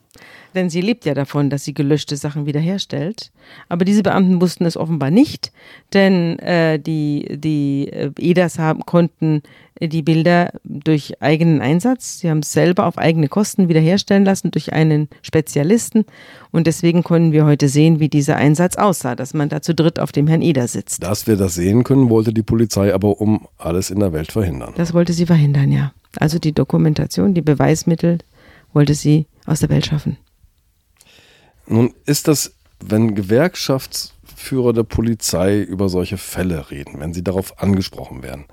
denn 0.55 0.71
sie 0.71 0.81
lebt 0.81 1.05
ja 1.05 1.15
davon, 1.15 1.51
dass 1.51 1.65
sie 1.65 1.75
gelöschte 1.75 2.17
Sachen 2.17 2.47
wiederherstellt. 2.47 3.31
Aber 3.69 3.85
diese 3.85 4.03
Beamten 4.03 4.41
wussten 4.41 4.65
es 4.67 4.77
offenbar 4.77 5.11
nicht, 5.11 5.53
denn 5.95 6.39
äh, 6.39 6.79
die, 6.79 7.37
die 7.39 7.89
äh, 7.89 8.11
EDAs 8.19 8.59
haben, 8.59 8.81
konnten 8.81 9.43
äh, 9.81 9.89
die 9.89 10.03
Bilder 10.03 10.53
durch 10.65 11.21
eigenen 11.21 11.61
Einsatz, 11.61 12.21
sie 12.21 12.31
haben 12.31 12.41
es 12.41 12.53
selber 12.53 12.87
auf 12.87 12.99
eigene 12.99 13.29
Kosten 13.29 13.69
wiederherstellen 13.69 14.25
lassen 14.25 14.51
durch 14.51 14.73
einen 14.73 15.09
Spezialisten. 15.23 16.05
Und 16.51 16.67
deswegen 16.67 17.05
können 17.05 17.33
wir 17.33 17.45
heute 17.45 17.69
sehen, 17.69 18.01
wie 18.01 18.09
dieser 18.09 18.37
Einsatz 18.37 18.77
aussah, 18.77 19.15
dass 19.15 19.35
man 19.35 19.49
da 19.49 19.63
zu 19.63 19.75
dritt 19.75 20.01
auf 20.01 20.13
dem 20.13 20.27
Herrn 20.27 20.43
Eder 20.43 20.69
sitzt. 20.69 21.03
dass 21.03 21.27
wir 21.27 21.37
das 21.37 21.55
sehen 21.55 21.85
können, 21.85 22.11
wollte 22.11 22.33
die 22.33 22.43
Polizei 22.43 22.93
aber 22.93 23.21
um 23.21 23.47
alles 23.59 23.91
in 23.91 24.01
der 24.01 24.13
Welt 24.13 24.33
verhindern. 24.33 24.75
Das 24.77 24.95
wollte 24.95 25.13
sie 25.13 25.27
verhindern, 25.27 25.71
ja. 25.73 25.93
Also 26.17 26.39
die 26.39 26.53
Dokumentation, 26.53 27.35
die 27.35 27.43
Beweismittel 27.43 28.19
wollte 28.73 28.95
sie 28.95 29.27
aus 29.47 29.61
der 29.61 29.69
Welt 29.69 29.87
schaffen. 29.87 30.17
Nun 31.69 31.95
ist 32.07 32.29
das, 32.29 32.55
wenn 32.81 33.15
Gewerkschaftsführer 33.15 34.73
der 34.73 34.85
Polizei 34.85 35.61
über 35.61 35.89
solche 35.89 36.17
Fälle 36.17 36.71
reden, 36.71 36.99
wenn 36.99 37.13
sie 37.13 37.23
darauf 37.23 37.61
angesprochen 37.61 38.23
werden, 38.23 38.47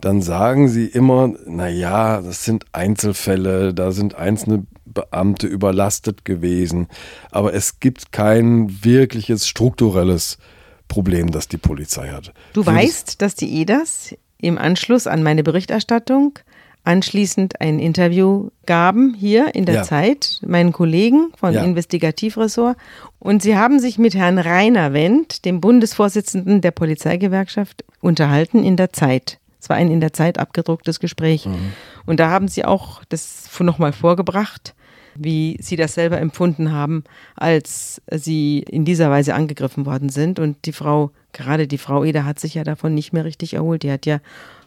dann 0.00 0.22
sagen 0.22 0.68
sie 0.68 0.86
immer, 0.86 1.32
na 1.46 1.68
ja, 1.68 2.22
das 2.22 2.44
sind 2.44 2.64
Einzelfälle, 2.72 3.74
da 3.74 3.92
sind 3.92 4.14
einzelne 4.14 4.66
Beamte 4.86 5.46
überlastet 5.46 6.24
gewesen, 6.24 6.88
aber 7.30 7.54
es 7.54 7.80
gibt 7.80 8.10
kein 8.12 8.82
wirkliches 8.82 9.46
strukturelles 9.46 10.38
Problem, 10.88 11.30
das 11.30 11.48
die 11.48 11.58
Polizei 11.58 12.08
hat. 12.08 12.32
Du 12.52 12.66
weißt, 12.66 13.22
dass 13.22 13.36
die 13.36 13.60
EDAS 13.60 14.16
im 14.38 14.58
Anschluss 14.58 15.06
an 15.06 15.22
meine 15.22 15.42
Berichterstattung 15.42 16.38
anschließend 16.84 17.60
ein 17.60 17.78
Interview 17.78 18.48
gaben 18.66 19.14
hier 19.14 19.54
in 19.54 19.66
der 19.66 19.76
Ja. 19.76 19.82
Zeit, 19.82 20.40
meinen 20.46 20.72
Kollegen 20.72 21.32
von 21.36 21.52
Ja. 21.52 21.62
Investigativressort. 21.64 22.76
Und 23.18 23.42
sie 23.42 23.56
haben 23.56 23.80
sich 23.80 23.98
mit 23.98 24.14
Herrn 24.14 24.38
Rainer 24.38 24.92
Wendt, 24.92 25.44
dem 25.44 25.60
Bundesvorsitzenden 25.60 26.60
der 26.60 26.70
Polizeigewerkschaft, 26.70 27.84
unterhalten 28.00 28.64
in 28.64 28.76
der 28.76 28.92
Zeit. 28.92 29.38
Es 29.60 29.68
war 29.68 29.76
ein 29.76 29.90
in 29.90 30.00
der 30.00 30.14
Zeit 30.14 30.38
abgedrucktes 30.38 31.00
Gespräch. 31.00 31.46
Und 32.06 32.18
da 32.18 32.30
haben 32.30 32.48
sie 32.48 32.64
auch 32.64 33.04
das 33.10 33.46
nochmal 33.60 33.92
vorgebracht, 33.92 34.74
wie 35.16 35.58
sie 35.60 35.76
das 35.76 35.92
selber 35.94 36.18
empfunden 36.18 36.72
haben, 36.72 37.04
als 37.36 38.00
sie 38.10 38.60
in 38.60 38.86
dieser 38.86 39.10
Weise 39.10 39.34
angegriffen 39.34 39.84
worden 39.84 40.08
sind. 40.08 40.38
Und 40.38 40.64
die 40.64 40.72
Frau, 40.72 41.10
gerade 41.34 41.66
die 41.66 41.76
Frau 41.76 42.04
Eder, 42.04 42.24
hat 42.24 42.40
sich 42.40 42.54
ja 42.54 42.64
davon 42.64 42.94
nicht 42.94 43.12
mehr 43.12 43.26
richtig 43.26 43.52
erholt. 43.52 43.82
Die 43.82 43.92
hat 43.92 44.06
ja 44.06 44.20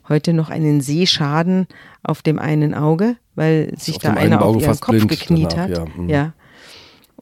heute 0.09 0.33
noch 0.33 0.49
einen 0.49 0.81
Sehschaden 0.81 1.67
auf 2.03 2.21
dem 2.21 2.39
einen 2.39 2.73
Auge, 2.73 3.15
weil 3.35 3.73
sich 3.77 3.97
da 3.99 4.13
einer 4.13 4.43
auf 4.43 4.61
ihren 4.61 4.79
Kopf 4.79 5.07
gekniet 5.07 5.53
danach, 5.53 5.57
hat. 5.57 5.77
ja. 5.77 5.85
Mhm. 5.95 6.09
ja. 6.09 6.33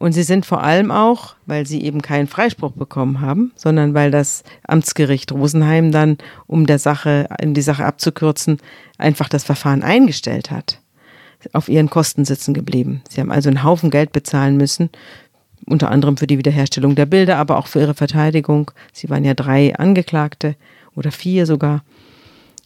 Und 0.02 0.14
sie 0.14 0.24
sind 0.24 0.48
vor 0.48 0.64
allem 0.64 0.90
auch, 0.90 1.36
weil 1.46 1.68
sie 1.68 1.84
eben 1.84 2.02
keinen 2.02 2.26
Freispruch 2.26 2.72
bekommen 2.72 3.22
haben, 3.22 3.52
sondern 3.56 3.94
weil 3.94 4.10
das 4.10 4.44
Amtsgericht 4.68 5.32
Rosenheim 5.32 5.92
dann, 5.92 6.18
um 6.48 6.66
der 6.66 6.80
Sache, 6.80 7.28
um 7.44 7.54
die 7.54 7.62
Sache 7.62 7.86
abzukürzen, 7.86 8.58
einfach 8.98 9.30
das 9.30 9.44
Verfahren 9.44 9.84
eingestellt 9.84 10.50
hat, 10.50 10.80
auf 11.54 11.70
ihren 11.70 11.92
Kosten 11.92 12.26
sitzen 12.26 12.56
geblieben. 12.56 13.04
Sie 13.10 13.22
haben 13.22 13.32
also 13.32 13.50
einen 13.50 13.64
Haufen 13.64 13.92
Geld 13.92 14.12
bezahlen 14.12 14.58
müssen, 14.58 14.90
unter 15.68 15.92
anderem 15.92 16.18
für 16.18 16.26
die 16.26 16.40
Wiederherstellung 16.40 16.96
der 16.96 17.06
Bilder, 17.06 17.38
aber 17.38 17.60
auch 17.60 17.68
für 17.68 17.82
ihre 17.82 17.94
Verteidigung. 17.94 18.72
Sie 18.94 19.08
waren 19.12 19.24
ja 19.24 19.36
drei 19.36 19.76
Angeklagte 19.76 20.56
oder 20.96 21.12
vier 21.12 21.46
sogar. 21.46 21.84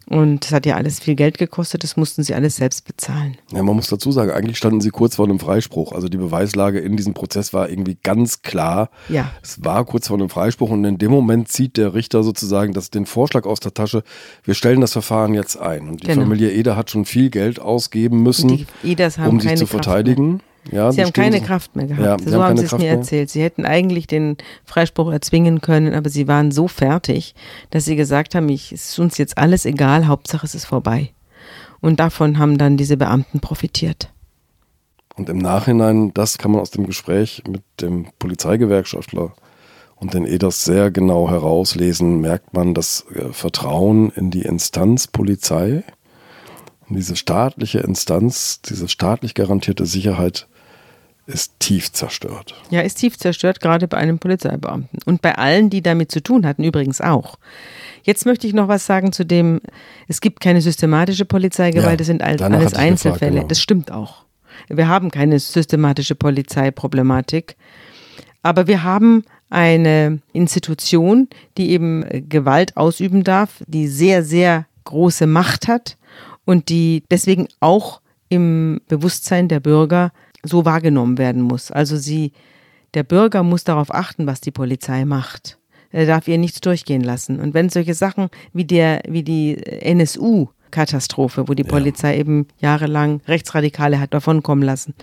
Und 0.08 0.46
es 0.46 0.52
hat 0.52 0.66
ja 0.68 0.76
alles 0.76 1.00
viel 1.00 1.16
Geld 1.16 1.38
gekostet, 1.40 1.84
das 1.84 1.98
mussten 1.98 2.24
sie 2.24 2.36
alles 2.36 2.58
selbst 2.58 2.86
bezahlen. 2.86 3.38
Ja, 3.52 3.64
man 3.64 3.76
muss 3.76 3.88
dazu 3.88 4.12
sagen, 4.12 4.30
eigentlich 4.32 4.58
standen 4.58 4.80
sie 4.80 4.92
kurz 4.92 5.16
vor 5.16 5.26
einem 5.26 5.40
Freispruch. 5.40 5.94
Also 5.94 6.10
die 6.10 6.18
Beweislage 6.18 6.80
in 6.80 6.96
diesem 6.96 7.16
Prozess 7.16 7.54
war 7.54 7.70
irgendwie 7.70 7.98
ganz 8.04 8.44
klar. 8.44 8.90
Ja. 9.10 9.32
Es 9.42 9.64
war 9.64 9.84
kurz 9.84 10.08
vor 10.08 10.18
einem 10.18 10.30
Freispruch 10.30 10.70
und 10.70 10.86
in 10.86 11.00
dem 11.00 11.10
Moment 11.10 11.48
zieht 11.48 11.78
der 11.78 11.96
Richter 11.96 12.24
sozusagen 12.24 12.74
das, 12.74 12.92
den 12.92 13.08
Vorschlag 13.08 13.46
aus 13.46 13.60
der 13.60 13.74
Tasche, 13.74 14.04
wir 14.44 14.54
stellen 14.54 14.82
das 14.82 14.94
Verfahren 14.94 15.34
jetzt 15.34 15.58
ein. 15.60 15.90
Und 15.90 16.04
die 16.04 16.08
Genau. 16.08 16.22
Familie 16.22 16.52
Eder 16.52 16.76
hat 16.76 16.92
schon 16.92 17.06
viel 17.06 17.32
Geld 17.32 17.60
ausgeben 17.60 18.22
müssen, 18.22 18.68
um 19.28 19.40
sich 19.40 19.56
zu 19.56 19.66
verteidigen. 19.66 20.42
Ja, 20.72 20.92
Sie 20.92 21.04
haben 21.04 21.14
keine 21.14 21.40
so- 21.40 21.46
Kraft 21.46 21.76
mehr 21.76 21.88
gehabt. 21.88 22.22
Ja, 22.22 22.30
so 22.32 22.42
haben 22.42 22.50
haben 22.50 22.58
sie 22.58 22.66
es 22.66 22.78
mir 22.78 22.88
erzählt. 22.90 23.30
Sie 23.30 23.42
hätten 23.42 23.66
eigentlich 23.66 24.08
den 24.08 24.38
Freispruch 24.66 25.12
erzwingen 25.12 25.62
können, 25.62 25.94
aber 25.94 26.10
sie 26.10 26.28
waren 26.28 26.52
so 26.52 26.68
fertig, 26.68 27.36
dass 27.70 27.86
sie 27.86 27.96
gesagt 27.96 28.34
haben, 28.36 28.50
ich, 28.50 28.72
es 28.72 28.90
ist 28.90 29.00
uns 29.00 29.18
jetzt 29.18 29.38
alles 29.38 29.66
egal, 29.66 30.08
Hauptsache 30.08 30.46
es 30.46 30.56
ist 30.56 30.66
vorbei. 30.66 31.12
Und 31.82 32.00
davon 32.00 32.40
haben 32.40 32.58
dann 32.58 32.78
diese 32.78 32.98
Beamten 32.98 33.40
profitiert. 33.40 34.12
Und 35.16 35.30
im 35.30 35.38
Nachhinein, 35.38 36.14
das 36.14 36.38
kann 36.38 36.52
man 36.52 36.62
aus 36.62 36.72
dem 36.72 36.86
Gespräch 36.86 37.44
mit 37.48 37.62
dem 37.80 38.08
Polizeigewerkschaftler 38.20 39.34
und 39.96 40.14
den 40.14 40.26
Eders 40.26 40.66
sehr 40.66 40.92
genau 40.92 41.30
herauslesen, 41.30 42.20
merkt 42.20 42.54
man 42.54 42.74
das 42.74 43.06
äh, 43.14 43.32
Vertrauen 43.32 44.10
in 44.12 44.30
die 44.32 44.42
Instanz 44.42 45.08
Polizei, 45.08 45.84
in 46.90 46.96
diese 46.98 47.16
staatliche 47.16 47.80
Instanz, 47.80 48.62
diese 48.62 48.90
staatlich 48.90 49.36
garantierte 49.36 49.86
Sicherheit 49.86 50.48
ist 51.28 51.60
tief 51.60 51.92
zerstört. 51.92 52.54
Ja, 52.70 52.82
ist 52.82 52.96
tief 53.00 53.18
zerstört, 53.18 53.60
gerade 53.60 53.88
bei 53.88 53.98
einem 53.98 54.20
Polizeibeamten. 54.20 55.00
Und 55.06 55.22
bei 55.22 55.36
allen, 55.36 55.70
die 55.70 55.82
damit 55.82 56.12
zu 56.12 56.22
tun 56.22 56.46
hatten, 56.46 56.64
übrigens 56.64 57.02
auch. 57.02 57.38
Jetzt 58.04 58.26
möchte 58.26 58.46
ich 58.46 58.54
noch 58.54 58.68
was 58.68 58.86
sagen 58.86 59.12
zu 59.12 59.26
dem, 59.26 59.62
es 60.08 60.22
gibt 60.22 60.40
keine 60.40 60.62
systematische 60.62 61.26
Polizeigewalt, 61.26 61.92
Ja, 61.92 61.98
das 61.98 62.08
sind 62.08 62.22
all, 62.22 62.40
alles 62.42 62.44
ich 62.44 62.50
gefragt, 62.70 62.78
Einzelfälle. 62.78 63.32
genau. 63.38 63.48
Das 63.48 63.60
stimmt 63.60 63.92
auch. 63.92 64.26
Wir 64.70 64.88
haben 64.88 65.10
keine 65.10 65.40
systematische 65.40 66.16
Polizeiproblematik. 66.16 67.56
Aber 68.44 68.68
wir 68.68 68.84
haben 68.84 69.24
eine 69.50 70.20
Institution, 70.34 71.28
die 71.58 71.72
eben 71.72 72.04
äh, 72.04 72.22
Gewalt 72.22 72.78
ausüben 72.78 73.24
darf, 73.24 73.64
die 73.68 73.88
sehr, 73.88 74.24
sehr 74.24 74.68
große 74.84 75.26
Macht 75.26 75.68
hat 75.68 75.98
und 76.46 76.70
die 76.70 77.04
deswegen 77.10 77.48
auch 77.60 78.02
im 78.30 78.82
Bewusstsein 78.88 79.48
der 79.48 79.60
Bürger 79.60 80.12
so 80.46 80.66
wahrgenommen 80.66 81.18
werden 81.18 81.42
muss. 81.42 81.72
Also 81.72 81.98
sie, 81.98 82.32
der 82.94 83.04
Bürger 83.04 83.44
muss 83.44 83.64
darauf 83.64 83.94
achten, 83.94 84.28
was 84.28 84.42
die 84.42 84.52
Polizei 84.52 85.06
macht. 85.06 85.58
Er 85.92 86.06
darf 86.06 86.28
ihr 86.28 86.38
nichts 86.38 86.62
durchgehen 86.62 87.02
lassen. 87.02 87.40
Und 87.40 87.54
wenn 87.54 87.70
solche 87.70 87.94
Sachen 87.94 88.30
wie 88.54 88.66
der, 88.66 89.02
wie 89.08 89.24
die 89.24 89.56
NSU 89.66 90.50
Katastrophe, 90.76 91.48
wo 91.48 91.54
die 91.54 91.64
Polizei 91.64 92.18
eben 92.18 92.48
jahrelang 92.60 93.22
Rechtsradikale 93.28 94.00
hat 94.00 94.14
davonkommen 94.14 94.64
lassen. 94.64 94.94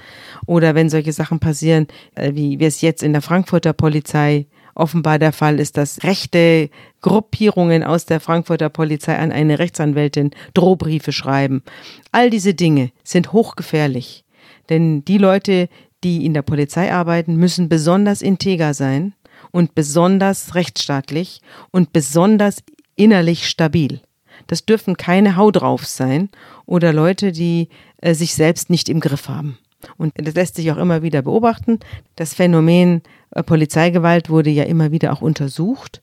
Oder 0.47 0.75
wenn 0.75 0.91
solche 0.91 1.15
Sachen 1.15 1.41
passieren, 1.41 1.87
äh, 2.15 2.33
wie 2.35 2.59
wir 2.61 2.69
es 2.69 2.83
jetzt 2.83 3.03
in 3.03 3.13
der 3.13 3.23
Frankfurter 3.23 3.73
Polizei 3.73 4.47
offenbar 4.75 5.19
der 5.19 5.33
Fall 5.33 5.59
ist, 5.61 5.79
dass 5.79 6.03
rechte 6.03 6.69
Gruppierungen 7.01 7.83
aus 7.83 8.05
der 8.05 8.21
Frankfurter 8.21 8.69
Polizei 8.69 9.17
an 9.17 9.33
eine 9.33 9.59
Rechtsanwältin 9.59 10.33
Drohbriefe 10.53 11.13
schreiben. 11.13 11.63
All 12.11 12.29
diese 12.29 12.53
Dinge 12.53 12.91
sind 13.03 13.33
hochgefährlich. 13.33 14.25
Denn 14.69 15.05
die 15.05 15.19
Leute, 15.19 15.69
die 16.05 16.25
in 16.25 16.35
der 16.35 16.43
Polizei 16.43 16.93
arbeiten, 16.93 17.37
müssen 17.37 17.69
besonders 17.69 18.23
integer 18.23 18.75
sein 18.75 19.15
und 19.51 19.75
besonders 19.75 20.55
rechtsstaatlich 20.55 21.41
und 21.71 21.93
besonders 21.93 22.63
innerlich 22.97 23.49
stabil. 23.49 24.01
Das 24.47 24.65
dürfen 24.65 24.97
keine 24.97 25.37
Hau 25.37 25.51
drauf 25.51 25.87
sein 25.87 26.29
oder 26.67 26.93
Leute, 26.93 27.33
die 27.33 27.69
äh, 27.99 28.15
sich 28.15 28.35
selbst 28.35 28.71
nicht 28.71 28.89
im 28.89 29.01
Griff 29.01 29.29
haben. 29.29 29.59
Und 29.97 30.13
das 30.17 30.35
lässt 30.35 30.57
sich 30.57 30.71
auch 30.71 30.77
immer 30.77 31.03
wieder 31.03 31.23
beobachten. 31.23 31.81
Das 32.17 32.35
Phänomen 32.35 33.03
äh, 33.31 33.43
Polizeigewalt 33.43 34.31
wurde 34.31 34.51
ja 34.51 34.65
immer 34.65 34.91
wieder 34.91 35.13
auch 35.13 35.23
untersucht. 35.23 36.03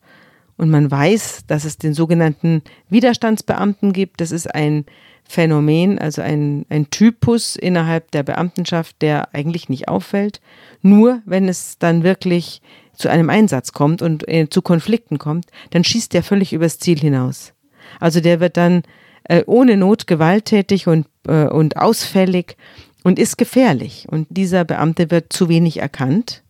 Und 0.57 0.69
man 0.69 0.91
weiß, 0.91 1.45
dass 1.47 1.63
es 1.63 1.77
den 1.77 1.93
sogenannten 1.93 2.61
Widerstandsbeamten 2.89 3.93
gibt. 3.93 4.19
Das 4.19 4.31
ist 4.31 4.53
ein 4.53 4.85
Phänomen, 5.31 5.99
also 5.99 6.23
ein, 6.23 6.65
ein 6.69 6.89
Typus 6.89 7.55
innerhalb 7.55 8.09
der 8.09 8.23
Beamtenschaft, 8.23 8.99
der 9.03 9.35
eigentlich 9.35 9.69
nicht 9.69 9.87
auffällt. 9.87 10.41
Nur 10.81 11.21
wenn 11.23 11.47
es 11.47 11.77
dann 11.77 12.01
wirklich 12.01 12.63
zu 12.93 13.09
einem 13.09 13.29
Einsatz 13.29 13.71
kommt 13.71 14.01
und 14.01 14.27
äh, 14.27 14.49
zu 14.49 14.63
Konflikten 14.63 15.19
kommt, 15.19 15.45
dann 15.69 15.83
schießt 15.83 16.15
der 16.15 16.23
völlig 16.23 16.51
übers 16.51 16.79
Ziel 16.79 16.97
hinaus. 16.97 17.53
Also 17.99 18.21
der 18.21 18.39
wird 18.39 18.57
dann 18.57 18.81
äh, 19.25 19.43
ohne 19.45 19.77
Not 19.77 20.07
gewalttätig 20.07 20.87
und, 20.87 21.05
äh, 21.27 21.45
und 21.45 21.77
ausfällig 21.77 22.57
und 23.03 23.19
ist 23.19 23.37
gefährlich. 23.37 24.07
Und 24.09 24.25
dieser 24.31 24.65
Beamte 24.65 25.11
wird 25.11 25.31
zu 25.31 25.47
wenig 25.47 25.77
erkannt 25.77 26.41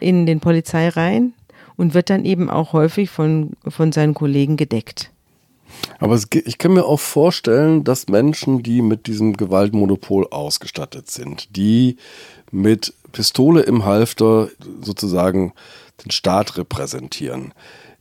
in 0.00 0.24
den 0.24 0.40
Polizeireihen 0.40 1.34
und 1.76 1.92
wird 1.92 2.08
dann 2.08 2.24
eben 2.24 2.48
auch 2.48 2.72
häufig 2.72 3.10
von, 3.10 3.50
von 3.68 3.92
seinen 3.92 4.14
Kollegen 4.14 4.56
gedeckt. 4.56 5.12
Aber 5.98 6.14
es, 6.14 6.26
ich 6.32 6.58
kann 6.58 6.74
mir 6.74 6.84
auch 6.84 7.00
vorstellen, 7.00 7.84
dass 7.84 8.08
Menschen, 8.08 8.62
die 8.62 8.82
mit 8.82 9.06
diesem 9.06 9.36
Gewaltmonopol 9.36 10.28
ausgestattet 10.30 11.10
sind, 11.10 11.56
die 11.56 11.96
mit 12.50 12.94
Pistole 13.12 13.62
im 13.62 13.84
Halfter 13.84 14.48
sozusagen 14.80 15.52
den 16.04 16.10
Staat 16.10 16.56
repräsentieren, 16.56 17.52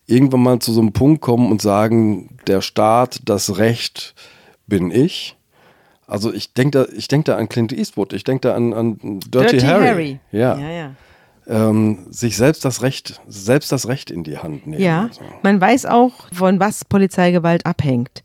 irgendwann 0.07 0.43
mal 0.43 0.59
zu 0.59 0.73
so 0.73 0.81
einem 0.81 0.93
Punkt 0.93 1.21
kommen 1.21 1.51
und 1.51 1.61
sagen, 1.61 2.37
der 2.47 2.61
Staat, 2.61 3.19
das 3.25 3.57
Recht 3.57 4.15
bin 4.67 4.91
ich. 4.91 5.35
Also 6.07 6.33
ich 6.33 6.53
denke 6.53 6.85
da, 6.85 6.93
denk 7.09 7.25
da 7.25 7.37
an 7.37 7.47
Clint 7.47 7.71
Eastwood, 7.71 8.13
ich 8.13 8.23
denke 8.23 8.49
da 8.49 8.55
an, 8.55 8.73
an 8.73 8.97
Dirty, 8.99 9.29
Dirty 9.29 9.59
Harry. 9.59 9.85
Harry. 9.85 10.19
Ja. 10.31 10.57
ja, 10.57 10.69
ja 10.69 10.95
ähm, 11.47 12.07
sich 12.09 12.37
selbst 12.37 12.65
das 12.65 12.81
Recht, 12.81 13.21
selbst 13.27 13.71
das 13.71 13.87
Recht 13.87 14.11
in 14.11 14.23
die 14.23 14.37
Hand 14.37 14.67
nehmen. 14.67 14.81
Ja, 14.81 15.09
man 15.43 15.59
weiß 15.59 15.85
auch, 15.85 16.27
von 16.33 16.59
was 16.59 16.85
Polizeigewalt 16.85 17.65
abhängt. 17.65 18.23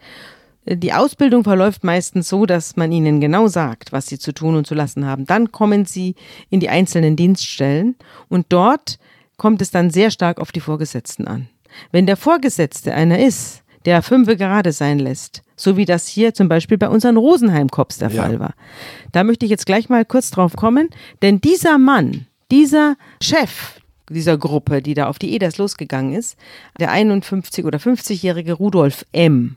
Die 0.69 0.93
Ausbildung 0.93 1.45
verläuft 1.45 1.85
meistens 1.85 2.29
so, 2.29 2.45
dass 2.45 2.77
man 2.77 2.91
ihnen 2.91 3.21
genau 3.21 3.47
sagt, 3.47 3.93
was 3.93 4.09
sie 4.09 4.19
zu 4.19 4.33
tun 4.33 4.57
und 4.57 4.67
zu 4.67 4.75
lassen 4.75 5.07
haben. 5.07 5.25
Dann 5.25 5.53
kommen 5.53 5.85
sie 5.85 6.17
in 6.51 6.59
die 6.59 6.69
einzelnen 6.69 7.15
Dienststellen 7.15 7.95
und 8.29 8.47
dort 8.49 8.99
kommt 9.37 9.63
es 9.63 9.71
dann 9.71 9.91
sehr 9.91 10.11
stark 10.11 10.41
auf 10.41 10.51
die 10.51 10.61
Vorgesetzten 10.61 11.29
an. 11.29 11.49
Wenn 11.93 12.07
der 12.07 12.17
Vorgesetzte 12.17 12.95
einer 12.95 13.19
ist, 13.21 13.63
der 13.85 14.03
fünfe 14.03 14.37
gerade 14.37 14.73
sein 14.73 14.99
lässt, 14.99 15.43
so 15.55 15.77
wie 15.77 15.85
das 15.85 16.09
hier 16.09 16.35
zum 16.35 16.49
Beispiel 16.49 16.79
bei 16.79 16.89
unseren 16.89 17.17
Rosenheim-Cops 17.17 17.99
der 17.99 18.11
ja. 18.11 18.23
Fall 18.23 18.41
war. 18.41 18.55
Da 19.13 19.23
möchte 19.23 19.47
ich 19.47 19.51
jetzt 19.51 19.67
gleich 19.67 19.89
mal 19.89 20.05
kurz 20.05 20.31
drauf 20.31 20.57
kommen, 20.57 20.91
denn 21.23 21.41
dieser 21.41 21.79
Mann, 21.79 22.27
dieser 22.51 22.97
Chef 23.21 23.81
dieser 24.11 24.39
Gruppe, 24.39 24.83
die 24.83 24.95
da 24.95 25.09
auf 25.09 25.19
die 25.19 25.35
EDAS 25.35 25.59
losgegangen 25.59 26.15
ist, 26.15 26.37
der 26.79 26.91
51 26.91 27.65
oder 27.65 27.79
50-jährige 27.79 28.53
Rudolf 28.55 29.05
M., 29.13 29.57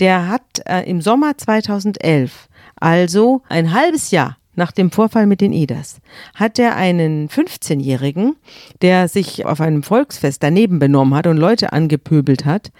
der 0.00 0.28
hat 0.28 0.62
äh, 0.66 0.82
im 0.88 1.00
Sommer 1.00 1.36
2011, 1.36 2.48
also 2.76 3.42
ein 3.48 3.72
halbes 3.72 4.10
Jahr 4.10 4.36
nach 4.54 4.72
dem 4.72 4.90
Vorfall 4.90 5.26
mit 5.26 5.40
den 5.40 5.52
EDAS, 5.52 6.00
hat 6.34 6.58
er 6.58 6.76
einen 6.76 7.28
15-Jährigen, 7.28 8.36
der 8.82 9.08
sich 9.08 9.46
auf 9.46 9.60
einem 9.60 9.82
Volksfest 9.82 10.42
daneben 10.42 10.78
benommen 10.78 11.14
hat 11.14 11.26
und 11.26 11.36
Leute 11.36 11.72
angepöbelt 11.72 12.44
hat, 12.44 12.70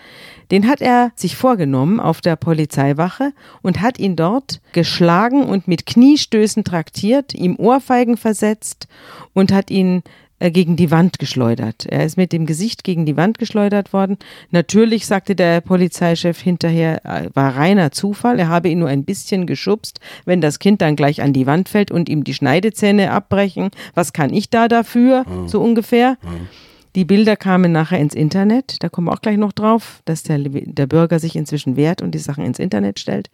den 0.51 0.69
hat 0.69 0.83
er 0.83 1.13
sich 1.17 1.37
vorgenommen 1.37 1.99
auf 1.99 2.21
der 2.21 2.37
Polizeiwache 2.37 3.33
und 3.63 3.81
hat 3.81 3.99
ihn 3.99 4.17
dort 4.17 4.61
geschlagen 4.73 5.45
und 5.45 5.67
mit 5.67 5.87
Kniestößen 5.87 6.63
traktiert, 6.63 7.33
ihm 7.33 7.57
Ohrfeigen 7.57 8.19
versetzt 8.19 8.87
und 9.33 9.51
hat 9.51 9.71
ihn 9.71 10.03
äh, 10.43 10.51
gegen 10.51 10.75
die 10.75 10.91
Wand 10.91 11.21
geschleudert. 11.21 11.87
Er 11.87 12.05
ist 12.05 12.17
mit 12.17 12.33
dem 12.33 12.47
Gesicht 12.47 12.83
gegen 12.83 13.07
die 13.07 13.17
Wand 13.17 13.39
geschleudert 13.39 13.93
worden. 13.93 14.19
Natürlich 14.51 15.07
sagte 15.07 15.37
der 15.37 15.61
Polizeichef 15.61 16.41
hinterher, 16.41 17.05
äh, 17.07 17.31
war 17.33 17.57
reiner 17.57 17.93
Zufall. 17.93 18.41
Er 18.41 18.49
habe 18.49 18.69
ihn 18.69 18.81
nur 18.81 18.89
ein 18.89 19.05
bisschen 19.05 19.47
geschubst. 19.47 20.01
Wenn 20.25 20.41
das 20.41 20.59
Kind 20.59 20.83
dann 20.83 20.97
gleich 20.97 21.23
an 21.23 21.33
die 21.33 21.47
Wand 21.47 21.69
fällt 21.69 21.93
und 21.93 22.09
ihm 22.09 22.25
die 22.25 22.35
Schneidezähne 22.35 23.13
abbrechen, 23.13 23.71
was 23.95 24.13
kann 24.13 24.35
ich 24.35 24.51
da 24.51 24.67
dafür? 24.67 25.25
Mhm. 25.29 25.49
So 25.49 25.61
ungefähr. 25.61 26.17
Mhm. 26.23 26.49
Die 26.97 27.05
Bilder 27.05 27.37
kamen 27.37 27.71
nachher 27.71 28.01
ins 28.01 28.15
Internet. 28.15 28.83
Da 28.83 28.89
kommen 28.89 29.07
wir 29.07 29.13
auch 29.13 29.23
gleich 29.23 29.39
noch 29.39 29.53
drauf, 29.53 30.03
dass 30.07 30.25
der, 30.25 30.39
der 30.39 30.87
Bürger 30.89 31.21
sich 31.21 31.37
inzwischen 31.37 31.77
wehrt 31.77 32.03
und 32.03 32.17
die 32.17 32.19
Sachen 32.19 32.45
ins 32.45 32.59
Internet 32.59 32.99
stellt. 32.99 33.31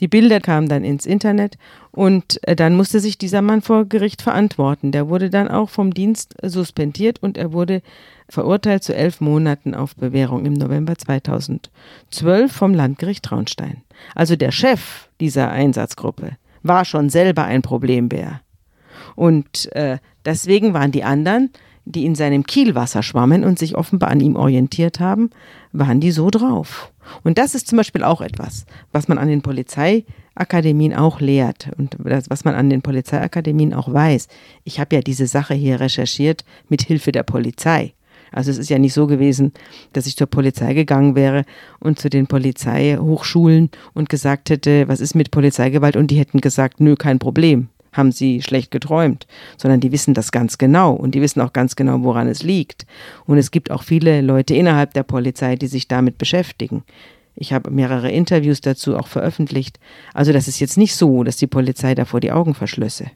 Die 0.00 0.08
Bilder 0.08 0.40
kamen 0.40 0.68
dann 0.68 0.84
ins 0.84 1.06
Internet 1.06 1.56
und 1.90 2.40
äh, 2.46 2.56
dann 2.56 2.74
musste 2.74 3.00
sich 3.00 3.18
dieser 3.18 3.42
Mann 3.42 3.62
vor 3.62 3.84
Gericht 3.84 4.22
verantworten. 4.22 4.92
Der 4.92 5.08
wurde 5.08 5.30
dann 5.30 5.48
auch 5.48 5.68
vom 5.68 5.94
Dienst 5.94 6.34
suspendiert 6.42 7.22
und 7.22 7.36
er 7.36 7.52
wurde 7.52 7.82
verurteilt 8.28 8.82
zu 8.82 8.94
elf 8.94 9.20
Monaten 9.20 9.74
auf 9.74 9.94
Bewährung 9.94 10.46
im 10.46 10.54
November 10.54 10.96
2012 10.96 12.50
vom 12.50 12.74
Landgericht 12.74 13.24
Traunstein. 13.24 13.82
Also 14.14 14.36
der 14.36 14.50
Chef 14.50 15.08
dieser 15.20 15.50
Einsatzgruppe 15.50 16.36
war 16.62 16.84
schon 16.84 17.10
selber 17.10 17.44
ein 17.44 17.62
Problembär. 17.62 18.40
Und 19.14 19.70
äh, 19.72 19.98
deswegen 20.24 20.74
waren 20.74 20.92
die 20.92 21.04
anderen, 21.04 21.50
die 21.84 22.06
in 22.06 22.14
seinem 22.14 22.44
Kielwasser 22.44 23.02
schwammen 23.02 23.44
und 23.44 23.58
sich 23.58 23.76
offenbar 23.76 24.10
an 24.10 24.20
ihm 24.20 24.36
orientiert 24.36 25.00
haben, 25.00 25.30
waren 25.72 26.00
die 26.00 26.10
so 26.10 26.30
drauf. 26.30 26.92
Und 27.24 27.38
das 27.38 27.54
ist 27.54 27.68
zum 27.68 27.78
Beispiel 27.78 28.04
auch 28.04 28.20
etwas, 28.20 28.66
was 28.92 29.08
man 29.08 29.18
an 29.18 29.28
den 29.28 29.42
Polizeiakademien 29.42 30.94
auch 30.94 31.20
lehrt 31.20 31.70
und 31.76 31.96
das, 31.98 32.30
was 32.30 32.44
man 32.44 32.54
an 32.54 32.70
den 32.70 32.82
Polizeiakademien 32.82 33.74
auch 33.74 33.92
weiß. 33.92 34.28
Ich 34.64 34.78
habe 34.78 34.94
ja 34.96 35.02
diese 35.02 35.26
Sache 35.26 35.54
hier 35.54 35.80
recherchiert 35.80 36.44
mit 36.68 36.82
Hilfe 36.82 37.12
der 37.12 37.22
Polizei. 37.22 37.94
Also 38.30 38.50
es 38.50 38.58
ist 38.58 38.70
ja 38.70 38.78
nicht 38.78 38.94
so 38.94 39.06
gewesen, 39.06 39.52
dass 39.92 40.06
ich 40.06 40.16
zur 40.16 40.26
Polizei 40.26 40.72
gegangen 40.72 41.14
wäre 41.14 41.44
und 41.80 41.98
zu 41.98 42.08
den 42.08 42.26
Polizeihochschulen 42.26 43.70
und 43.92 44.08
gesagt 44.08 44.48
hätte, 44.48 44.88
was 44.88 45.00
ist 45.00 45.14
mit 45.14 45.30
Polizeigewalt? 45.30 45.96
Und 45.96 46.10
die 46.10 46.18
hätten 46.18 46.40
gesagt, 46.40 46.80
nö, 46.80 46.96
kein 46.96 47.18
Problem 47.18 47.68
haben 47.92 48.12
sie 48.12 48.42
schlecht 48.42 48.70
geträumt, 48.70 49.26
sondern 49.56 49.80
die 49.80 49.92
wissen 49.92 50.14
das 50.14 50.32
ganz 50.32 50.58
genau 50.58 50.92
und 50.92 51.14
die 51.14 51.20
wissen 51.20 51.40
auch 51.40 51.52
ganz 51.52 51.76
genau, 51.76 52.02
woran 52.02 52.28
es 52.28 52.42
liegt. 52.42 52.86
Und 53.26 53.38
es 53.38 53.50
gibt 53.50 53.70
auch 53.70 53.82
viele 53.82 54.20
Leute 54.20 54.54
innerhalb 54.54 54.94
der 54.94 55.02
Polizei, 55.02 55.56
die 55.56 55.66
sich 55.66 55.88
damit 55.88 56.18
beschäftigen. 56.18 56.84
Ich 57.34 57.52
habe 57.52 57.70
mehrere 57.70 58.10
Interviews 58.10 58.60
dazu 58.60 58.96
auch 58.96 59.06
veröffentlicht. 59.06 59.78
Also 60.12 60.32
das 60.32 60.48
ist 60.48 60.60
jetzt 60.60 60.76
nicht 60.76 60.94
so, 60.94 61.24
dass 61.24 61.36
die 61.36 61.46
Polizei 61.46 61.94
davor 61.94 62.20
die 62.20 62.32
Augen 62.32 62.54
verschlösse. 62.54 63.10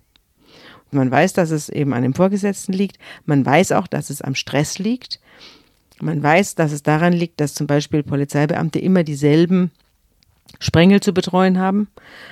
Man 0.90 1.10
weiß, 1.10 1.32
dass 1.32 1.50
es 1.50 1.68
eben 1.68 1.92
an 1.92 2.02
dem 2.02 2.14
Vorgesetzten 2.14 2.72
liegt. 2.72 2.98
Man 3.24 3.44
weiß 3.44 3.72
auch, 3.72 3.86
dass 3.86 4.08
es 4.08 4.22
am 4.22 4.34
Stress 4.34 4.78
liegt. 4.78 5.20
Man 6.00 6.22
weiß, 6.22 6.54
dass 6.54 6.72
es 6.72 6.82
daran 6.82 7.12
liegt, 7.12 7.40
dass 7.40 7.54
zum 7.54 7.66
Beispiel 7.66 8.02
Polizeibeamte 8.02 8.78
immer 8.78 9.02
dieselben 9.02 9.70
Sprengel 10.58 11.00
zu 11.00 11.12
betreuen 11.12 11.58
haben. 11.58 11.88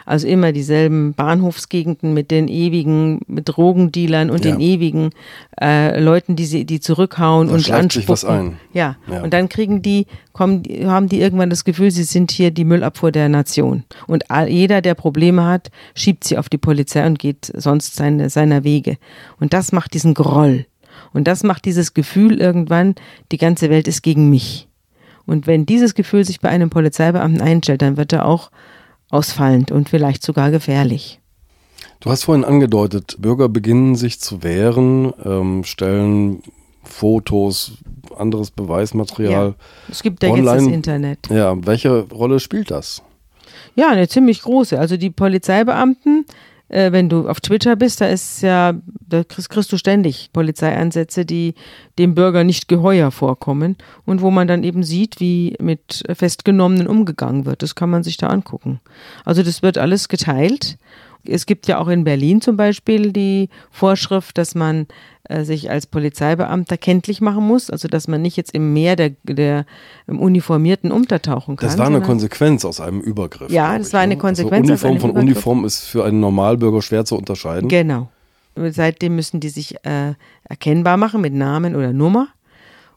Also 0.07 0.27
immer 0.27 0.53
dieselben 0.53 1.15
Bahnhofsgegenden 1.15 2.15
mit 2.15 2.31
den 2.31 2.49
ewigen 2.49 3.21
mit 3.27 3.49
Drogendealern 3.49 4.31
und 4.31 4.45
ja. 4.45 4.53
den 4.53 4.61
ewigen 4.61 5.11
äh, 5.61 6.01
Leuten, 6.01 6.37
die 6.37 6.47
sie, 6.47 6.65
die 6.65 6.81
zurückhauen 6.81 7.49
da 7.49 7.55
und 7.55 7.71
anspucken. 7.71 8.09
was 8.09 8.25
ein. 8.25 8.57
Ja. 8.73 8.97
ja. 9.11 9.23
Und 9.23 9.33
dann 9.33 9.49
kriegen 9.49 9.83
die, 9.83 10.07
kommen, 10.33 10.63
haben 10.85 11.09
die 11.09 11.21
irgendwann 11.21 11.51
das 11.51 11.65
Gefühl, 11.65 11.91
sie 11.91 12.05
sind 12.05 12.31
hier 12.31 12.51
die 12.51 12.65
Müllabfuhr 12.65 13.13
der 13.13 13.29
Nation. 13.29 13.85
Und 14.07 14.25
jeder, 14.49 14.81
der 14.81 14.95
Probleme 14.95 15.45
hat, 15.45 15.71
schiebt 15.95 16.25
sie 16.25 16.39
auf 16.39 16.49
die 16.49 16.59
Polizei 16.59 17.07
und 17.07 17.19
geht 17.19 17.51
sonst 17.55 17.97
seine, 17.97 18.31
seiner 18.31 18.65
Wege. 18.65 18.97
Und 19.41 19.53
das 19.53 19.73
macht 19.73 19.95
diesen 19.95 20.15
Groll. 20.15 20.67
Und 21.13 21.29
das 21.29 21.43
macht 21.43 21.65
dieses 21.65 21.95
Gefühl 21.95 22.41
irgendwann, 22.41 22.95
die 23.33 23.39
ganze 23.39 23.71
Welt 23.71 23.89
ist 23.89 24.03
gegen 24.03 24.31
mich. 24.31 24.69
Und 25.27 25.47
wenn 25.47 25.67
dieses 25.67 25.95
Gefühl 25.95 26.25
sich 26.25 26.41
bei 26.41 26.49
einem 26.49 26.71
Polizeibeamten 26.71 27.41
einstellt, 27.41 27.83
dann 27.83 27.97
wird 27.97 28.13
er 28.13 28.27
auch 28.27 28.51
ausfallend 29.11 29.71
und 29.71 29.89
vielleicht 29.89 30.23
sogar 30.23 30.51
gefährlich. 30.51 31.21
Du 32.01 32.11
hast 32.11 32.25
vorhin 32.25 32.45
angedeutet, 32.45 33.17
Bürger 33.19 33.49
beginnen 33.49 33.97
sich 33.97 34.21
zu 34.21 34.43
wehren, 34.43 35.13
ähm, 35.25 35.65
stellen 35.65 36.43
Fotos, 36.83 37.79
anderes 38.17 38.51
Beweismaterial. 38.51 39.49
Ja, 39.49 39.55
es 39.91 40.03
gibt 40.03 40.23
ja 40.23 40.31
online. 40.31 40.51
jetzt 40.51 40.67
das 40.67 40.73
Internet. 40.73 41.19
Ja, 41.31 41.57
welche 41.67 42.01
Rolle 42.11 42.41
spielt 42.41 42.71
das? 42.71 43.03
Ja, 43.75 43.89
eine 43.91 44.07
ziemlich 44.09 44.43
große. 44.43 44.79
Also 44.79 44.97
die 44.97 45.11
Polizeibeamten 45.11 46.27
äh, 46.75 46.93
wenn 46.93 47.09
du 47.09 47.29
auf 47.29 47.41
Twitter 47.41 47.77
bist, 47.77 48.01
da 48.01 48.07
ist 48.07 48.43
ja, 48.43 48.75
da 49.09 49.23
kriegst, 49.23 49.49
kriegst 49.49 49.73
du 49.73 49.77
ständig 49.77 50.31
Polizeieinsätze, 50.33 51.25
die 51.25 51.55
dem 51.99 52.15
Bürger 52.15 52.43
nicht 52.43 52.69
geheuer 52.69 53.11
vorkommen 53.11 53.77
und 54.05 54.21
wo 54.21 54.31
man 54.31 54.49
dann 54.49 54.65
eben 54.65 54.83
sieht, 54.83 55.21
wie 55.21 55.57
mit 55.61 56.03
Festgenommenen 56.13 56.89
umgegangen 56.89 57.47
wird. 57.47 57.63
Das 57.63 57.75
kann 57.75 57.91
man 57.91 58.03
sich 58.03 58.17
da 58.17 58.27
angucken. 58.27 58.81
Also 59.25 59.43
das 59.43 59.63
wird 59.63 59.79
alles 59.79 60.09
geteilt 60.09 60.77
Es 61.27 61.47
gibt 61.47 61.67
ja 61.67 61.79
auch 61.79 61.89
in 61.89 62.05
Berlin 62.05 62.41
zum 62.41 62.57
Beispiel 62.57 63.13
die 63.13 63.49
Vorschrift, 63.71 64.39
dass 64.39 64.55
man 64.55 64.87
äh, 65.29 65.45
sich 65.45 65.71
als 65.71 65.87
Polizeibeamter 65.87 66.77
kenntlich 66.77 67.21
machen 67.21 67.47
muss, 67.47 67.71
also 67.71 67.89
dass 67.89 68.09
man 68.09 68.21
nicht 68.23 68.37
jetzt 68.37 68.55
im 68.55 68.73
Meer 68.73 68.97
der, 68.97 69.13
der 69.23 69.65
im 70.07 70.21
Uniformierten 70.21 70.93
untertauchen 70.93 71.57
kann. 71.57 71.69
Das 71.69 71.79
war 71.79 71.87
eine 71.87 72.03
Konsequenz 72.03 72.65
aus 72.65 72.81
einem 72.81 73.01
Übergriff. 73.01 73.51
Ja, 73.51 73.79
das 73.79 73.93
war 73.93 74.01
eine 74.01 74.15
ne? 74.15 74.21
Konsequenz. 74.21 74.71
Also 74.71 74.87
Uniform 74.87 75.01
von 75.01 75.11
Übergriff. 75.11 75.35
Uniform 75.35 75.65
ist 75.65 75.81
für 75.81 76.05
einen 76.05 76.21
Normalbürger 76.21 76.83
schwer 76.83 77.05
zu 77.05 77.17
unterscheiden. 77.17 77.69
Genau. 77.69 78.11
Seitdem 78.57 79.17
müssen 79.17 79.41
die 79.41 79.49
sich 79.49 79.77
äh, 79.85 80.15
erkennbar 80.45 80.97
machen 80.97 81.21
mit 81.21 81.33
Namen 81.33 81.75
oder 81.75 81.93
Nummer. 81.93 82.29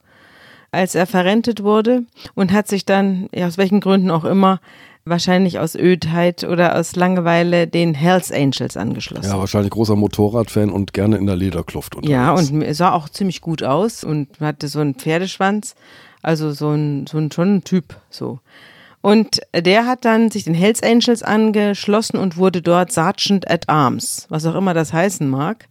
als 0.71 0.95
er 0.95 1.07
verrentet 1.07 1.65
wurde 1.65 2.05
und 2.37 2.53
hat 2.53 2.69
sich 2.69 2.85
dann 2.85 3.29
ja, 3.35 3.49
aus 3.49 3.59
welchen 3.59 3.81
Gründen 3.81 4.13
auch 4.13 4.25
immer 4.25 4.61
wahrscheinlich 5.05 5.59
aus 5.59 5.75
Ödheit 5.75 6.45
oder 6.45 6.77
aus 6.77 6.97
Langeweile 6.97 7.67
den 7.67 7.95
Hells 7.95 8.31
Angels 8.31 8.77
angeschlossen. 8.77 9.31
Ja, 9.31 9.39
wahrscheinlich 9.39 9.71
großer 9.71 9.97
Motorradfan 9.97 10.71
und 10.71 10.93
gerne 10.93 11.17
in 11.17 11.27
der 11.27 11.37
Lederkluft 11.37 11.97
unterwegs. 11.97 12.13
Ja, 12.13 12.33
und 12.33 12.75
sah 12.75 12.93
auch 12.93 13.09
ziemlich 13.09 13.41
gut 13.41 13.63
aus 13.63 14.05
und 14.05 14.29
hatte 14.41 14.69
so 14.69 14.81
einen 14.81 14.95
Pferdeschwanz, 14.95 15.75
also 16.23 16.53
so 16.53 16.71
ein, 16.71 17.07
so 17.07 17.19
ein 17.19 17.33
schon 17.33 17.57
ein 17.57 17.65
Typ 17.65 17.97
so. 18.11 18.41
Und 19.03 19.41
der 19.55 19.87
hat 19.87 20.05
dann 20.05 20.31
sich 20.31 20.45
den 20.45 20.55
Hells 20.55 20.83
Angels 20.83 21.23
angeschlossen 21.23 22.19
und 22.19 22.37
wurde 22.37 22.61
dort 22.61 22.93
Sergeant 22.93 23.51
at 23.51 23.69
Arms, 23.69 24.27
was 24.29 24.45
auch 24.45 24.55
immer 24.55 24.75
das 24.75 24.93
heißen 24.93 25.29
mag. 25.29 25.69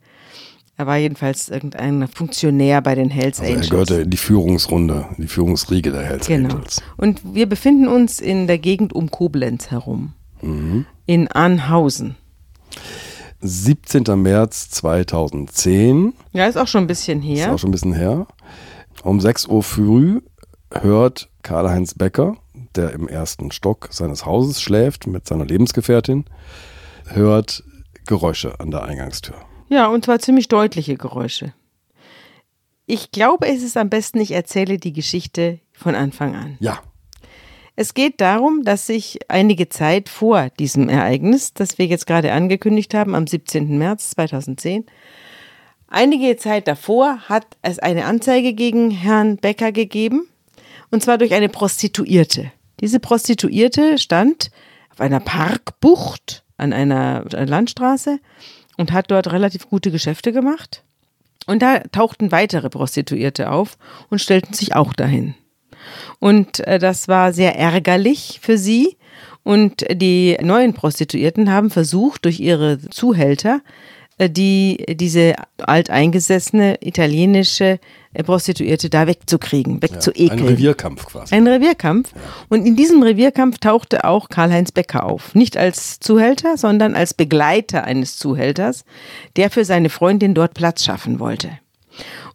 Er 0.80 0.88
war 0.88 0.96
jedenfalls 0.96 1.50
irgendein 1.50 2.08
Funktionär 2.08 2.82
bei 2.82 2.96
den 2.96 3.10
Hells 3.10 3.42
Also 3.42 3.50
er 3.52 3.56
Angels. 3.58 3.70
gehörte 3.70 3.96
in 3.96 4.10
die 4.12 4.16
Führungsrunde, 4.16 5.08
in 5.18 5.24
die 5.24 5.28
Führungsriege 5.28 5.92
der 5.92 6.04
Hells 6.04 6.26
Genau. 6.28 6.56
Angels. 6.56 6.82
Und 6.96 7.20
wir 7.36 7.50
befinden 7.50 7.90
uns 7.90 8.22
in 8.22 8.48
der 8.48 8.60
Gegend 8.60 8.94
um 8.94 9.12
Koblenz 9.12 9.72
herum. 9.72 10.14
Mhm. 10.42 10.86
In 11.06 11.28
Anhausen. 11.28 12.16
17. 13.42 14.04
März 14.22 14.70
2010, 14.70 16.14
Ja, 16.32 16.46
ist 16.48 16.56
auch 16.58 16.68
schon 16.70 16.86
ein 16.86 16.88
bisschen 16.88 17.22
ist 17.24 17.28
her. 17.28 17.54
auch 17.54 17.60
schon 17.60 17.70
ein 17.70 17.74
bisschen 17.74 17.94
her. 17.94 18.26
Um 19.04 19.20
6 19.20 19.48
Uhr 19.48 19.64
früh 19.64 20.22
hört 20.72 21.28
Karl-Heinz 21.44 21.94
Becker, 21.96 22.38
der 22.76 22.94
im 22.94 23.10
ersten 23.10 23.52
Stock 23.52 23.90
seines 23.92 24.26
Hauses 24.26 24.62
schläft 24.62 25.08
mit 25.08 25.28
seiner 25.28 25.44
Lebensgefährtin, 25.46 26.24
hört 27.08 27.66
Geräusche 28.08 28.58
an 28.62 28.72
der 28.72 28.84
Eingangstür. 28.84 29.36
Ja, 29.70 29.88
und 29.88 30.06
zwar 30.06 30.20
ziemlich 30.20 30.48
deutliche 30.48 30.98
Geräusche. 30.98 31.54
Ich 32.86 33.12
glaube, 33.12 33.48
es 33.48 33.62
ist 33.62 33.78
am 33.78 33.90
besten, 33.90 34.20
ich 34.20 34.32
erzähle 34.32 34.80
die 34.80 34.94
Geschichte 34.94 35.60
von 35.74 35.94
Anfang 35.96 36.36
an. 36.36 36.58
Ja, 36.60 36.82
Es 37.76 37.94
geht 37.94 38.20
darum, 38.20 38.64
dass 38.66 38.88
sich 38.88 39.20
einige 39.30 39.70
Zeit 39.70 40.10
vor 40.10 40.50
diesem 40.60 40.90
Ereignis, 40.90 41.54
das 41.54 41.78
wir 41.78 41.86
jetzt 41.86 42.08
gerade 42.08 42.34
angekündigt 42.34 42.94
haben, 42.94 43.16
am 43.16 43.26
17. 43.26 43.78
März 43.78 44.10
2010, 44.12 44.86
einige 45.88 46.36
Zeit 46.36 46.68
davor 46.68 47.20
hat 47.30 47.46
es 47.62 47.80
eine 47.80 48.04
Anzeige 48.06 48.54
gegen 48.54 48.92
Herrn 48.92 49.38
Becker 49.38 49.72
gegeben, 49.72 50.28
und 50.92 51.04
zwar 51.04 51.18
durch 51.18 51.34
eine 51.34 51.48
Prostituierte. 51.48 52.52
Diese 52.82 53.00
Prostituierte 53.00 53.98
stand 53.98 54.50
auf 54.90 55.00
einer 55.00 55.20
Parkbucht 55.20 56.44
an 56.58 56.74
einer 56.74 57.24
Landstraße 57.30 58.20
und 58.80 58.94
hat 58.94 59.12
dort 59.12 59.32
relativ 59.32 59.70
gute 59.70 59.92
Geschäfte 59.92 60.32
gemacht. 60.32 60.84
Und 61.46 61.62
da 61.62 61.80
tauchten 61.80 62.32
weitere 62.32 62.70
Prostituierte 62.70 63.52
auf 63.52 63.78
und 64.10 64.22
stellten 64.22 64.54
sich 64.54 64.74
auch 64.74 64.94
dahin. 64.94 65.36
Und 66.20 66.66
äh, 66.66 66.80
das 66.80 67.10
war 67.10 67.34
sehr 67.34 67.58
ärgerlich 67.58 68.40
für 68.42 68.58
sie. 68.58 68.96
Und 69.44 69.86
die 69.92 70.38
neuen 70.42 70.74
Prostituierten 70.74 71.52
haben 71.52 71.70
versucht, 71.70 72.24
durch 72.24 72.40
ihre 72.40 72.80
Zuhälter, 72.90 73.62
die, 74.28 74.84
diese 74.90 75.36
alteingesessene 75.60 76.80
italienische 76.82 77.80
äh, 78.14 78.24
Prostituierte 78.24 78.90
da 78.90 79.08
wegzukriegen, 79.08 79.76
ein 79.76 79.82
wegzuekeln. 79.82 80.46
Revierkampf 80.46 81.06
quasi. 81.06 81.34
Ein 81.34 81.48
Revierkampf. 81.48 82.12
Und 82.50 82.66
in 82.66 82.76
diesem 82.76 83.02
Revierkampf 83.04 83.60
tauchte 83.60 84.04
auch 84.04 84.30
Karl-Heinz 84.30 84.72
Becker 84.72 85.06
auf. 85.06 85.36
Nicht 85.36 85.56
als 85.56 86.00
Zuhälter, 86.00 86.58
sondern 86.58 86.96
als 86.96 87.14
Begleiter 87.14 87.84
eines 87.86 88.18
Zuhälters, 88.18 88.84
der 89.38 89.50
für 89.50 89.64
seine 89.64 89.90
Freundin 89.90 90.34
dort 90.34 90.54
Platz 90.54 90.84
schaffen 90.84 91.20
wollte. 91.20 91.52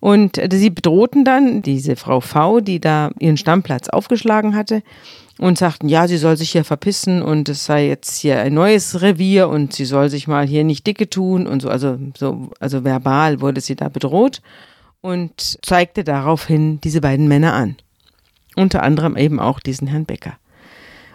Und 0.04 0.36
äh, 0.36 0.50
sie 0.52 0.68
bedrohten 0.68 1.24
dann 1.24 1.62
diese 1.62 1.96
Frau 1.96 2.20
V, 2.20 2.60
die 2.60 2.78
da 2.78 3.10
ihren 3.20 3.38
Stammplatz 3.38 3.88
aufgeschlagen 3.88 4.54
hatte, 4.54 4.82
und 5.38 5.56
sagten, 5.56 5.88
ja, 5.88 6.06
sie 6.06 6.18
soll 6.18 6.36
sich 6.36 6.50
hier 6.50 6.62
verpissen 6.62 7.22
und 7.22 7.48
es 7.48 7.64
sei 7.64 7.88
jetzt 7.88 8.18
hier 8.18 8.38
ein 8.38 8.52
neues 8.52 9.00
Revier 9.00 9.48
und 9.48 9.72
sie 9.72 9.86
soll 9.86 10.10
sich 10.10 10.28
mal 10.28 10.46
hier 10.46 10.62
nicht 10.62 10.86
dicke 10.86 11.08
tun 11.08 11.46
und 11.46 11.62
so, 11.62 11.70
also, 11.70 11.98
so, 12.18 12.50
also 12.60 12.84
verbal 12.84 13.40
wurde 13.40 13.62
sie 13.62 13.76
da 13.76 13.88
bedroht 13.88 14.42
und 15.00 15.56
zeigte 15.64 16.04
daraufhin 16.04 16.82
diese 16.82 17.00
beiden 17.00 17.26
Männer 17.26 17.54
an. 17.54 17.76
Unter 18.56 18.82
anderem 18.82 19.16
eben 19.16 19.40
auch 19.40 19.58
diesen 19.58 19.88
Herrn 19.88 20.04
Becker. 20.04 20.34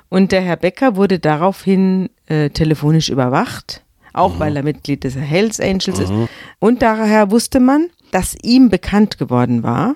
Und 0.09 0.31
der 0.31 0.41
Herr 0.41 0.57
Becker 0.57 0.95
wurde 0.95 1.19
daraufhin 1.19 2.09
äh, 2.25 2.49
telefonisch 2.49 3.09
überwacht, 3.09 3.83
auch 4.13 4.39
weil 4.39 4.57
er 4.57 4.63
Mitglied 4.63 5.03
des 5.03 5.15
Hells 5.15 5.59
Angels 5.59 5.99
ist. 5.99 6.11
Und 6.57 6.81
daher 6.81 7.29
wusste 7.29 7.59
man, 7.59 7.91
dass 8.11 8.35
ihm 8.41 8.69
bekannt 8.69 9.17
geworden 9.17 9.63
war, 9.63 9.95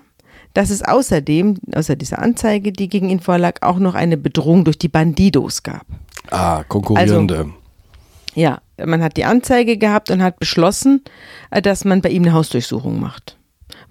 dass 0.54 0.70
es 0.70 0.84
außerdem, 0.84 1.58
außer 1.74 1.96
dieser 1.96 2.20
Anzeige, 2.20 2.72
die 2.72 2.88
gegen 2.88 3.10
ihn 3.10 3.20
vorlag, 3.20 3.62
auch 3.62 3.80
noch 3.80 3.96
eine 3.96 4.18
Bedrohung 4.18 4.66
durch 4.66 4.78
die 4.78 4.88
Bandidos 4.88 5.64
gab. 5.64 5.86
Ah, 6.30 6.64
konkurrierende. 6.64 7.50
Ja, 8.36 8.62
man 8.84 9.04
hat 9.04 9.18
die 9.18 9.26
Anzeige 9.26 9.78
gehabt 9.78 10.10
und 10.10 10.22
hat 10.24 10.40
beschlossen, 10.40 11.04
äh, 11.52 11.62
dass 11.62 11.86
man 11.86 12.02
bei 12.02 12.10
ihm 12.10 12.24
eine 12.24 12.34
Hausdurchsuchung 12.34 13.00
macht. 13.00 13.38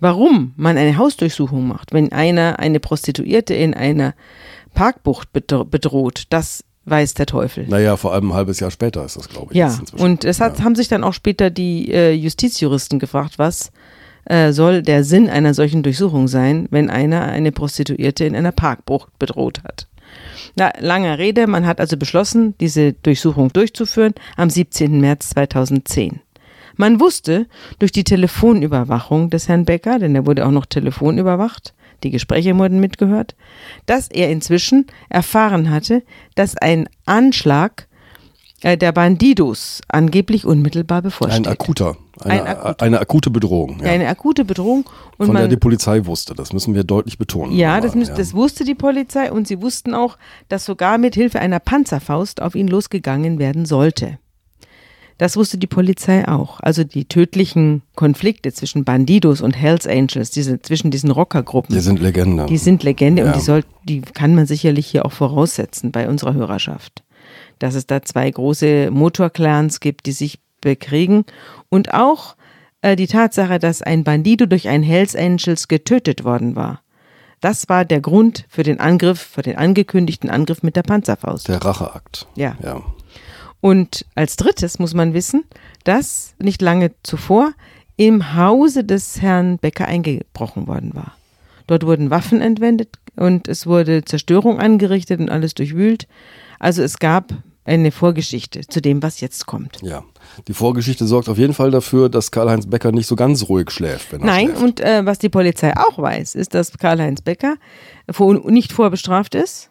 warum 0.01 0.53
man 0.57 0.77
eine 0.77 0.97
Hausdurchsuchung 0.97 1.67
macht, 1.67 1.93
wenn 1.93 2.13
einer 2.13 2.59
eine 2.59 2.81
Prostituierte 2.81 3.55
in 3.55 3.73
einer 3.75 4.15
Parkbucht 4.75 5.33
bedroht, 5.33 6.25
das 6.31 6.65
weiß 6.85 7.15
der 7.15 7.27
Teufel. 7.27 7.67
Naja, 7.69 7.97
vor 7.97 8.13
allem 8.13 8.31
ein 8.31 8.35
halbes 8.35 8.59
Jahr 8.61 8.71
später 8.71 9.05
ist 9.05 9.17
das, 9.17 9.29
glaube 9.29 9.53
ich. 9.53 9.59
Ja, 9.59 9.79
und 9.97 10.25
es 10.25 10.41
hat, 10.41 10.59
ja. 10.59 10.65
haben 10.65 10.75
sich 10.75 10.89
dann 10.89 11.05
auch 11.05 11.13
später 11.13 11.51
die 11.51 11.93
äh, 11.93 12.13
Justizjuristen 12.13 12.99
gefragt, 12.99 13.39
was 13.39 13.71
äh, 14.25 14.53
soll 14.53 14.83
der 14.83 15.05
Sinn 15.05 15.29
einer 15.29 15.55
solchen 15.55 15.83
Durchsuchung 15.83 16.29
sein, 16.29 16.69
wenn 16.71 16.91
einer 16.91 17.23
eine 17.23 17.53
Prostituierte 17.53 18.25
in 18.25 18.37
einer 18.37 18.53
Parkbucht 18.53 19.19
bedroht 19.19 19.63
hat. 19.65 19.87
Na, 20.55 20.73
langer 20.79 21.19
Rede, 21.19 21.47
man 21.47 21.67
hat 21.67 21.81
also 21.81 21.97
beschlossen, 21.97 22.55
diese 22.59 22.93
Durchsuchung 22.93 23.53
durchzuführen 23.53 24.15
am 24.37 24.51
17. 24.51 25.01
März 25.01 25.31
2010. 25.31 26.21
Man 26.77 27.01
wusste 27.01 27.47
durch 27.79 27.93
die 27.93 28.05
Telefonüberwachung 28.05 29.31
des 29.31 29.49
Herrn 29.49 29.65
Becker, 29.65 29.99
denn 29.99 30.15
er 30.15 30.27
wurde 30.27 30.47
auch 30.47 30.51
noch 30.51 30.67
telefonüberwacht, 30.67 31.75
die 32.03 32.11
Gespräche 32.11 32.57
wurden 32.59 32.81
mitgehört, 32.81 33.35
dass 33.87 34.09
er 34.09 34.31
inzwischen 34.31 34.87
erfahren 35.09 35.71
hatte, 35.71 36.03
dass 36.35 36.57
ein 36.57 36.89
Anschlag 37.07 37.87
äh, 38.63 38.77
der 38.77 38.93
Bandidos 38.93 39.81
angeblich 39.89 40.45
unmittelbar 40.45 41.03
bevorsteht. 41.03 41.47
Ein 41.47 41.53
akuter, 41.53 41.97
eine, 42.25 42.43
ein 42.43 42.57
akut. 42.57 42.83
eine 42.83 43.01
akute 43.01 43.31
Bedrohung. 43.31 43.81
Ja. 43.81 43.91
Eine 43.91 44.09
akute 44.09 44.45
Bedrohung. 44.45 44.85
Und 45.19 45.27
Von 45.27 45.35
man, 45.35 45.43
der 45.43 45.49
die 45.49 45.57
Polizei 45.57 46.07
wusste, 46.07 46.35
das 46.35 46.53
müssen 46.53 46.75
wir 46.75 46.85
deutlich 46.85 47.19
betonen. 47.19 47.53
Ja, 47.53 47.81
das, 47.81 47.95
müssen, 47.95 48.11
ja. 48.11 48.17
das 48.17 48.35
wusste 48.35 48.65
die 48.65 48.75
Polizei 48.75 49.31
und 49.31 49.47
sie 49.47 49.61
wussten 49.61 49.95
auch, 49.95 50.19
dass 50.49 50.65
sogar 50.65 50.99
mit 50.99 51.15
Hilfe 51.15 51.41
einer 51.41 51.61
Panzerfaust 51.61 52.43
auf 52.43 52.55
ihn 52.55 52.69
losgegangen 52.69 53.39
werden 53.39 53.67
sollte. 53.67 54.19
Das 55.23 55.37
wusste 55.37 55.57
die 55.57 55.69
Polizei 55.69 56.27
auch. 56.27 56.59
Also 56.61 56.83
die 56.83 57.05
tödlichen 57.05 57.83
Konflikte 57.95 58.53
zwischen 58.53 58.83
Bandidos 58.83 59.41
und 59.41 59.57
Hells 59.57 59.87
Angels, 59.87 60.33
diese, 60.33 60.61
zwischen 60.61 60.91
diesen 60.91 61.13
Rockergruppen. 61.13 61.73
Die 61.73 61.81
sind 61.81 62.01
Legende. 62.01 62.47
Die 62.47 62.59
sind 62.59 62.83
Legende 62.83 63.23
ja. 63.23 63.29
und 63.29 63.37
die, 63.37 63.45
soll, 63.45 63.63
die 63.85 64.01
kann 64.01 64.35
man 64.35 64.47
sicherlich 64.47 64.89
hier 64.89 65.07
auch 65.07 65.13
voraussetzen 65.13 65.93
bei 65.93 66.09
unserer 66.09 66.35
Hörerschaft. 66.35 67.05
Dass 67.61 67.77
es 67.77 67.87
da 67.87 68.03
zwei 68.03 68.29
große 68.29 68.91
Motorclans 68.91 69.79
gibt, 69.79 70.07
die 70.07 70.13
sich 70.13 70.41
bekriegen. 70.63 71.27
Und 71.69 71.93
auch 71.93 72.37
äh, 72.81 72.97
die 72.97 73.07
Tatsache, 73.07 73.59
dass 73.59 73.83
ein 73.83 74.05
Bandido 74.05 74.47
durch 74.47 74.69
ein 74.69 74.83
Hells 74.83 75.15
Angels 75.15 75.69
getötet 75.69 76.25
worden 76.25 76.57
war. 76.57 76.81
Das 77.43 77.69
war 77.69 77.85
der 77.85 78.01
Grund 78.01 78.47
für 78.49 78.63
den 78.63 78.81
Angriff, 78.81 79.21
für 79.21 79.43
den 79.43 79.57
angekündigten 79.57 80.31
Angriff 80.31 80.63
mit 80.63 80.77
der 80.77 80.83
Panzerfaust. 80.83 81.49
Der 81.49 81.63
Racheakt. 81.63 82.29
Ja. 82.37 82.57
ja. 82.63 82.81
Und 83.61 84.07
als 84.15 84.37
drittes 84.37 84.79
muss 84.79 84.95
man 84.95 85.13
wissen, 85.13 85.45
dass 85.85 86.35
nicht 86.39 86.63
lange 86.63 86.93
zuvor 87.03 87.53
im 87.97 88.35
Hause 88.35 88.85
des 88.85 89.21
Herrn 89.21 89.59
Becker 89.59 89.87
eingebrochen 89.87 90.67
worden 90.67 90.95
war. 90.95 91.17
Dort 91.67 91.85
wurden 91.85 92.11
Waffen 92.11 92.41
entwendet 92.41 92.97
und 93.17 93.49
es 93.49 93.67
wurde 93.67 94.05
Zerstörung 94.05 94.59
angerichtet 94.59 95.21
und 95.21 95.31
alles 95.31 95.55
durchwühlt. 95.55 96.09
Also 96.59 96.83
es 96.83 96.99
gab 96.99 97.35
eine 97.65 97.93
Vorgeschichte 97.93 98.67
zu 98.67 98.81
dem, 98.81 99.03
was 99.03 99.21
jetzt 99.21 99.47
kommt. 99.47 99.79
Ja, 99.83 100.03
die 100.49 100.55
Vorgeschichte 100.55 101.07
sorgt 101.07 101.29
auf 101.29 101.39
jeden 101.39 101.55
Fall 101.55 101.71
dafür, 101.71 102.09
dass 102.09 102.31
Karl-Heinz 102.31 102.67
Becker 102.67 102.93
nicht 102.93 103.07
so 103.07 103.17
ganz 103.17 103.49
ruhig 103.49 103.71
schläft. 103.71 104.13
Nein, 104.19 104.47
schläft. 104.47 104.63
und 104.63 104.81
äh, 104.81 105.07
was 105.07 105.19
die 105.19 105.29
Polizei 105.29 105.73
auch 105.77 105.99
weiß, 105.99 106.35
ist, 106.35 106.55
dass 106.55 106.77
Karl-Heinz 106.77 107.23
Becker 107.23 107.57
nicht 108.45 108.73
vorbestraft 108.73 109.35
ist 109.35 109.71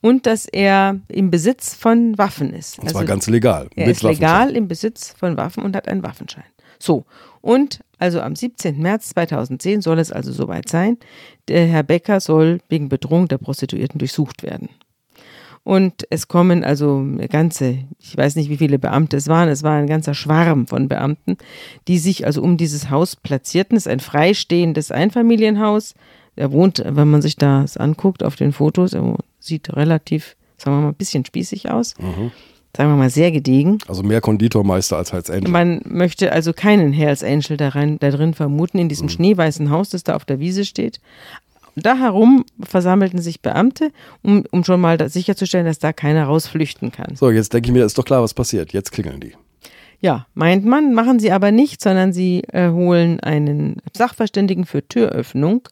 und 0.00 0.26
dass 0.26 0.46
er 0.46 0.98
im 1.08 1.30
Besitz 1.30 1.74
von 1.74 2.16
Waffen 2.16 2.52
ist. 2.52 2.78
Und 2.78 2.90
zwar 2.90 3.02
also, 3.02 3.08
ganz 3.08 3.26
legal. 3.26 3.68
Er 3.74 3.88
ist 3.88 4.02
legal 4.02 4.56
im 4.56 4.68
Besitz 4.68 5.14
von 5.18 5.36
Waffen 5.36 5.62
und 5.62 5.76
hat 5.76 5.88
einen 5.88 6.02
Waffenschein. 6.02 6.44
So, 6.78 7.04
und 7.40 7.80
also 7.98 8.20
am 8.20 8.36
17. 8.36 8.78
März 8.78 9.10
2010 9.10 9.80
soll 9.80 9.98
es 9.98 10.12
also 10.12 10.32
soweit 10.32 10.68
sein. 10.68 10.98
Der 11.48 11.66
Herr 11.66 11.82
Becker 11.82 12.20
soll 12.20 12.60
wegen 12.68 12.88
Bedrohung 12.88 13.28
der 13.28 13.38
Prostituierten 13.38 13.98
durchsucht 13.98 14.42
werden. 14.42 14.68
Und 15.66 16.06
es 16.10 16.28
kommen 16.28 16.62
also 16.62 16.98
eine 16.98 17.26
ganze, 17.26 17.78
ich 17.98 18.16
weiß 18.16 18.36
nicht, 18.36 18.50
wie 18.50 18.58
viele 18.58 18.78
Beamte 18.78 19.16
es 19.16 19.26
waren, 19.26 19.48
es 19.48 19.64
war 19.64 19.76
ein 19.76 19.88
ganzer 19.88 20.14
Schwarm 20.14 20.68
von 20.68 20.86
Beamten, 20.86 21.38
die 21.88 21.98
sich 21.98 22.24
also 22.24 22.40
um 22.40 22.56
dieses 22.56 22.88
Haus 22.88 23.16
platzierten. 23.16 23.76
Es 23.76 23.86
ist 23.86 23.92
ein 23.92 23.98
freistehendes 23.98 24.92
Einfamilienhaus. 24.92 25.94
Er 26.36 26.52
wohnt, 26.52 26.84
wenn 26.86 27.10
man 27.10 27.20
sich 27.20 27.34
das 27.34 27.76
anguckt 27.76 28.22
auf 28.22 28.36
den 28.36 28.52
Fotos, 28.52 28.92
er 28.92 29.16
sieht 29.40 29.74
relativ, 29.74 30.36
sagen 30.56 30.76
wir 30.76 30.82
mal, 30.82 30.88
ein 30.90 30.94
bisschen 30.94 31.24
spießig 31.24 31.68
aus. 31.68 31.94
Mhm. 31.98 32.30
Sagen 32.76 32.90
wir 32.90 32.96
mal 32.96 33.10
sehr 33.10 33.32
gediegen. 33.32 33.78
Also 33.88 34.04
mehr 34.04 34.20
Konditormeister 34.20 34.96
als 34.98 35.12
Hells 35.12 35.30
Angel. 35.30 35.50
Man 35.50 35.80
möchte 35.84 36.30
also 36.30 36.52
keinen 36.52 36.92
Hells 36.92 37.24
Angel 37.24 37.56
da, 37.56 37.70
rein, 37.70 37.98
da 37.98 38.12
drin 38.12 38.34
vermuten, 38.34 38.78
in 38.78 38.88
diesem 38.88 39.06
mhm. 39.06 39.10
schneeweißen 39.10 39.70
Haus, 39.70 39.88
das 39.88 40.04
da 40.04 40.14
auf 40.14 40.24
der 40.24 40.38
Wiese 40.38 40.64
steht. 40.64 41.00
Da 41.76 41.98
herum 41.98 42.44
versammelten 42.60 43.20
sich 43.20 43.42
Beamte, 43.42 43.92
um, 44.22 44.44
um 44.50 44.64
schon 44.64 44.80
mal 44.80 45.08
sicherzustellen, 45.08 45.66
dass 45.66 45.78
da 45.78 45.92
keiner 45.92 46.24
rausflüchten 46.24 46.90
kann. 46.90 47.16
So, 47.16 47.30
jetzt 47.30 47.52
denke 47.52 47.68
ich 47.68 47.72
mir, 47.72 47.84
ist 47.84 47.98
doch 47.98 48.04
klar, 48.04 48.22
was 48.22 48.32
passiert. 48.32 48.72
Jetzt 48.72 48.92
klingeln 48.92 49.20
die. 49.20 49.34
Ja, 50.00 50.26
meint 50.34 50.64
man, 50.64 50.94
machen 50.94 51.18
sie 51.18 51.32
aber 51.32 51.52
nicht, 51.52 51.82
sondern 51.82 52.12
sie 52.12 52.42
äh, 52.52 52.70
holen 52.70 53.20
einen 53.20 53.76
Sachverständigen 53.94 54.64
für 54.64 54.86
Türöffnung 54.86 55.68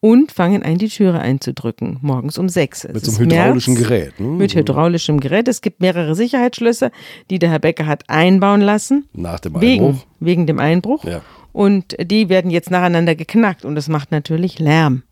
und 0.00 0.32
fangen 0.32 0.62
an, 0.62 0.78
die 0.78 0.88
Türe 0.88 1.20
einzudrücken, 1.20 1.98
morgens 2.00 2.38
um 2.38 2.48
sechs. 2.48 2.84
Es 2.84 2.94
mit 2.94 3.04
so 3.04 3.12
einem 3.12 3.30
hydraulischen 3.30 3.74
März, 3.74 3.88
Gerät. 3.88 4.20
Ne? 4.20 4.26
Mit 4.28 4.54
hydraulischem 4.54 5.20
Gerät. 5.20 5.46
Es 5.48 5.60
gibt 5.60 5.80
mehrere 5.80 6.14
Sicherheitsschlösser, 6.14 6.90
die 7.30 7.38
der 7.38 7.50
Herr 7.50 7.58
Becker 7.58 7.86
hat 7.86 8.04
einbauen 8.08 8.62
lassen. 8.62 9.06
Nach 9.12 9.40
dem 9.40 9.56
Einbruch. 9.56 9.68
Wegen, 9.68 10.02
wegen 10.20 10.46
dem 10.46 10.58
Einbruch. 10.58 11.04
Ja. 11.04 11.20
Und 11.52 11.96
die 12.00 12.28
werden 12.28 12.50
jetzt 12.50 12.70
nacheinander 12.70 13.14
geknackt 13.14 13.64
und 13.64 13.74
das 13.74 13.88
macht 13.88 14.10
natürlich 14.10 14.58
Lärm. 14.58 15.02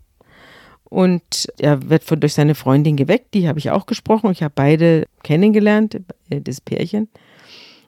Und 0.89 1.49
er 1.59 1.91
wird 1.91 2.05
von, 2.05 2.19
durch 2.21 2.35
seine 2.35 2.55
Freundin 2.55 2.97
geweckt, 2.97 3.35
die 3.35 3.49
habe 3.49 3.59
ich 3.59 3.71
auch 3.71 3.87
gesprochen. 3.87 4.31
Ich 4.33 4.43
habe 4.43 4.53
beide 4.55 5.07
kennengelernt, 5.23 6.01
äh, 6.31 6.41
das 6.41 6.61
Pärchen. 6.61 7.09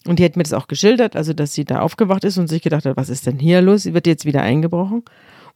Und 0.06 0.18
die 0.18 0.24
hat 0.24 0.36
mir 0.36 0.42
das 0.42 0.52
auch 0.52 0.66
geschildert, 0.66 1.16
also 1.16 1.32
dass 1.32 1.52
sie 1.52 1.64
da 1.64 1.80
aufgewacht 1.80 2.24
ist 2.24 2.38
und 2.38 2.48
sich 2.48 2.62
gedacht 2.62 2.84
hat, 2.86 2.96
was 2.96 3.10
ist 3.10 3.26
denn 3.26 3.38
hier 3.38 3.60
los? 3.60 3.82
Sie 3.82 3.94
wird 3.94 4.06
jetzt 4.06 4.24
wieder 4.24 4.42
eingebrochen. 4.42 5.04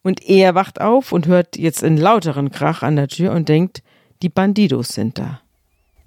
Und 0.03 0.29
er 0.29 0.55
wacht 0.55 0.81
auf 0.81 1.13
und 1.13 1.27
hört 1.27 1.57
jetzt 1.57 1.83
einen 1.83 1.97
lauteren 1.97 2.51
Krach 2.51 2.83
an 2.83 2.97
der 2.97 3.09
Tür 3.09 3.33
und 3.33 3.49
denkt, 3.49 3.83
die 4.23 4.29
Bandidos 4.29 4.89
sind 4.89 5.19
da. 5.19 5.41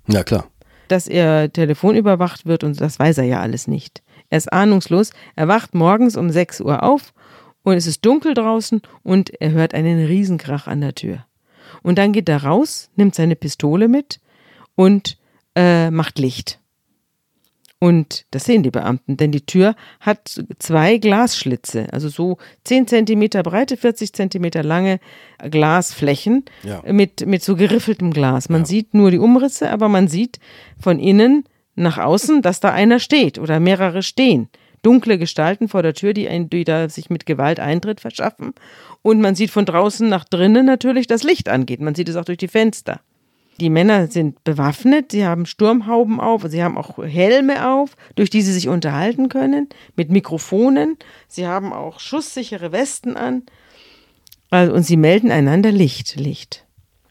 Ja, 0.07 0.23
klar. 0.23 0.45
Dass 0.87 1.07
er 1.07 1.51
telefonüberwacht 1.51 2.45
wird 2.45 2.63
und 2.63 2.79
das 2.79 2.99
weiß 2.99 3.17
er 3.17 3.25
ja 3.25 3.41
alles 3.41 3.67
nicht. 3.67 4.01
Er 4.29 4.37
ist 4.37 4.51
ahnungslos. 4.53 5.11
Er 5.35 5.47
wacht 5.47 5.73
morgens 5.73 6.15
um 6.15 6.29
6 6.29 6.61
Uhr 6.61 6.83
auf 6.83 7.13
und 7.63 7.73
es 7.73 7.87
ist 7.87 8.05
dunkel 8.05 8.33
draußen 8.33 8.81
und 9.03 9.29
er 9.41 9.51
hört 9.51 9.73
einen 9.73 10.05
Riesenkrach 10.05 10.67
an 10.67 10.81
der 10.81 10.95
Tür. 10.95 11.25
Und 11.87 11.97
dann 11.97 12.11
geht 12.11 12.27
er 12.27 12.43
raus, 12.43 12.89
nimmt 12.97 13.15
seine 13.15 13.37
Pistole 13.37 13.87
mit 13.87 14.19
und 14.75 15.17
äh, 15.55 15.89
macht 15.89 16.19
Licht. 16.19 16.59
Und 17.79 18.25
das 18.31 18.43
sehen 18.43 18.61
die 18.61 18.71
Beamten, 18.71 19.15
denn 19.15 19.31
die 19.31 19.45
Tür 19.45 19.73
hat 20.01 20.43
zwei 20.59 20.97
Glasschlitze, 20.97 21.87
also 21.93 22.09
so 22.09 22.39
10 22.65 22.87
Zentimeter 22.87 23.41
breite, 23.41 23.77
40 23.77 24.11
Zentimeter 24.11 24.63
lange 24.63 24.99
Glasflächen 25.49 26.43
ja. 26.63 26.83
mit, 26.91 27.25
mit 27.25 27.41
so 27.41 27.55
geriffeltem 27.55 28.11
Glas. 28.11 28.49
Man 28.49 28.63
ja. 28.63 28.65
sieht 28.65 28.93
nur 28.93 29.09
die 29.09 29.19
Umrisse, 29.19 29.71
aber 29.71 29.87
man 29.87 30.09
sieht 30.09 30.41
von 30.77 30.99
innen 30.99 31.45
nach 31.75 31.99
außen, 31.99 32.41
dass 32.41 32.59
da 32.59 32.73
einer 32.73 32.99
steht 32.99 33.39
oder 33.39 33.61
mehrere 33.61 34.03
stehen. 34.03 34.49
Dunkle 34.81 35.17
Gestalten 35.17 35.67
vor 35.67 35.83
der 35.83 35.93
Tür, 35.93 36.13
die, 36.13 36.27
ein, 36.27 36.49
die 36.49 36.63
da 36.63 36.87
sich 36.89 37.09
mit 37.09 37.25
Gewalt 37.25 37.59
Eintritt 37.59 37.99
verschaffen. 37.99 38.53
Und 39.01 39.21
man 39.21 39.35
sieht 39.35 39.51
von 39.51 39.65
draußen 39.65 40.07
nach 40.07 40.23
drinnen 40.23 40.65
natürlich, 40.65 41.07
dass 41.07 41.23
Licht 41.23 41.49
angeht. 41.49 41.81
Man 41.81 41.95
sieht 41.95 42.09
es 42.09 42.15
auch 42.15 42.25
durch 42.25 42.37
die 42.37 42.47
Fenster. 42.47 43.01
Die 43.59 43.71
Männer 43.71 44.07
sind 44.07 44.43
bewaffnet, 44.43 45.11
sie 45.11 45.25
haben 45.25 45.47
Sturmhauben 45.47 46.19
auf, 46.19 46.43
sie 46.47 46.63
haben 46.63 46.77
auch 46.77 47.03
Helme 47.03 47.67
auf, 47.67 47.95
durch 48.15 48.29
die 48.29 48.43
sie 48.43 48.53
sich 48.53 48.67
unterhalten 48.67 49.29
können, 49.29 49.69
mit 49.95 50.11
Mikrofonen. 50.11 50.97
Sie 51.27 51.47
haben 51.47 51.73
auch 51.73 51.99
schusssichere 51.99 52.71
Westen 52.71 53.17
an. 53.17 53.43
Also, 54.51 54.73
und 54.73 54.83
sie 54.83 54.97
melden 54.97 55.31
einander 55.31 55.71
Licht, 55.71 56.17
Licht. 56.17 56.65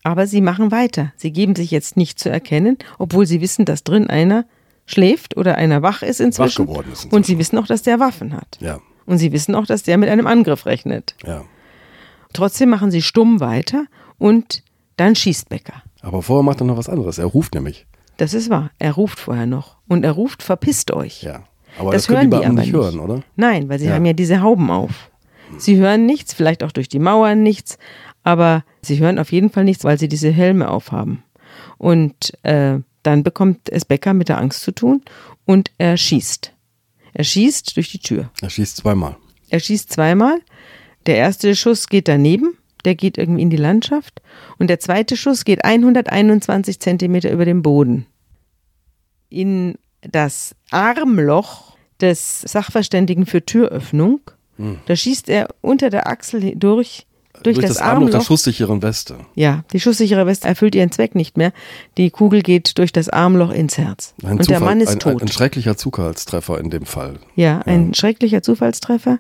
Aber 0.05 0.29
sie 0.29 0.41
machen 0.41 0.71
weiter. 0.71 1.13
Sie 1.17 1.33
geben 1.33 1.57
sich 1.57 1.73
jetzt 1.73 1.97
nicht 1.97 2.21
zu 2.21 2.31
erkennen, 2.31 2.79
obwohl 2.99 3.27
sie 3.27 3.41
wissen, 3.41 3.65
dass 3.65 3.83
drin 3.83 4.09
einer 4.09 4.45
schläft 4.87 5.37
oder 5.37 5.57
einer 5.57 5.83
wach 5.83 6.03
ist 6.03 6.21
inzwischen. 6.21 6.67
Wach 6.67 6.69
geworden 6.69 6.87
ist 6.93 7.05
inzwischen. 7.05 7.15
Und 7.15 7.27
sie 7.27 7.39
wissen 7.39 7.59
auch, 7.59 7.67
dass 7.67 7.83
der 7.83 8.01
Waffen 8.01 8.33
hat. 8.33 8.59
Ja. 8.61 8.81
Und 9.05 9.19
sie 9.19 9.33
wissen 9.33 9.55
auch, 9.55 9.67
dass 9.67 9.83
der 9.83 9.99
mit 9.99 10.09
einem 10.09 10.27
Angriff 10.27 10.67
rechnet. 10.67 11.15
Ja. 11.25 11.45
Trotzdem 12.33 12.71
machen 12.71 12.91
sie 12.91 13.03
stumm 13.03 13.41
weiter 13.41 13.87
und 14.19 14.63
dann 14.97 15.15
schießt 15.15 15.49
Becker. 15.49 15.83
Aber 16.01 16.23
vorher 16.23 16.43
macht 16.43 16.61
er 16.61 16.67
noch 16.67 16.77
was 16.77 16.89
anderes. 16.89 17.19
Er 17.19 17.27
ruft 17.27 17.55
nämlich. 17.55 17.87
Das 18.17 18.35
ist 18.35 18.51
wahr. 18.51 18.71
Er 18.79 18.93
ruft 18.93 19.19
vorher 19.19 19.47
noch. 19.47 19.77
Und 19.89 20.05
er 20.05 20.13
ruft, 20.13 20.43
verpisst 20.43 20.91
euch. 20.91 21.23
Ja. 21.23 21.43
Aber 21.79 21.93
das, 21.93 22.07
das 22.07 22.15
hören 22.15 22.31
die, 22.31 22.39
die 22.39 22.45
aber 22.45 22.55
nicht 22.55 22.73
hören, 22.73 22.99
oder? 22.99 23.23
Nein, 23.37 23.69
weil 23.69 23.79
sie 23.79 23.87
ja. 23.87 23.95
haben 23.95 24.07
ja 24.07 24.13
diese 24.13 24.41
Hauben 24.41 24.71
auf. 24.71 25.11
Sie 25.59 25.77
hören 25.77 26.07
nichts, 26.07 26.35
vielleicht 26.35 26.65
auch 26.65 26.73
durch 26.73 26.89
die 26.89 26.99
Mauern 26.99 27.43
nichts, 27.43 27.79
aber 28.25 28.65
sie 28.83 28.99
hören 28.99 29.19
auf 29.19 29.31
jeden 29.31 29.51
Fall 29.51 29.65
nichts, 29.65 29.85
weil 29.85 29.99
sie 29.99 30.09
diese 30.09 30.31
Helme 30.31 30.69
aufhaben. 30.69 31.23
Und 31.79 32.33
äh, 32.43 32.79
dann 33.07 33.23
bekommt 33.23 33.69
es 33.71 33.85
Becker 33.85 34.15
mit 34.15 34.29
der 34.29 34.39
Angst 34.39 34.63
zu 34.63 34.73
tun 34.73 35.03
und 35.45 35.71
er 35.79 35.97
schießt. 35.97 36.53
Er 37.15 37.25
schießt 37.25 37.77
durch 37.77 37.91
die 37.91 38.01
Tür. 38.01 38.31
Er 38.43 38.51
schießt 38.51 38.77
zweimal. 38.77 39.17
Er 39.49 39.61
schießt 39.61 39.93
zweimal 39.93 40.41
Der 41.07 41.17
erste 41.17 41.55
Schuss 41.55 41.89
geht 41.89 42.09
daneben, 42.09 42.59
der 42.85 42.97
geht 42.97 43.17
irgendwie 43.17 43.43
in 43.43 43.51
die 43.51 43.57
Landschaft 43.57 44.21
und 44.59 44.69
der 44.69 44.81
zweite 44.81 45.17
Schuss 45.17 45.45
geht 45.45 45.65
121 45.65 46.81
Zentimeter 46.81 47.31
über 47.31 47.45
dem 47.45 47.63
Boden. 47.63 48.07
In 49.29 49.77
das 50.03 50.55
Armloch 50.71 51.77
des 52.01 52.43
Sachverständigen 52.43 53.27
für 53.27 53.45
Türöffnung. 53.45 54.21
Hm. 54.57 54.79
Da 54.87 54.97
schießt 54.97 55.29
er 55.29 55.49
unter 55.61 55.91
der 55.91 56.09
Achsel 56.09 56.57
durch, 56.57 57.07
durch, 57.55 57.67
das, 57.67 57.79
Armloch 57.79 58.11
der 58.11 58.21
schusssicheren 58.21 58.83
Weste. 58.83 59.17
Ja, 59.35 59.65
die 59.73 59.81
schusssichere 59.81 60.27
Weste 60.27 60.49
erfüllt 60.49 60.75
ihren 60.75 60.93
Zweck 60.93 61.15
nicht 61.15 61.37
mehr. 61.37 61.53
Die 61.97 62.11
Kugel 62.11 62.43
geht 62.43 62.79
durch 62.79 62.93
das 62.93 63.09
Armloch 63.09 63.51
ins 63.51 63.79
Herz. 63.79 64.15
Ein 64.23 64.33
und 64.33 64.49
der 64.49 64.59
Zufall- 64.59 64.61
Mann 64.61 64.81
ist 64.81 64.91
ein, 64.91 64.99
tot. 64.99 65.15
Ein, 65.15 65.21
ein 65.23 65.29
schrecklicher 65.29 65.77
Zufallstreffer 65.77 66.59
in 66.61 66.71
dem 66.71 66.87
Fall. 66.87 67.19
Ja, 67.35 67.61
ein 67.61 67.95
schrecklicher 67.95 68.43
Zufallstreffer. 68.43 69.19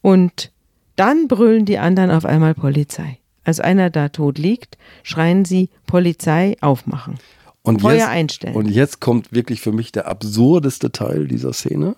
Und 0.00 0.50
dann 0.96 1.28
brüllen 1.28 1.64
die 1.64 1.78
anderen 1.78 2.10
auf 2.10 2.24
einmal 2.24 2.54
Polizei. 2.54 3.18
Als 3.44 3.60
einer 3.60 3.88
da 3.88 4.08
tot 4.08 4.36
liegt, 4.38 4.76
schreien 5.02 5.44
sie 5.44 5.70
Polizei 5.86 6.56
aufmachen. 6.60 7.18
Und 7.62 7.80
Feuer 7.82 7.96
jetzt, 7.96 8.08
einstellen. 8.08 8.54
Und 8.54 8.68
jetzt 8.68 9.00
kommt 9.00 9.32
wirklich 9.32 9.60
für 9.60 9.72
mich 9.72 9.92
der 9.92 10.06
absurdeste 10.06 10.90
Teil 10.90 11.28
dieser 11.28 11.52
Szene, 11.52 11.96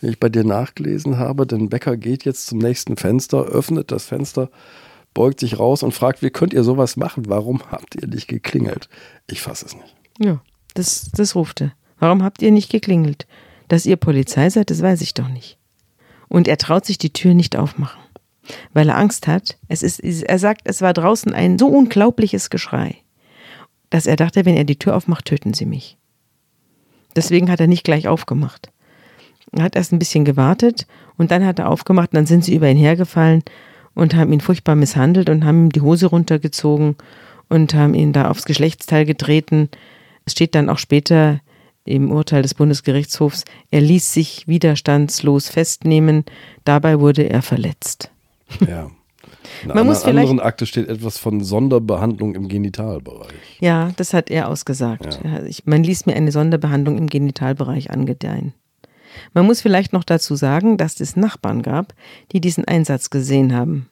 den 0.00 0.10
ich 0.10 0.20
bei 0.20 0.28
dir 0.28 0.44
nachgelesen 0.44 1.18
habe. 1.18 1.46
Denn 1.46 1.68
Becker 1.68 1.96
geht 1.96 2.24
jetzt 2.24 2.46
zum 2.46 2.58
nächsten 2.58 2.96
Fenster, 2.96 3.44
öffnet 3.44 3.90
das 3.90 4.04
Fenster, 4.06 4.50
beugt 5.18 5.40
sich 5.40 5.58
raus 5.58 5.82
und 5.82 5.90
fragt, 5.90 6.22
wie 6.22 6.30
könnt 6.30 6.54
ihr 6.54 6.62
sowas 6.62 6.96
machen? 6.96 7.24
Warum 7.26 7.60
habt 7.72 7.96
ihr 7.96 8.06
nicht 8.06 8.28
geklingelt? 8.28 8.88
Ich 9.26 9.42
fasse 9.42 9.66
es 9.66 9.74
nicht. 9.74 9.96
Ja, 10.20 10.40
das, 10.74 11.10
das 11.10 11.34
er. 11.34 11.72
Warum 11.98 12.22
habt 12.22 12.40
ihr 12.40 12.52
nicht 12.52 12.70
geklingelt? 12.70 13.26
Dass 13.66 13.84
ihr 13.84 13.96
Polizei 13.96 14.48
seid, 14.48 14.70
das 14.70 14.80
weiß 14.80 15.00
ich 15.00 15.14
doch 15.14 15.26
nicht. 15.28 15.58
Und 16.28 16.46
er 16.46 16.56
traut 16.56 16.86
sich 16.86 16.98
die 16.98 17.12
Tür 17.12 17.34
nicht 17.34 17.56
aufmachen, 17.56 18.00
weil 18.72 18.90
er 18.90 18.96
Angst 18.96 19.26
hat. 19.26 19.58
Es 19.66 19.82
ist, 19.82 19.98
er 19.98 20.38
sagt, 20.38 20.60
es 20.66 20.82
war 20.82 20.92
draußen 20.92 21.34
ein 21.34 21.58
so 21.58 21.66
unglaubliches 21.66 22.48
Geschrei, 22.48 22.94
dass 23.90 24.06
er 24.06 24.14
dachte, 24.14 24.44
wenn 24.44 24.56
er 24.56 24.62
die 24.62 24.78
Tür 24.78 24.94
aufmacht, 24.94 25.24
töten 25.24 25.52
sie 25.52 25.66
mich. 25.66 25.98
Deswegen 27.16 27.50
hat 27.50 27.58
er 27.58 27.66
nicht 27.66 27.82
gleich 27.82 28.06
aufgemacht. 28.06 28.70
Er 29.50 29.64
hat 29.64 29.74
erst 29.74 29.90
ein 29.90 29.98
bisschen 29.98 30.24
gewartet 30.24 30.86
und 31.16 31.32
dann 31.32 31.44
hat 31.44 31.58
er 31.58 31.68
aufgemacht 31.68 32.10
und 32.12 32.18
dann 32.18 32.26
sind 32.26 32.44
sie 32.44 32.54
über 32.54 32.70
ihn 32.70 32.76
hergefallen 32.76 33.42
und 33.98 34.14
haben 34.14 34.32
ihn 34.32 34.40
furchtbar 34.40 34.76
misshandelt 34.76 35.28
und 35.28 35.44
haben 35.44 35.66
ihm 35.66 35.72
die 35.72 35.80
Hose 35.80 36.06
runtergezogen 36.06 36.94
und 37.48 37.74
haben 37.74 37.94
ihn 37.94 38.12
da 38.12 38.30
aufs 38.30 38.44
Geschlechtsteil 38.44 39.04
getreten. 39.04 39.68
Es 40.24 40.32
steht 40.32 40.54
dann 40.54 40.70
auch 40.70 40.78
später 40.78 41.40
im 41.84 42.12
Urteil 42.12 42.42
des 42.42 42.54
Bundesgerichtshofs, 42.54 43.44
er 43.72 43.80
ließ 43.80 44.12
sich 44.12 44.46
widerstandslos 44.46 45.48
festnehmen, 45.48 46.24
dabei 46.64 47.00
wurde 47.00 47.28
er 47.28 47.42
verletzt. 47.42 48.12
Ja. 48.66 48.90
In 49.62 49.68
Man 49.68 49.88
einer 49.88 50.06
anderen 50.06 50.40
Akte 50.40 50.66
steht 50.66 50.88
etwas 50.88 51.18
von 51.18 51.42
Sonderbehandlung 51.42 52.34
im 52.34 52.48
Genitalbereich. 52.48 53.32
Ja, 53.60 53.90
das 53.96 54.12
hat 54.12 54.30
er 54.30 54.48
ausgesagt. 54.48 55.20
Ja. 55.24 55.40
Man 55.64 55.82
ließ 55.82 56.06
mir 56.06 56.14
eine 56.14 56.30
Sonderbehandlung 56.30 56.98
im 56.98 57.08
Genitalbereich 57.08 57.90
angedeihen. 57.90 58.52
Man 59.34 59.46
muss 59.46 59.60
vielleicht 59.60 59.92
noch 59.92 60.04
dazu 60.04 60.36
sagen, 60.36 60.76
dass 60.76 61.00
es 61.00 61.16
Nachbarn 61.16 61.62
gab, 61.62 61.94
die 62.32 62.40
diesen 62.40 62.64
Einsatz 62.64 63.10
gesehen 63.10 63.54
haben. 63.54 63.88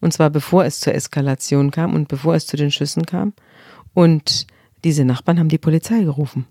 Und 0.00 0.12
zwar 0.12 0.30
bevor 0.30 0.64
es 0.64 0.80
zur 0.80 0.94
Eskalation 0.94 1.70
kam 1.70 1.94
und 1.94 2.08
bevor 2.08 2.34
es 2.34 2.46
zu 2.46 2.56
den 2.56 2.70
Schüssen 2.70 3.06
kam. 3.06 3.32
Und 3.94 4.46
diese 4.84 5.04
Nachbarn 5.04 5.38
haben 5.38 5.48
die 5.48 5.58
Polizei 5.58 6.02
gerufen. 6.02 6.46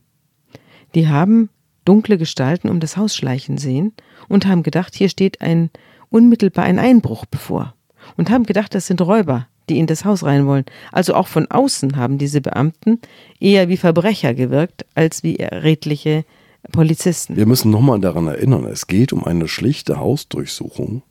Die 0.96 1.08
haben 1.08 1.50
dunkle 1.86 2.18
Gestalten 2.18 2.70
um 2.70 2.80
das 2.80 2.98
Haus 2.98 3.16
schleichen 3.16 3.58
sehen 3.58 3.94
und 4.28 4.48
haben 4.48 4.64
gedacht, 4.64 4.96
hier 4.96 5.10
steht 5.10 5.42
ein 5.42 5.70
unmittelbar 6.10 6.66
ein 6.66 6.80
Einbruch 6.80 7.26
bevor. 7.26 7.76
Und 8.18 8.30
haben 8.30 8.46
gedacht, 8.46 8.76
das 8.76 8.88
sind 8.88 9.02
Räuber, 9.02 9.48
die 9.70 9.80
in 9.80 9.88
das 9.88 10.06
Haus 10.06 10.24
rein 10.24 10.46
wollen. 10.46 10.66
Also 10.92 11.16
auch 11.16 11.28
von 11.28 11.50
außen 11.50 11.96
haben 11.96 12.18
diese 12.18 12.42
Beamten 12.42 13.00
eher 13.40 13.70
wie 13.70 13.78
Verbrecher 13.78 14.34
gewirkt, 14.34 14.86
als 14.96 15.24
wie 15.24 15.36
redliche 15.36 16.26
Polizisten. 16.72 17.36
Wir 17.36 17.46
müssen 17.46 17.72
nochmal 17.72 18.00
daran 18.00 18.28
erinnern, 18.28 18.66
es 18.66 18.88
geht 18.88 19.14
um 19.14 19.24
eine 19.24 19.48
schlichte 19.48 20.00
Hausdurchsuchung 20.00 21.04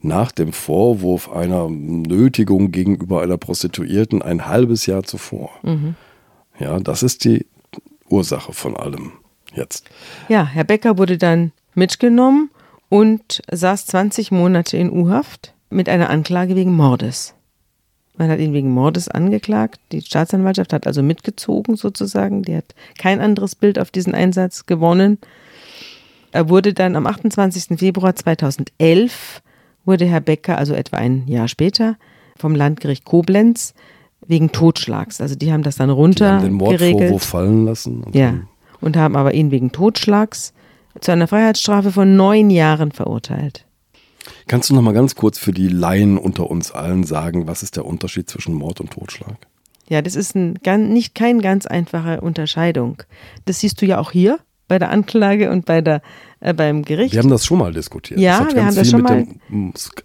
nach 0.00 0.30
dem 0.32 0.52
Vorwurf 0.52 1.30
einer 1.30 1.68
Nötigung 1.68 2.70
gegenüber 2.70 3.22
einer 3.22 3.38
Prostituierten 3.38 4.22
ein 4.22 4.46
halbes 4.46 4.86
Jahr 4.86 5.02
zuvor. 5.02 5.50
Ja, 6.58 6.78
das 6.78 7.02
ist 7.02 7.24
die 7.24 7.46
Ursache 8.08 8.52
von 8.52 8.76
allem 8.76 9.12
jetzt. 9.54 9.88
Ja, 10.28 10.46
Herr 10.46 10.64
Becker 10.64 10.98
wurde 10.98 11.18
dann 11.18 11.52
mitgenommen 11.74 12.50
und 12.88 13.42
saß 13.50 13.86
20 13.86 14.30
Monate 14.30 14.76
in 14.76 14.90
U-Haft 14.90 15.54
mit 15.70 15.88
einer 15.88 16.10
Anklage 16.10 16.54
wegen 16.56 16.74
Mordes. 16.74 17.34
Man 18.18 18.30
hat 18.30 18.38
ihn 18.38 18.52
wegen 18.54 18.70
Mordes 18.70 19.08
angeklagt. 19.08 19.78
Die 19.92 20.00
Staatsanwaltschaft 20.00 20.72
hat 20.72 20.86
also 20.86 21.02
mitgezogen 21.02 21.76
sozusagen. 21.76 22.42
Die 22.42 22.56
hat 22.56 22.74
kein 22.98 23.20
anderes 23.20 23.54
Bild 23.54 23.78
auf 23.78 23.90
diesen 23.90 24.14
Einsatz 24.14 24.66
gewonnen. 24.66 25.18
Er 26.32 26.48
wurde 26.48 26.72
dann 26.72 26.96
am 26.96 27.06
28. 27.06 27.78
Februar 27.78 28.14
2011 28.14 29.42
wurde 29.84 30.06
Herr 30.06 30.20
Becker, 30.20 30.58
also 30.58 30.74
etwa 30.74 30.96
ein 30.96 31.26
Jahr 31.28 31.48
später, 31.48 31.96
vom 32.36 32.54
Landgericht 32.54 33.04
Koblenz 33.04 33.74
wegen 34.26 34.50
Totschlags. 34.50 35.20
Also 35.20 35.34
die 35.34 35.52
haben 35.52 35.62
das 35.62 35.76
dann 35.76 35.90
Die 35.90 35.94
haben 35.94 36.42
den. 36.42 36.52
Mordvorwurf 36.54 37.22
fallen 37.22 37.64
lassen. 37.64 38.02
und 38.02 38.14
Ja. 38.14 38.34
Und 38.80 38.96
haben 38.96 39.16
aber 39.16 39.34
ihn 39.34 39.50
wegen 39.50 39.72
Totschlags 39.72 40.52
zu 41.00 41.12
einer 41.12 41.28
Freiheitsstrafe 41.28 41.92
von 41.92 42.16
neun 42.16 42.50
Jahren 42.50 42.92
verurteilt. 42.92 43.65
Kannst 44.46 44.70
du 44.70 44.74
noch 44.74 44.82
mal 44.82 44.92
ganz 44.92 45.14
kurz 45.14 45.38
für 45.38 45.52
die 45.52 45.68
Laien 45.68 46.18
unter 46.18 46.50
uns 46.50 46.72
allen 46.72 47.04
sagen, 47.04 47.46
was 47.46 47.62
ist 47.62 47.76
der 47.76 47.84
Unterschied 47.84 48.28
zwischen 48.28 48.54
Mord 48.54 48.80
und 48.80 48.90
Totschlag? 48.90 49.36
Ja, 49.88 50.02
das 50.02 50.16
ist 50.16 50.34
ein, 50.34 50.58
nicht 50.92 51.14
keine 51.14 51.40
ganz 51.40 51.66
einfache 51.66 52.20
Unterscheidung. 52.20 53.02
Das 53.44 53.60
siehst 53.60 53.80
du 53.80 53.86
ja 53.86 53.98
auch 53.98 54.10
hier 54.10 54.38
bei 54.68 54.78
der 54.78 54.90
Anklage 54.90 55.50
und 55.50 55.64
bei 55.64 55.80
der, 55.80 56.02
äh, 56.46 56.54
beim 56.54 56.82
Gericht. 56.84 57.12
Wir 57.12 57.20
haben 57.22 57.28
das 57.30 57.44
schon 57.44 57.58
mal 57.58 57.72
diskutiert. 57.72 58.20
Ja, 58.20 58.38
das 58.38 58.46
hat 58.48 58.54
wir 58.54 58.64
haben 58.66 58.74
das 58.76 58.90
schon 58.90 59.02
mal- 59.02 59.26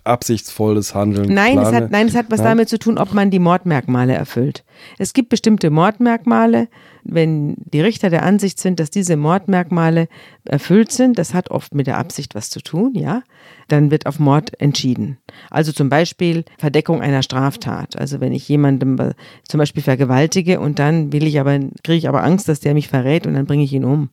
absichtsvolles 0.04 0.96
Handeln. 0.96 1.34
Nein, 1.34 1.58
es 1.58 1.70
Plane- 1.70 1.78
hat, 1.86 1.92
nein, 1.92 2.08
es 2.08 2.16
hat 2.16 2.26
was 2.30 2.40
Ja? 2.40 2.46
damit 2.46 2.68
zu 2.70 2.80
tun, 2.80 2.98
ob 2.98 3.14
man 3.14 3.30
die 3.30 3.40
Mordmerkmale 3.40 4.14
erfüllt. 4.14 4.64
Es 4.98 5.14
gibt 5.14 5.30
bestimmte 5.30 5.70
Mordmerkmale, 5.70 6.68
wenn 7.04 7.56
die 7.58 7.82
Richter 7.82 8.10
der 8.10 8.24
Ansicht 8.24 8.60
sind, 8.60 8.80
dass 8.80 8.90
diese 8.90 9.18
Mordmerkmale 9.18 10.08
erfüllt 10.46 10.92
sind, 10.92 11.18
das 11.18 11.34
hat 11.34 11.50
oft 11.52 11.74
mit 11.76 11.88
der 11.88 11.98
Absicht 11.98 12.36
was 12.36 12.50
zu 12.50 12.62
tun, 12.62 12.94
ja, 12.96 13.24
dann 13.68 13.90
wird 13.92 14.06
auf 14.06 14.20
Mord 14.20 14.60
entschieden. 14.60 15.18
Also 15.50 15.72
zum 15.72 15.90
Beispiel 15.90 16.44
Verdeckung 16.58 17.02
einer 17.02 17.24
Straftat. 17.24 17.96
Also 17.98 18.20
wenn 18.20 18.34
ich 18.34 18.48
jemandem 18.50 18.98
äh, 19.00 19.14
zum 19.48 19.58
Beispiel 19.60 19.82
vergewaltige 19.84 20.60
und 20.60 20.80
dann 20.80 21.12
will 21.14 21.26
ich 21.28 21.40
aber, 21.40 21.60
kriege 21.84 21.98
ich 21.98 22.08
aber 22.10 22.24
Angst, 22.24 22.48
dass 22.50 22.60
der 22.60 22.74
mich 22.74 22.88
verrät 22.88 23.26
und 23.28 23.34
dann 23.36 23.46
bringe 23.46 23.64
ich 23.64 23.74
ihn 23.74 23.86
um. 23.86 24.10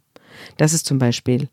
Das 0.57 0.73
ist 0.73 0.87
zum 0.87 0.99
Beispiel 0.99 1.49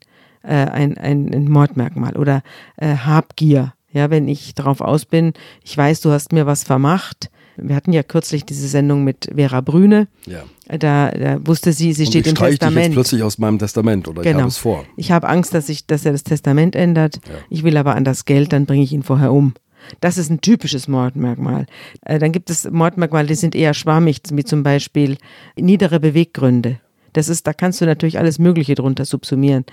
äh, 0.46 0.52
ein, 0.70 0.96
ein, 0.98 1.32
ein 1.34 1.48
Mordmerkmal 1.50 2.16
oder 2.16 2.42
äh, 2.76 2.96
Habgier. 2.96 3.72
Ja, 3.92 4.10
wenn 4.10 4.28
ich 4.28 4.54
darauf 4.54 4.80
aus 4.80 5.04
bin, 5.06 5.32
ich 5.64 5.76
weiß, 5.76 6.00
du 6.02 6.10
hast 6.10 6.32
mir 6.32 6.46
was 6.46 6.64
vermacht. 6.64 7.30
Wir 7.56 7.74
hatten 7.74 7.94
ja 7.94 8.02
kürzlich 8.02 8.44
diese 8.44 8.68
Sendung 8.68 9.04
mit 9.04 9.30
Vera 9.34 9.62
Brüne. 9.62 10.08
Ja. 10.26 10.42
Da, 10.78 11.10
da 11.10 11.38
wusste 11.46 11.72
sie, 11.72 11.94
sie 11.94 12.02
Und 12.02 12.08
steht 12.10 12.26
ich 12.26 12.32
im 12.32 12.36
streiche 12.36 12.50
dich 12.58 12.60
jetzt 12.60 12.68
Testament. 12.68 12.94
plötzlich 12.94 13.22
aus 13.22 13.38
meinem 13.38 13.58
Testament 13.58 14.08
oder 14.08 14.20
ich 14.20 14.26
Genau. 14.26 14.40
habe 14.40 14.48
es 14.48 14.58
vor. 14.58 14.84
Ich 14.98 15.10
habe 15.12 15.26
Angst, 15.28 15.54
dass, 15.54 15.70
ich, 15.70 15.86
dass 15.86 16.04
er 16.04 16.12
das 16.12 16.24
Testament 16.24 16.76
ändert. 16.76 17.16
Ja. 17.26 17.34
Ich 17.48 17.62
will 17.64 17.76
aber 17.78 17.94
an 17.94 18.04
das 18.04 18.26
Geld, 18.26 18.52
dann 18.52 18.66
bringe 18.66 18.82
ich 18.82 18.92
ihn 18.92 19.02
vorher 19.02 19.32
um. 19.32 19.54
Das 20.00 20.18
ist 20.18 20.30
ein 20.30 20.40
typisches 20.42 20.88
Mordmerkmal. 20.88 21.64
Äh, 22.02 22.18
dann 22.18 22.32
gibt 22.32 22.50
es 22.50 22.68
Mordmerkmale, 22.70 23.28
die 23.28 23.34
sind 23.36 23.54
eher 23.54 23.72
schwammig, 23.72 24.20
wie 24.32 24.44
zum 24.44 24.62
Beispiel 24.62 25.16
niedere 25.58 26.00
Beweggründe. 26.00 26.80
Das 27.14 27.30
ist, 27.30 27.46
da 27.46 27.54
kannst 27.54 27.80
du 27.80 27.86
natürlich 27.86 28.18
alles 28.18 28.38
Mögliche 28.38 28.74
drunter 28.74 29.06
subsumieren. 29.06 29.64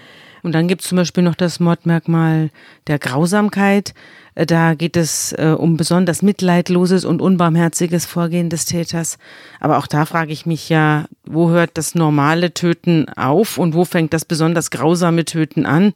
Und 0.44 0.52
dann 0.52 0.68
gibt 0.68 0.82
es 0.82 0.90
zum 0.90 0.98
Beispiel 0.98 1.24
noch 1.24 1.36
das 1.36 1.60
Mordmerkmal 1.60 2.50
der 2.88 3.00
Grausamkeit. 3.00 3.94
Äh, 4.36 4.46
Da 4.46 4.76
geht 4.76 4.98
es 4.98 5.32
äh, 5.34 5.56
um 5.58 5.78
besonders 5.78 6.22
mitleidloses 6.22 7.06
und 7.06 7.22
unbarmherziges 7.22 8.06
Vorgehen 8.06 8.50
des 8.50 8.66
Täters. 8.66 9.18
Aber 9.60 9.78
auch 9.78 9.88
da 9.88 10.06
frage 10.06 10.34
ich 10.34 10.46
mich 10.46 10.70
ja, 10.70 11.06
wo 11.26 11.50
hört 11.50 11.72
das 11.78 11.96
normale 11.96 12.54
Töten 12.54 13.08
auf 13.16 13.58
und 13.58 13.74
wo 13.74 13.86
fängt 13.86 14.14
das 14.14 14.26
besonders 14.26 14.70
grausame 14.70 15.24
Töten 15.26 15.66
an? 15.66 15.94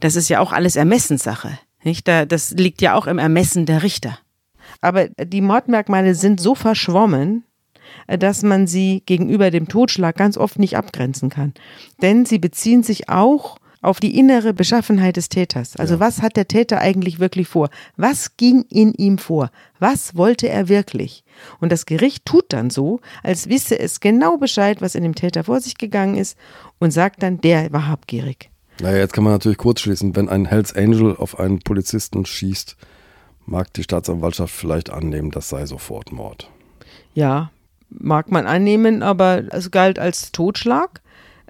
Das 0.00 0.14
ist 0.14 0.28
ja 0.28 0.38
auch 0.38 0.52
alles 0.52 0.76
Ermessenssache. 0.76 1.58
Nicht? 1.82 2.06
Da, 2.06 2.24
das 2.24 2.52
liegt 2.52 2.80
ja 2.80 2.94
auch 2.94 3.08
im 3.08 3.18
Ermessen 3.18 3.66
der 3.66 3.82
Richter. 3.82 4.18
Aber 4.80 5.08
die 5.08 5.40
Mordmerkmale 5.40 6.14
sind 6.14 6.40
so 6.40 6.54
verschwommen, 6.54 7.42
äh, 8.06 8.16
dass 8.16 8.44
man 8.44 8.68
sie 8.68 9.02
gegenüber 9.06 9.50
dem 9.50 9.66
Totschlag 9.66 10.14
ganz 10.14 10.38
oft 10.38 10.60
nicht 10.60 10.76
abgrenzen 10.76 11.30
kann. 11.30 11.52
Denn 12.00 12.26
sie 12.26 12.38
beziehen 12.38 12.84
sich 12.84 13.08
auch 13.08 13.58
auf 13.80 14.00
die 14.00 14.18
innere 14.18 14.52
Beschaffenheit 14.52 15.16
des 15.16 15.28
Täters. 15.28 15.76
Also 15.76 16.00
was 16.00 16.20
hat 16.20 16.36
der 16.36 16.48
Täter 16.48 16.80
eigentlich 16.80 17.20
wirklich 17.20 17.48
vor? 17.48 17.70
Was 17.96 18.36
ging 18.36 18.64
in 18.68 18.92
ihm 18.94 19.18
vor? 19.18 19.50
Was 19.78 20.16
wollte 20.16 20.48
er 20.48 20.68
wirklich? 20.68 21.24
Und 21.60 21.70
das 21.70 21.86
Gericht 21.86 22.24
tut 22.26 22.52
dann 22.52 22.70
so, 22.70 23.00
als 23.22 23.48
wisse 23.48 23.78
es 23.78 24.00
genau 24.00 24.36
Bescheid, 24.36 24.80
was 24.80 24.94
in 24.94 25.04
dem 25.04 25.14
Täter 25.14 25.44
vor 25.44 25.60
sich 25.60 25.78
gegangen 25.78 26.16
ist 26.16 26.36
und 26.78 26.90
sagt 26.90 27.22
dann, 27.22 27.40
der 27.40 27.72
war 27.72 27.86
habgierig. 27.86 28.50
Naja, 28.80 28.98
jetzt 28.98 29.12
kann 29.12 29.24
man 29.24 29.32
natürlich 29.32 29.58
kurz 29.58 29.80
schließen, 29.80 30.14
wenn 30.14 30.28
ein 30.28 30.46
Hells 30.46 30.74
Angel 30.74 31.16
auf 31.16 31.38
einen 31.38 31.60
Polizisten 31.60 32.24
schießt, 32.24 32.76
mag 33.46 33.72
die 33.74 33.82
Staatsanwaltschaft 33.82 34.54
vielleicht 34.54 34.90
annehmen, 34.90 35.30
das 35.30 35.48
sei 35.48 35.66
sofort 35.66 36.12
Mord. 36.12 36.50
Ja, 37.14 37.50
mag 37.90 38.30
man 38.30 38.46
annehmen, 38.46 39.02
aber 39.02 39.44
es 39.52 39.70
galt 39.70 39.98
als 39.98 40.32
Totschlag. 40.32 41.00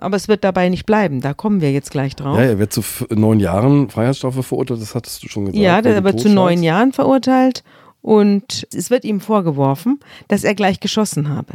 Aber 0.01 0.17
es 0.17 0.29
wird 0.29 0.45
dabei 0.45 0.69
nicht 0.69 0.87
bleiben. 0.87 1.21
Da 1.21 1.35
kommen 1.35 1.61
wir 1.61 1.73
jetzt 1.73 1.91
gleich 1.91 2.15
drauf. 2.17 2.39
Ja, 2.39 2.45
er 2.45 2.59
wird 2.59 2.73
zu 2.73 2.83
neun 3.11 3.41
Jahren 3.41 3.91
Freiheitsstrafe 3.91 4.43
verurteilt, 4.43 4.81
das 4.81 4.95
hattest 4.95 5.23
du 5.23 5.29
schon 5.29 5.47
gesagt. 5.47 5.63
Ja, 5.63 5.83
der 5.83 5.97
wegen 5.97 6.05
wird 6.05 6.21
zu 6.21 6.29
neun 6.29 6.63
Jahren 6.63 6.93
verurteilt 6.93 7.65
und 8.01 8.67
es 8.73 8.91
wird 8.91 9.05
ihm 9.05 9.21
vorgeworfen, 9.21 10.01
dass 10.29 10.45
er 10.45 10.55
gleich 10.55 10.81
geschossen 10.81 11.29
habe. 11.29 11.55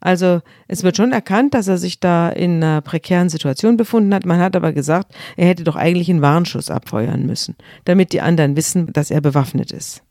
Also 0.00 0.40
es 0.66 0.82
wird 0.82 0.96
schon 0.96 1.12
erkannt, 1.12 1.54
dass 1.54 1.68
er 1.68 1.78
sich 1.78 2.00
da 2.00 2.28
in 2.28 2.56
einer 2.56 2.80
prekären 2.80 3.28
Situation 3.28 3.76
befunden 3.76 4.12
hat. 4.12 4.26
Man 4.26 4.40
hat 4.40 4.56
aber 4.56 4.72
gesagt, 4.72 5.14
er 5.36 5.46
hätte 5.46 5.62
doch 5.62 5.76
eigentlich 5.76 6.10
einen 6.10 6.22
Warnschuss 6.22 6.70
abfeuern 6.70 7.24
müssen, 7.24 7.54
damit 7.84 8.12
die 8.12 8.20
anderen 8.20 8.56
wissen, 8.56 8.92
dass 8.92 9.12
er 9.12 9.20
bewaffnet 9.20 9.70
ist. 9.70 10.02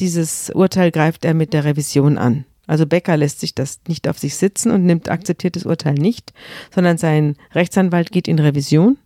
Dieses 0.00 0.50
Urteil 0.50 0.90
greift 0.90 1.24
er 1.24 1.32
mit 1.32 1.54
der 1.54 1.64
Revision 1.64 2.18
an. 2.18 2.44
Also 2.66 2.86
Becker 2.86 3.16
lässt 3.16 3.40
sich 3.40 3.54
das 3.54 3.80
nicht 3.88 4.08
auf 4.08 4.18
sich 4.18 4.36
sitzen 4.36 4.70
und 4.70 4.84
nimmt 4.86 5.10
akzeptiert 5.10 5.56
das 5.56 5.64
Urteil 5.66 5.94
nicht, 5.94 6.32
sondern 6.72 6.96
sein 6.96 7.36
Rechtsanwalt 7.54 8.12
geht 8.12 8.28
in 8.28 8.38
Revision 8.38 8.98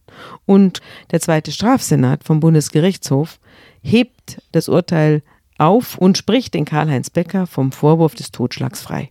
und 0.45 0.81
der 1.11 1.21
zweite 1.21 1.53
Strafsenat 1.53 2.25
vom 2.25 2.41
Bundesgerichtshof 2.41 3.39
hebt 3.83 4.43
das 4.53 4.69
Urteil 4.69 5.23
auf 5.59 5.97
und 5.97 6.19
spricht 6.19 6.55
den 6.55 6.65
Karl-Heinz 6.67 7.11
Becker 7.11 7.47
vom 7.47 7.73
Vorwurf 7.73 8.15
des 8.15 8.31
Totschlags 8.31 8.83
frei. 8.83 9.11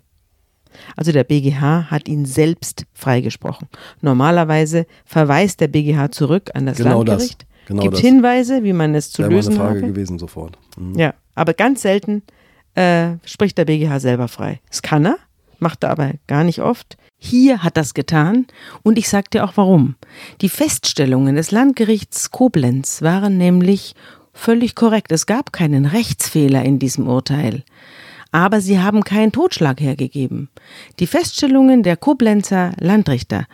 Also 0.96 1.12
der 1.12 1.24
BGH 1.24 1.90
hat 1.90 2.08
ihn 2.08 2.26
selbst 2.26 2.86
freigesprochen. 2.94 3.68
Normalerweise 4.02 4.86
verweist 5.06 5.62
der 5.62 5.70
BGH 5.70 6.12
zurück 6.12 6.52
an 6.54 6.66
das 6.66 6.78
Genau 6.78 7.04
das, 7.04 7.20
Landgericht, 7.20 7.46
genau 7.66 7.82
gibt 7.84 7.94
das. 7.96 8.02
Hinweise, 8.02 8.64
wie 8.64 8.74
man 8.74 8.94
es 8.94 9.12
zu 9.12 9.20
Wäre 9.20 9.30
meine 9.30 9.38
lösen 9.38 9.56
Frage 9.56 9.80
habe. 9.82 9.88
gewesen 9.88 10.20
sofort. 10.20 10.58
Mhm. 10.78 11.00
Ja, 11.00 11.14
aber 11.34 11.54
ganz 11.54 11.82
selten 11.82 12.24
äh, 12.76 13.18
spricht 13.26 13.58
der 13.58 13.66
BGH 13.66 14.00
selber 14.00 14.28
frei. 14.28 14.60
Das 14.70 14.82
kann 14.82 15.06
er, 15.06 15.18
macht 15.60 15.84
er 15.84 15.90
aber 15.90 16.12
gar 16.28 16.44
nicht 16.44 16.62
oft. 16.62 16.98
Hier 17.18 17.64
hat 17.64 17.78
das 17.78 17.94
getan 17.94 18.46
und 18.84 18.98
ich 18.98 19.10
sag 19.10 19.32
dir 19.32 19.46
auch 19.46 19.54
warum. 19.56 19.96
Die 20.42 20.50
Feststellungen 20.50 21.36
des 21.36 21.52
Landgerichts 21.52 22.30
Koblenz 22.32 23.02
waren 23.02 23.38
nämlich 23.38 23.96
völlig 24.34 24.76
korrekt. 24.76 25.12
Es 25.12 25.26
gab 25.26 25.54
keinen 25.54 25.86
Rechtsfehler 25.86 26.64
in 26.64 26.78
diesem 26.78 27.08
Urteil. 27.08 27.64
Aber 28.32 28.60
sie 28.60 28.82
haben 28.82 29.04
keinen 29.06 29.32
Totschlag 29.32 29.80
hergegeben. 29.80 30.50
Die 31.00 31.08
Feststellungen 31.08 31.84
der 31.84 31.96
Koblenzer 31.96 32.74
Landrichter 32.78 33.46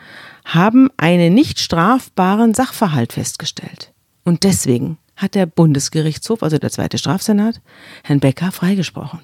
haben 0.43 0.89
einen 0.97 1.35
nicht 1.35 1.59
strafbaren 1.59 2.55
Sachverhalt 2.55 3.13
festgestellt. 3.13 3.93
Und 4.23 4.43
deswegen 4.43 4.97
hat 5.21 5.35
der 5.35 5.45
Bundesgerichtshof, 5.45 6.43
also 6.43 6.57
der 6.57 6.71
zweite 6.71 6.97
Strafsenat, 6.97 7.61
Herrn 8.03 8.19
Becker 8.19 8.51
freigesprochen. 8.51 9.19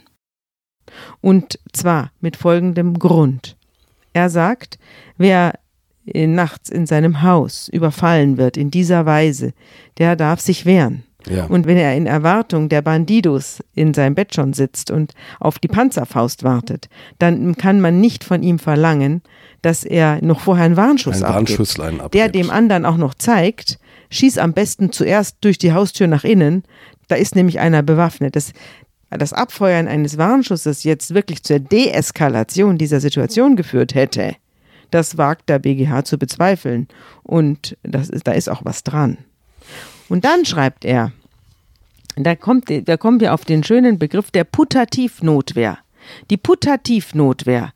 Und 1.22 1.60
zwar 1.74 2.12
mit 2.22 2.38
folgendem 2.38 2.98
Grund. 3.00 3.58
Er 4.14 4.30
sagt, 4.30 4.80
wer 5.18 5.54
nachts 6.14 6.70
in 6.70 6.86
seinem 6.86 7.22
Haus 7.22 7.68
überfallen 7.68 8.38
wird 8.38 8.56
in 8.56 8.72
dieser 8.72 9.06
Weise, 9.06 9.54
der 9.98 10.16
darf 10.16 10.40
sich 10.40 10.66
wehren. 10.66 11.04
Ja. 11.30 11.46
Und 11.46 11.66
wenn 11.66 11.76
er 11.76 11.96
in 11.96 12.06
Erwartung 12.06 12.70
der 12.70 12.82
Bandidos 12.82 13.62
in 13.74 13.94
seinem 13.94 14.16
Bett 14.16 14.34
schon 14.34 14.54
sitzt 14.54 14.92
und 14.92 15.14
auf 15.40 15.60
die 15.60 15.68
Panzerfaust 15.68 16.44
wartet, 16.44 16.88
dann 17.20 17.56
kann 17.58 17.82
man 17.82 18.00
nicht 18.00 18.24
von 18.24 18.44
ihm 18.44 18.60
verlangen, 18.60 19.22
dass 19.62 19.84
er 19.84 20.24
noch 20.24 20.40
vorher 20.40 20.66
einen 20.66 20.78
Warnschuss 20.78 21.18
Ein 21.18 21.24
abgibt. 21.24 21.50
Warnschüsslein 21.50 21.96
abgibt. 21.96 22.14
Der 22.14 22.30
dem 22.30 22.50
anderen 22.50 22.86
auch 22.86 22.98
noch 22.98 23.14
zeigt, 23.14 23.78
schieß 24.10 24.38
am 24.38 24.54
besten 24.54 24.92
zuerst 24.92 25.38
durch 25.42 25.58
die 25.58 25.74
Haustür 25.74 26.08
nach 26.08 26.24
innen, 26.24 26.64
da 27.08 27.16
ist 27.16 27.36
nämlich 27.36 27.60
einer 27.60 27.84
bewaffnet. 27.84 28.36
Das, 28.36 28.54
das 29.10 29.34
Abfeuern 29.34 29.88
eines 29.88 30.18
Warnschusses 30.18 30.84
jetzt 30.84 31.14
wirklich 31.14 31.44
zur 31.44 31.60
Deeskalation 31.60 32.78
dieser 32.78 33.00
Situation 33.00 33.56
geführt 33.56 33.96
hätte, 33.96 34.36
das 34.92 35.18
wagt 35.18 35.50
der 35.50 35.60
BGH 35.60 36.06
zu 36.06 36.18
bezweifeln. 36.18 36.88
Und 37.24 37.78
das 37.84 38.10
da 38.10 38.32
ist 38.32 38.50
auch 38.50 38.64
was 38.64 38.84
dran. 38.84 39.18
Und 40.10 40.24
dann 40.26 40.46
schreibt 40.46 40.86
er, 40.86 41.12
da 42.16 42.36
kommt, 42.36 42.70
da 42.70 42.98
kommen 42.98 43.20
wir 43.20 43.34
auf 43.34 43.46
den 43.46 43.64
schönen 43.64 44.00
Begriff 44.00 44.32
der 44.32 44.44
Putativnotwehr. 44.44 45.78
Die 46.30 46.38
Putativnotwehr. 46.38 47.74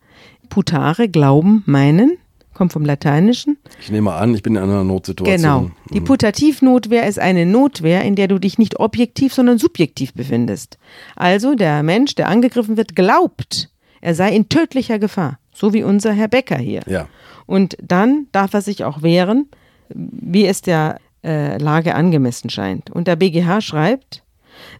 Putare, 0.48 1.08
glauben, 1.08 1.62
meinen, 1.66 2.18
kommt 2.62 2.72
vom 2.72 2.84
Lateinischen. 2.84 3.58
Ich 3.80 3.90
nehme 3.90 4.12
an, 4.12 4.32
ich 4.36 4.42
bin 4.44 4.54
in 4.54 4.62
einer 4.62 4.84
Notsituation. 4.84 5.36
Genau. 5.36 5.70
Die 5.92 5.98
Mhm. 5.98 6.04
Putativnotwehr 6.04 7.08
ist 7.08 7.18
eine 7.18 7.44
Notwehr, 7.44 8.02
in 8.02 8.14
der 8.14 8.28
du 8.28 8.38
dich 8.38 8.56
nicht 8.56 8.78
objektiv, 8.78 9.34
sondern 9.34 9.58
subjektiv 9.58 10.14
befindest. 10.14 10.78
Also 11.16 11.56
der 11.56 11.82
Mensch, 11.82 12.14
der 12.14 12.28
angegriffen 12.28 12.76
wird, 12.76 12.94
glaubt, 12.94 13.68
er 14.00 14.14
sei 14.14 14.30
in 14.32 14.48
tödlicher 14.48 15.00
Gefahr. 15.00 15.40
So 15.52 15.74
wie 15.74 15.82
unser 15.82 16.12
Herr 16.12 16.28
Becker 16.28 16.56
hier. 16.56 16.82
Ja. 16.86 17.08
Und 17.46 17.76
dann 17.82 18.28
darf 18.30 18.54
er 18.54 18.60
sich 18.62 18.84
auch 18.84 19.02
wehren, 19.02 19.48
wie 19.92 20.46
es 20.46 20.62
der 20.62 21.00
äh, 21.24 21.58
Lage 21.58 21.96
angemessen 21.96 22.48
scheint. 22.48 22.90
Und 22.90 23.08
der 23.08 23.16
BGH 23.16 23.60
schreibt, 23.60 24.21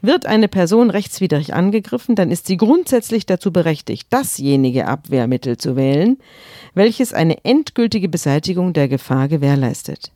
wird 0.01 0.27
eine 0.27 0.49
Person 0.49 0.91
rechtswidrig 0.91 1.55
angegriffen, 1.55 2.15
dann 2.15 2.31
ist 2.31 2.47
sie 2.47 2.57
grundsätzlich 2.57 3.27
dazu 3.27 3.53
berechtigt, 3.53 4.09
dasjenige 4.11 4.87
Abwehrmittel 4.87 5.57
zu 5.57 5.77
wählen, 5.77 6.19
welches 6.75 7.13
eine 7.13 7.45
endgültige 7.45 8.09
Beseitigung 8.09 8.73
der 8.73 8.89
Gefahr 8.89 9.29
gewährleistet. 9.29 10.13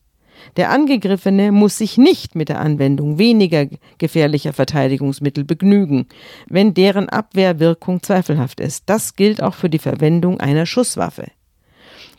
Der 0.57 0.71
Angegriffene 0.71 1.51
muss 1.53 1.79
sich 1.79 1.99
nicht 1.99 2.35
mit 2.35 2.49
der 2.49 2.61
Anwendung 2.61 3.19
weniger 3.19 3.67
gefährlicher 3.99 4.53
Verteidigungsmittel 4.53 5.45
begnügen, 5.45 6.07
wenn 6.49 6.75
deren 6.75 7.09
Abwehrwirkung 7.09 8.03
zweifelhaft 8.03 8.61
ist. 8.61 8.85
Das 8.87 9.17
gilt 9.17 9.43
auch 9.43 9.55
für 9.55 9.71
die 9.71 9.79
Verwendung 9.79 10.41
einer 10.41 10.67
Schusswaffe. 10.67 11.27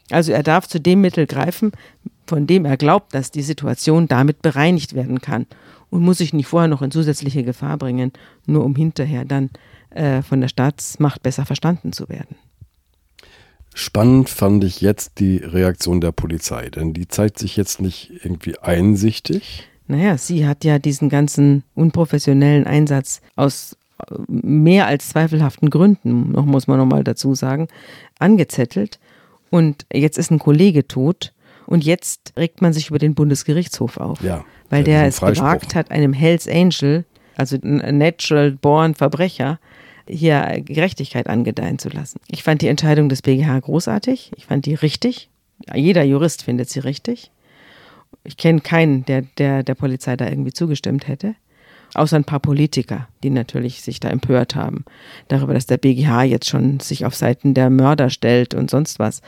Also 0.09 0.31
er 0.31 0.43
darf 0.43 0.67
zu 0.67 0.79
dem 0.79 1.01
Mittel 1.01 1.25
greifen, 1.25 1.71
von 2.25 2.47
dem 2.47 2.65
er 2.65 2.77
glaubt, 2.77 3.13
dass 3.13 3.31
die 3.31 3.41
Situation 3.41 4.07
damit 4.07 4.41
bereinigt 4.41 4.93
werden 4.93 5.21
kann 5.21 5.47
und 5.89 6.01
muss 6.01 6.17
sich 6.17 6.33
nicht 6.33 6.47
vorher 6.47 6.67
noch 6.67 6.81
in 6.81 6.91
zusätzliche 6.91 7.43
Gefahr 7.43 7.77
bringen, 7.77 8.11
nur 8.45 8.63
um 8.63 8.75
hinterher 8.75 9.25
dann 9.25 9.49
äh, 9.89 10.21
von 10.21 10.41
der 10.41 10.47
Staatsmacht 10.47 11.23
besser 11.23 11.45
verstanden 11.45 11.93
zu 11.93 12.09
werden. 12.09 12.35
Spannend 13.73 14.29
fand 14.29 14.63
ich 14.63 14.81
jetzt 14.81 15.19
die 15.19 15.37
Reaktion 15.37 16.01
der 16.01 16.11
Polizei, 16.11 16.69
denn 16.69 16.93
die 16.93 17.07
zeigt 17.07 17.37
sich 17.37 17.55
jetzt 17.57 17.79
nicht 17.79 18.11
irgendwie 18.23 18.57
einsichtig. 18.57 19.67
Naja, 19.87 20.17
sie 20.17 20.47
hat 20.47 20.63
ja 20.63 20.79
diesen 20.79 21.09
ganzen 21.09 21.63
unprofessionellen 21.75 22.65
Einsatz 22.65 23.21
aus 23.35 23.77
äh, 24.09 24.15
mehr 24.27 24.87
als 24.87 25.09
zweifelhaften 25.09 25.69
Gründen, 25.69 26.31
noch 26.31 26.45
muss 26.45 26.67
man 26.67 26.79
nochmal 26.79 27.03
dazu 27.03 27.35
sagen, 27.35 27.67
angezettelt. 28.19 28.99
Und 29.49 29.85
jetzt 29.93 30.17
ist 30.17 30.31
ein 30.31 30.39
Kollege 30.39 30.87
tot 30.87 31.33
und 31.67 31.83
jetzt 31.83 32.33
regt 32.37 32.61
man 32.61 32.73
sich 32.73 32.89
über 32.89 32.97
den 32.97 33.13
Bundesgerichtshof 33.13 33.97
auf. 33.97 34.21
Ja, 34.23 34.43
weil 34.69 34.83
der 34.83 35.05
es 35.05 35.19
gewagt 35.19 35.75
hat, 35.75 35.91
einem 35.91 36.13
Hells 36.13 36.47
Angel, 36.47 37.05
also 37.35 37.57
natural 37.61 38.51
born 38.51 38.95
Verbrecher, 38.95 39.59
hier 40.07 40.61
Gerechtigkeit 40.63 41.27
angedeihen 41.27 41.79
zu 41.79 41.89
lassen. 41.89 42.19
Ich 42.27 42.43
fand 42.43 42.61
die 42.61 42.67
Entscheidung 42.67 43.09
des 43.09 43.21
BGH 43.21 43.59
großartig. 43.59 44.31
Ich 44.35 44.45
fand 44.45 44.65
die 44.65 44.73
richtig. 44.73 45.29
Jeder 45.73 46.03
Jurist 46.03 46.43
findet 46.43 46.69
sie 46.69 46.79
richtig. 46.79 47.31
Ich 48.23 48.37
kenne 48.37 48.61
keinen, 48.61 49.05
der, 49.05 49.23
der 49.37 49.63
der 49.63 49.75
Polizei 49.75 50.15
da 50.15 50.27
irgendwie 50.27 50.53
zugestimmt 50.53 51.07
hätte. 51.07 51.35
Außer 51.93 52.17
ein 52.17 52.25
paar 52.25 52.39
Politiker, 52.39 53.07
die 53.23 53.29
natürlich 53.29 53.81
sich 53.81 53.99
da 53.99 54.09
empört 54.09 54.55
haben. 54.55 54.83
Darüber, 55.29 55.53
dass 55.53 55.65
der 55.65 55.77
BGH 55.77 56.23
jetzt 56.23 56.49
schon 56.49 56.79
sich 56.79 57.05
auf 57.05 57.15
Seiten 57.15 57.53
der 57.53 57.69
Mörder 57.69 58.09
stellt 58.09 58.53
und 58.53 58.69
sonst 58.69 58.99
was. 58.99 59.21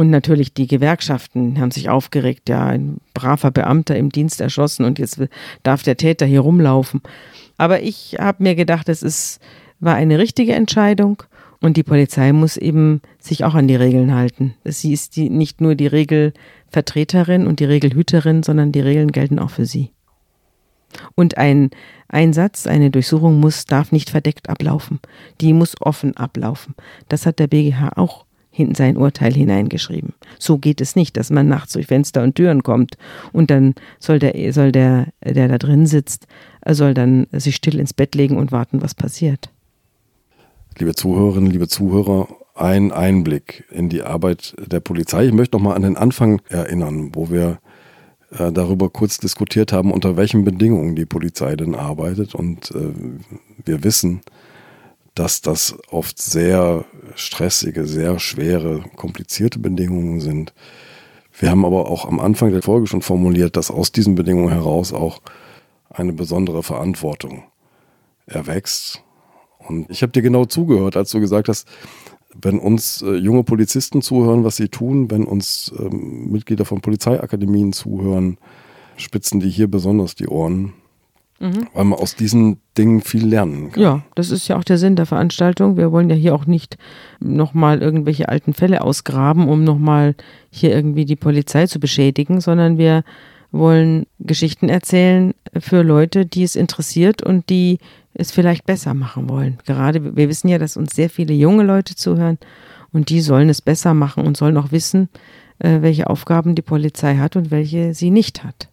Und 0.00 0.08
natürlich 0.08 0.54
die 0.54 0.66
Gewerkschaften 0.66 1.60
haben 1.60 1.72
sich 1.72 1.90
aufgeregt, 1.90 2.48
ja, 2.48 2.64
ein 2.64 3.02
braver 3.12 3.50
Beamter 3.50 3.96
im 3.96 4.08
Dienst 4.08 4.40
erschossen 4.40 4.86
und 4.86 4.98
jetzt 4.98 5.20
darf 5.62 5.82
der 5.82 5.98
Täter 5.98 6.24
hier 6.24 6.40
rumlaufen. 6.40 7.02
Aber 7.58 7.82
ich 7.82 8.16
habe 8.18 8.42
mir 8.42 8.54
gedacht, 8.54 8.88
es 8.88 9.02
ist, 9.02 9.40
war 9.78 9.96
eine 9.96 10.18
richtige 10.18 10.54
Entscheidung 10.54 11.22
und 11.60 11.76
die 11.76 11.82
Polizei 11.82 12.32
muss 12.32 12.56
eben 12.56 13.02
sich 13.18 13.44
auch 13.44 13.54
an 13.54 13.68
die 13.68 13.76
Regeln 13.76 14.14
halten. 14.14 14.54
Sie 14.64 14.94
ist 14.94 15.16
die, 15.16 15.28
nicht 15.28 15.60
nur 15.60 15.74
die 15.74 15.88
Regelvertreterin 15.88 17.46
und 17.46 17.60
die 17.60 17.66
Regelhüterin, 17.66 18.42
sondern 18.42 18.72
die 18.72 18.80
Regeln 18.80 19.12
gelten 19.12 19.38
auch 19.38 19.50
für 19.50 19.66
sie. 19.66 19.90
Und 21.14 21.36
ein 21.36 21.68
Einsatz, 22.08 22.66
eine 22.66 22.90
Durchsuchung 22.90 23.38
muss, 23.38 23.66
darf 23.66 23.92
nicht 23.92 24.08
verdeckt 24.08 24.48
ablaufen. 24.48 24.98
Die 25.42 25.52
muss 25.52 25.78
offen 25.78 26.16
ablaufen. 26.16 26.74
Das 27.10 27.26
hat 27.26 27.38
der 27.38 27.48
BGH 27.48 27.90
auch 27.96 28.24
in 28.52 28.74
sein 28.74 28.96
Urteil 28.96 29.32
hineingeschrieben. 29.32 30.14
So 30.38 30.58
geht 30.58 30.80
es 30.80 30.96
nicht, 30.96 31.16
dass 31.16 31.30
man 31.30 31.48
nachts 31.48 31.72
durch 31.74 31.86
Fenster 31.86 32.22
und 32.22 32.34
Türen 32.34 32.62
kommt 32.62 32.96
und 33.32 33.50
dann 33.50 33.74
soll 33.98 34.18
der, 34.18 34.52
soll 34.52 34.72
der, 34.72 35.08
der 35.24 35.48
da 35.48 35.58
drin 35.58 35.86
sitzt, 35.86 36.26
soll 36.68 36.94
dann 36.94 37.26
sich 37.32 37.56
still 37.56 37.78
ins 37.78 37.94
Bett 37.94 38.14
legen 38.14 38.36
und 38.36 38.52
warten, 38.52 38.82
was 38.82 38.94
passiert. 38.94 39.50
Liebe 40.78 40.94
Zuhörerinnen, 40.94 41.50
liebe 41.50 41.68
Zuhörer, 41.68 42.28
ein 42.54 42.92
Einblick 42.92 43.64
in 43.70 43.88
die 43.88 44.02
Arbeit 44.02 44.54
der 44.58 44.80
Polizei. 44.80 45.26
Ich 45.26 45.32
möchte 45.32 45.56
noch 45.56 45.62
mal 45.62 45.74
an 45.74 45.82
den 45.82 45.96
Anfang 45.96 46.42
erinnern, 46.48 47.10
wo 47.14 47.30
wir 47.30 47.58
äh, 48.38 48.52
darüber 48.52 48.90
kurz 48.90 49.18
diskutiert 49.18 49.72
haben, 49.72 49.92
unter 49.92 50.16
welchen 50.16 50.44
Bedingungen 50.44 50.94
die 50.94 51.06
Polizei 51.06 51.56
denn 51.56 51.74
arbeitet. 51.74 52.34
Und 52.34 52.70
äh, 52.72 52.92
wir 53.64 53.82
wissen, 53.82 54.20
dass 55.20 55.42
das 55.42 55.76
oft 55.90 56.18
sehr 56.18 56.86
stressige, 57.14 57.86
sehr 57.86 58.18
schwere, 58.18 58.82
komplizierte 58.96 59.58
Bedingungen 59.58 60.18
sind. 60.18 60.54
Wir 61.38 61.50
haben 61.50 61.66
aber 61.66 61.90
auch 61.90 62.06
am 62.06 62.18
Anfang 62.18 62.52
der 62.52 62.62
Folge 62.62 62.86
schon 62.86 63.02
formuliert, 63.02 63.54
dass 63.58 63.70
aus 63.70 63.92
diesen 63.92 64.14
Bedingungen 64.14 64.48
heraus 64.48 64.94
auch 64.94 65.20
eine 65.90 66.14
besondere 66.14 66.62
Verantwortung 66.62 67.42
erwächst. 68.24 69.02
Und 69.58 69.90
ich 69.90 70.00
habe 70.00 70.10
dir 70.10 70.22
genau 70.22 70.46
zugehört, 70.46 70.96
als 70.96 71.10
du 71.10 71.20
gesagt 71.20 71.50
hast, 71.50 71.68
wenn 72.40 72.58
uns 72.58 73.02
äh, 73.02 73.16
junge 73.16 73.44
Polizisten 73.44 74.00
zuhören, 74.00 74.42
was 74.42 74.56
sie 74.56 74.68
tun, 74.68 75.10
wenn 75.10 75.24
uns 75.24 75.70
ähm, 75.78 76.30
Mitglieder 76.30 76.64
von 76.64 76.80
Polizeiakademien 76.80 77.74
zuhören, 77.74 78.38
spitzen 78.96 79.38
die 79.38 79.50
hier 79.50 79.68
besonders 79.68 80.14
die 80.14 80.28
Ohren, 80.28 80.72
mhm. 81.40 81.66
weil 81.74 81.84
man 81.84 81.98
aus 81.98 82.14
diesen 82.14 82.58
Dingen 82.78 83.00
viel 83.00 83.26
lernen 83.26 83.72
kann. 83.72 83.82
Ja, 83.82 84.02
das 84.14 84.30
ist 84.30 84.46
ja 84.48 84.56
auch 84.56 84.64
der 84.64 84.78
Sinn 84.78 84.96
der 84.96 85.06
Veranstaltung. 85.06 85.76
Wir 85.76 85.90
wollen 85.90 86.10
ja 86.10 86.16
hier 86.16 86.34
auch 86.34 86.46
nicht 86.46 86.78
nochmal 87.18 87.82
irgendwelche 87.82 88.28
alten 88.28 88.54
Fälle 88.54 88.82
ausgraben, 88.82 89.48
um 89.48 89.64
nochmal 89.64 90.14
hier 90.50 90.70
irgendwie 90.70 91.04
die 91.04 91.16
Polizei 91.16 91.66
zu 91.66 91.80
beschädigen, 91.80 92.40
sondern 92.40 92.78
wir 92.78 93.02
wollen 93.52 94.06
Geschichten 94.20 94.68
erzählen 94.68 95.34
für 95.58 95.82
Leute, 95.82 96.24
die 96.24 96.44
es 96.44 96.54
interessiert 96.54 97.22
und 97.22 97.50
die 97.50 97.78
es 98.14 98.30
vielleicht 98.30 98.64
besser 98.64 98.94
machen 98.94 99.28
wollen. 99.28 99.58
Gerade 99.66 100.16
wir 100.16 100.28
wissen 100.28 100.48
ja, 100.48 100.58
dass 100.58 100.76
uns 100.76 100.94
sehr 100.94 101.10
viele 101.10 101.34
junge 101.34 101.64
Leute 101.64 101.96
zuhören 101.96 102.38
und 102.92 103.08
die 103.08 103.20
sollen 103.20 103.48
es 103.48 103.62
besser 103.62 103.94
machen 103.94 104.24
und 104.24 104.36
sollen 104.36 104.56
auch 104.56 104.72
wissen, 104.72 105.08
äh, 105.58 105.80
welche 105.80 106.08
Aufgaben 106.08 106.54
die 106.54 106.62
Polizei 106.62 107.16
hat 107.16 107.36
und 107.36 107.50
welche 107.50 107.94
sie 107.94 108.10
nicht 108.10 108.44
hat. 108.44 108.68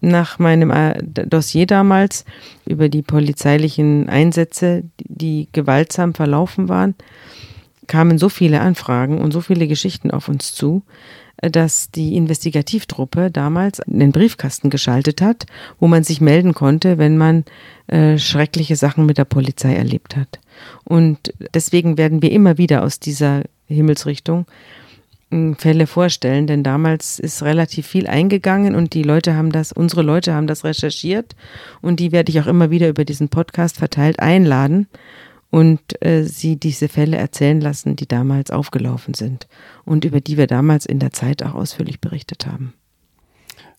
Nach 0.00 0.38
meinem 0.38 0.70
äh, 0.70 1.02
Dossier 1.02 1.66
damals 1.66 2.24
über 2.66 2.88
die 2.88 3.02
polizeilichen 3.02 4.08
Einsätze, 4.08 4.84
die 4.98 5.48
gewaltsam 5.52 6.14
verlaufen 6.14 6.68
waren, 6.68 6.94
kamen 7.86 8.18
so 8.18 8.28
viele 8.28 8.60
Anfragen 8.60 9.18
und 9.18 9.32
so 9.32 9.40
viele 9.40 9.68
Geschichten 9.68 10.10
auf 10.10 10.28
uns 10.28 10.54
zu, 10.54 10.82
dass 11.40 11.90
die 11.90 12.16
Investigativtruppe 12.16 13.30
damals 13.30 13.80
einen 13.80 14.10
Briefkasten 14.10 14.70
geschaltet 14.70 15.20
hat, 15.20 15.46
wo 15.78 15.86
man 15.86 16.02
sich 16.02 16.20
melden 16.20 16.54
konnte, 16.54 16.98
wenn 16.98 17.18
man 17.18 17.44
äh, 17.88 18.18
schreckliche 18.18 18.74
Sachen 18.74 19.06
mit 19.06 19.18
der 19.18 19.26
Polizei 19.26 19.74
erlebt 19.74 20.16
hat. 20.16 20.40
Und 20.84 21.34
deswegen 21.52 21.98
werden 21.98 22.22
wir 22.22 22.32
immer 22.32 22.58
wieder 22.58 22.82
aus 22.82 23.00
dieser 23.00 23.42
Himmelsrichtung 23.66 24.46
äh, 24.48 24.85
Fälle 25.58 25.86
vorstellen, 25.88 26.46
denn 26.46 26.62
damals 26.62 27.18
ist 27.18 27.42
relativ 27.42 27.86
viel 27.86 28.06
eingegangen 28.06 28.76
und 28.76 28.94
die 28.94 29.02
Leute 29.02 29.34
haben 29.34 29.50
das, 29.50 29.72
unsere 29.72 30.02
Leute 30.02 30.32
haben 30.32 30.46
das 30.46 30.62
recherchiert 30.62 31.34
und 31.82 31.98
die 31.98 32.12
werde 32.12 32.30
ich 32.30 32.40
auch 32.40 32.46
immer 32.46 32.70
wieder 32.70 32.88
über 32.88 33.04
diesen 33.04 33.28
Podcast 33.28 33.76
verteilt 33.76 34.20
einladen 34.20 34.86
und 35.50 35.80
äh, 36.00 36.22
sie 36.22 36.56
diese 36.56 36.88
Fälle 36.88 37.16
erzählen 37.16 37.60
lassen, 37.60 37.96
die 37.96 38.06
damals 38.06 38.52
aufgelaufen 38.52 39.14
sind 39.14 39.48
und 39.84 40.04
über 40.04 40.20
die 40.20 40.36
wir 40.36 40.46
damals 40.46 40.86
in 40.86 41.00
der 41.00 41.12
Zeit 41.12 41.42
auch 41.42 41.54
ausführlich 41.54 42.00
berichtet 42.00 42.46
haben. 42.46 42.74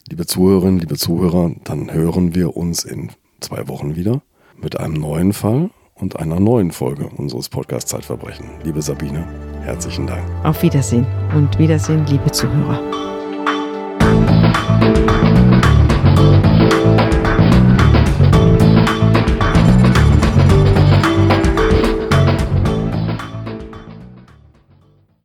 Liebe 0.10 0.26
Zuhörerinnen, 0.26 0.80
liebe 0.80 0.98
Zuhörer, 0.98 1.54
dann 1.64 1.94
hören 1.94 2.36
wir 2.36 2.58
uns 2.58 2.84
in 2.84 3.12
zwei 3.40 3.68
Wochen 3.70 3.96
wieder 3.96 4.22
mit 4.58 4.78
einem 4.80 4.96
neuen 4.96 5.32
Fall 5.32 5.70
und 6.00 6.20
einer 6.20 6.40
neuen 6.40 6.72
Folge 6.72 7.10
unseres 7.18 7.50
Podcasts 7.50 7.90
Zeitverbrechen. 7.92 8.48
Liebe 8.64 8.82
Sabine, 8.82 9.26
herzlichen 9.64 10.08
Dank. 10.08 10.24
Auf 10.44 10.62
Wiedersehen 10.62 11.06
und 11.36 11.58
Wiedersehen, 11.58 12.06
liebe 12.08 12.32
Zuhörer. 12.32 12.82